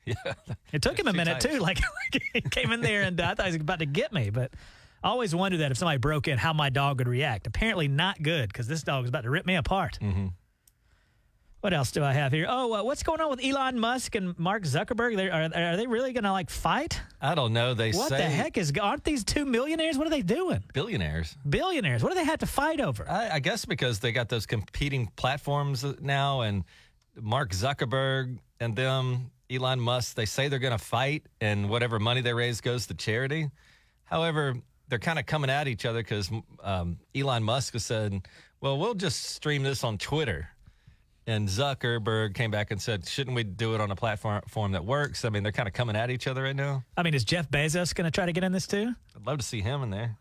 Yeah. 0.05 0.15
It 0.73 0.81
took 0.81 0.97
him 0.99 1.07
a 1.07 1.13
minute 1.13 1.39
times. 1.39 1.55
too. 1.55 1.59
Like, 1.61 1.79
like 1.79 2.23
he 2.33 2.41
came 2.41 2.71
in 2.71 2.81
there, 2.81 3.03
and 3.03 3.21
I 3.21 3.35
thought 3.35 3.45
he 3.45 3.51
was 3.51 3.61
about 3.61 3.79
to 3.79 3.85
get 3.85 4.11
me. 4.11 4.31
But 4.31 4.51
I 5.03 5.09
always 5.09 5.35
wondered 5.35 5.57
that 5.57 5.71
if 5.71 5.77
somebody 5.77 5.97
broke 5.97 6.27
in, 6.27 6.37
how 6.37 6.53
my 6.53 6.69
dog 6.69 6.99
would 6.99 7.07
react. 7.07 7.45
Apparently, 7.45 7.87
not 7.87 8.21
good 8.21 8.47
because 8.49 8.67
this 8.67 8.83
dog 8.83 9.01
was 9.01 9.09
about 9.09 9.23
to 9.23 9.29
rip 9.29 9.45
me 9.45 9.55
apart. 9.55 9.99
Mm-hmm. 10.01 10.27
What 11.63 11.73
else 11.73 11.91
do 11.91 12.03
I 12.03 12.11
have 12.11 12.33
here? 12.33 12.45
Oh, 12.49 12.73
uh, 12.73 12.83
what's 12.83 13.03
going 13.03 13.21
on 13.21 13.29
with 13.29 13.41
Elon 13.41 13.79
Musk 13.79 14.15
and 14.15 14.37
Mark 14.37 14.63
Zuckerberg? 14.63 15.15
They're, 15.15 15.31
are, 15.31 15.73
are 15.73 15.77
they 15.77 15.87
really 15.87 16.11
going 16.11 16.25
to 16.25 16.31
like 16.33 16.49
fight? 16.49 16.99
I 17.21 17.35
don't 17.35 17.53
know. 17.53 17.73
They 17.73 17.93
What 17.93 18.09
the 18.09 18.21
heck 18.21 18.57
is? 18.57 18.73
Aren't 18.81 19.05
these 19.05 19.23
two 19.23 19.45
millionaires? 19.45 19.97
What 19.97 20.05
are 20.05 20.09
they 20.09 20.23
doing? 20.23 20.61
billionaires. 20.73 21.37
Billionaires. 21.49 22.03
What 22.03 22.09
do 22.11 22.15
they 22.15 22.25
have 22.25 22.39
to 22.39 22.45
fight 22.45 22.81
over? 22.81 23.09
I, 23.09 23.35
I 23.35 23.39
guess 23.39 23.63
because 23.63 23.99
they 23.99 24.11
got 24.11 24.27
those 24.27 24.45
competing 24.45 25.09
platforms 25.15 25.85
now, 26.01 26.41
and 26.41 26.65
Mark 27.21 27.51
Zuckerberg 27.51 28.39
and 28.59 28.75
them, 28.75 29.31
Elon 29.49 29.79
Musk, 29.79 30.15
they 30.15 30.25
say 30.25 30.49
they're 30.49 30.59
going 30.59 30.77
to 30.77 30.83
fight, 30.83 31.27
and 31.39 31.69
whatever 31.69 31.97
money 31.97 32.19
they 32.19 32.33
raise 32.33 32.59
goes 32.59 32.87
to 32.87 32.93
charity. 32.93 33.49
However, 34.03 34.55
they're 34.89 34.99
kind 34.99 35.19
of 35.19 35.25
coming 35.25 35.49
at 35.49 35.67
each 35.67 35.85
other 35.85 35.99
because 35.99 36.29
um, 36.61 36.97
Elon 37.15 37.43
Musk 37.43 37.73
has 37.73 37.85
said, 37.85 38.21
"Well, 38.61 38.77
we'll 38.79 38.93
just 38.95 39.23
stream 39.25 39.63
this 39.63 39.83
on 39.83 39.97
Twitter." 39.97 40.49
And 41.25 41.47
Zuckerberg 41.47 42.33
came 42.35 42.51
back 42.51 42.71
and 42.71 42.81
said, 42.81 43.07
"Shouldn't 43.07 43.35
we 43.35 43.43
do 43.43 43.75
it 43.75 43.81
on 43.81 43.91
a 43.91 43.95
platform 43.95 44.71
that 44.73 44.83
works?" 44.83 45.23
I 45.25 45.29
mean, 45.29 45.41
they're 45.43 45.51
kind 45.53 45.67
of 45.67 45.73
coming 45.73 45.95
at 45.95 46.09
each 46.09 46.27
other 46.27 46.43
right 46.43 46.55
now. 46.55 46.83
I 46.97 47.03
mean, 47.03 47.13
is 47.13 47.23
Jeff 47.23 47.49
Bezos 47.49 47.95
going 47.95 48.05
to 48.05 48.11
try 48.11 48.25
to 48.25 48.33
get 48.33 48.43
in 48.43 48.51
this 48.51 48.67
too? 48.67 48.93
I'd 49.15 49.25
love 49.25 49.37
to 49.39 49.45
see 49.45 49.61
him 49.61 49.83
in 49.83 49.89
there. 49.89 50.17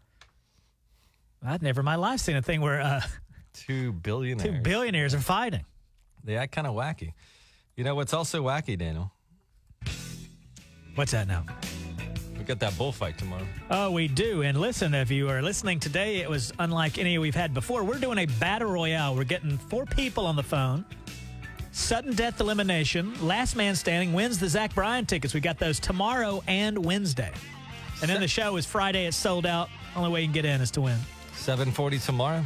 I've 1.44 1.60
never 1.62 1.80
in 1.80 1.84
my 1.84 1.96
life 1.96 2.20
seen 2.20 2.36
a 2.36 2.42
thing 2.42 2.60
where 2.60 2.80
uh, 2.80 3.00
Two 3.52 3.92
billionaires. 3.92 4.48
two 4.48 4.62
billionaires 4.62 5.12
are 5.12 5.20
fighting. 5.20 5.64
They 6.24 6.36
act 6.36 6.52
kind 6.54 6.66
of 6.68 6.74
wacky. 6.74 7.14
You 7.76 7.82
know 7.84 7.94
what's 7.96 8.14
also 8.14 8.44
wacky, 8.44 8.78
Daniel? 8.78 9.12
What's 10.94 11.12
that 11.12 11.26
now? 11.26 11.44
We 12.42 12.46
got 12.46 12.58
that 12.58 12.76
bullfight 12.76 13.18
tomorrow. 13.18 13.46
Oh, 13.70 13.92
we 13.92 14.08
do. 14.08 14.42
And 14.42 14.60
listen, 14.60 14.94
if 14.94 15.12
you 15.12 15.28
are 15.28 15.40
listening 15.40 15.78
today, 15.78 16.16
it 16.16 16.28
was 16.28 16.52
unlike 16.58 16.98
any 16.98 17.16
we've 17.18 17.36
had 17.36 17.54
before. 17.54 17.84
We're 17.84 18.00
doing 18.00 18.18
a 18.18 18.26
battle 18.26 18.68
royale. 18.68 19.14
We're 19.14 19.22
getting 19.22 19.56
four 19.56 19.86
people 19.86 20.26
on 20.26 20.34
the 20.34 20.42
phone. 20.42 20.84
Sudden 21.70 22.16
death 22.16 22.40
elimination. 22.40 23.14
Last 23.24 23.54
man 23.54 23.76
standing 23.76 24.12
wins 24.12 24.40
the 24.40 24.48
Zach 24.48 24.74
Bryan 24.74 25.06
tickets. 25.06 25.34
We 25.34 25.40
got 25.40 25.60
those 25.60 25.78
tomorrow 25.78 26.42
and 26.48 26.84
Wednesday. 26.84 27.30
And 28.00 28.10
then 28.10 28.20
the 28.20 28.26
show 28.26 28.56
is 28.56 28.66
Friday. 28.66 29.06
It's 29.06 29.16
sold 29.16 29.46
out. 29.46 29.68
Only 29.94 30.10
way 30.10 30.22
you 30.22 30.26
can 30.26 30.34
get 30.34 30.44
in 30.44 30.60
is 30.60 30.72
to 30.72 30.80
win. 30.80 30.98
740 31.34 32.00
tomorrow. 32.00 32.42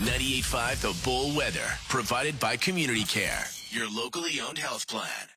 98.5 0.00 0.80
The 0.80 1.04
Bull 1.04 1.36
Weather, 1.36 1.70
provided 1.88 2.40
by 2.40 2.56
Community 2.56 3.04
Care, 3.04 3.44
your 3.68 3.88
locally 3.88 4.40
owned 4.40 4.58
health 4.58 4.88
plan. 4.88 5.28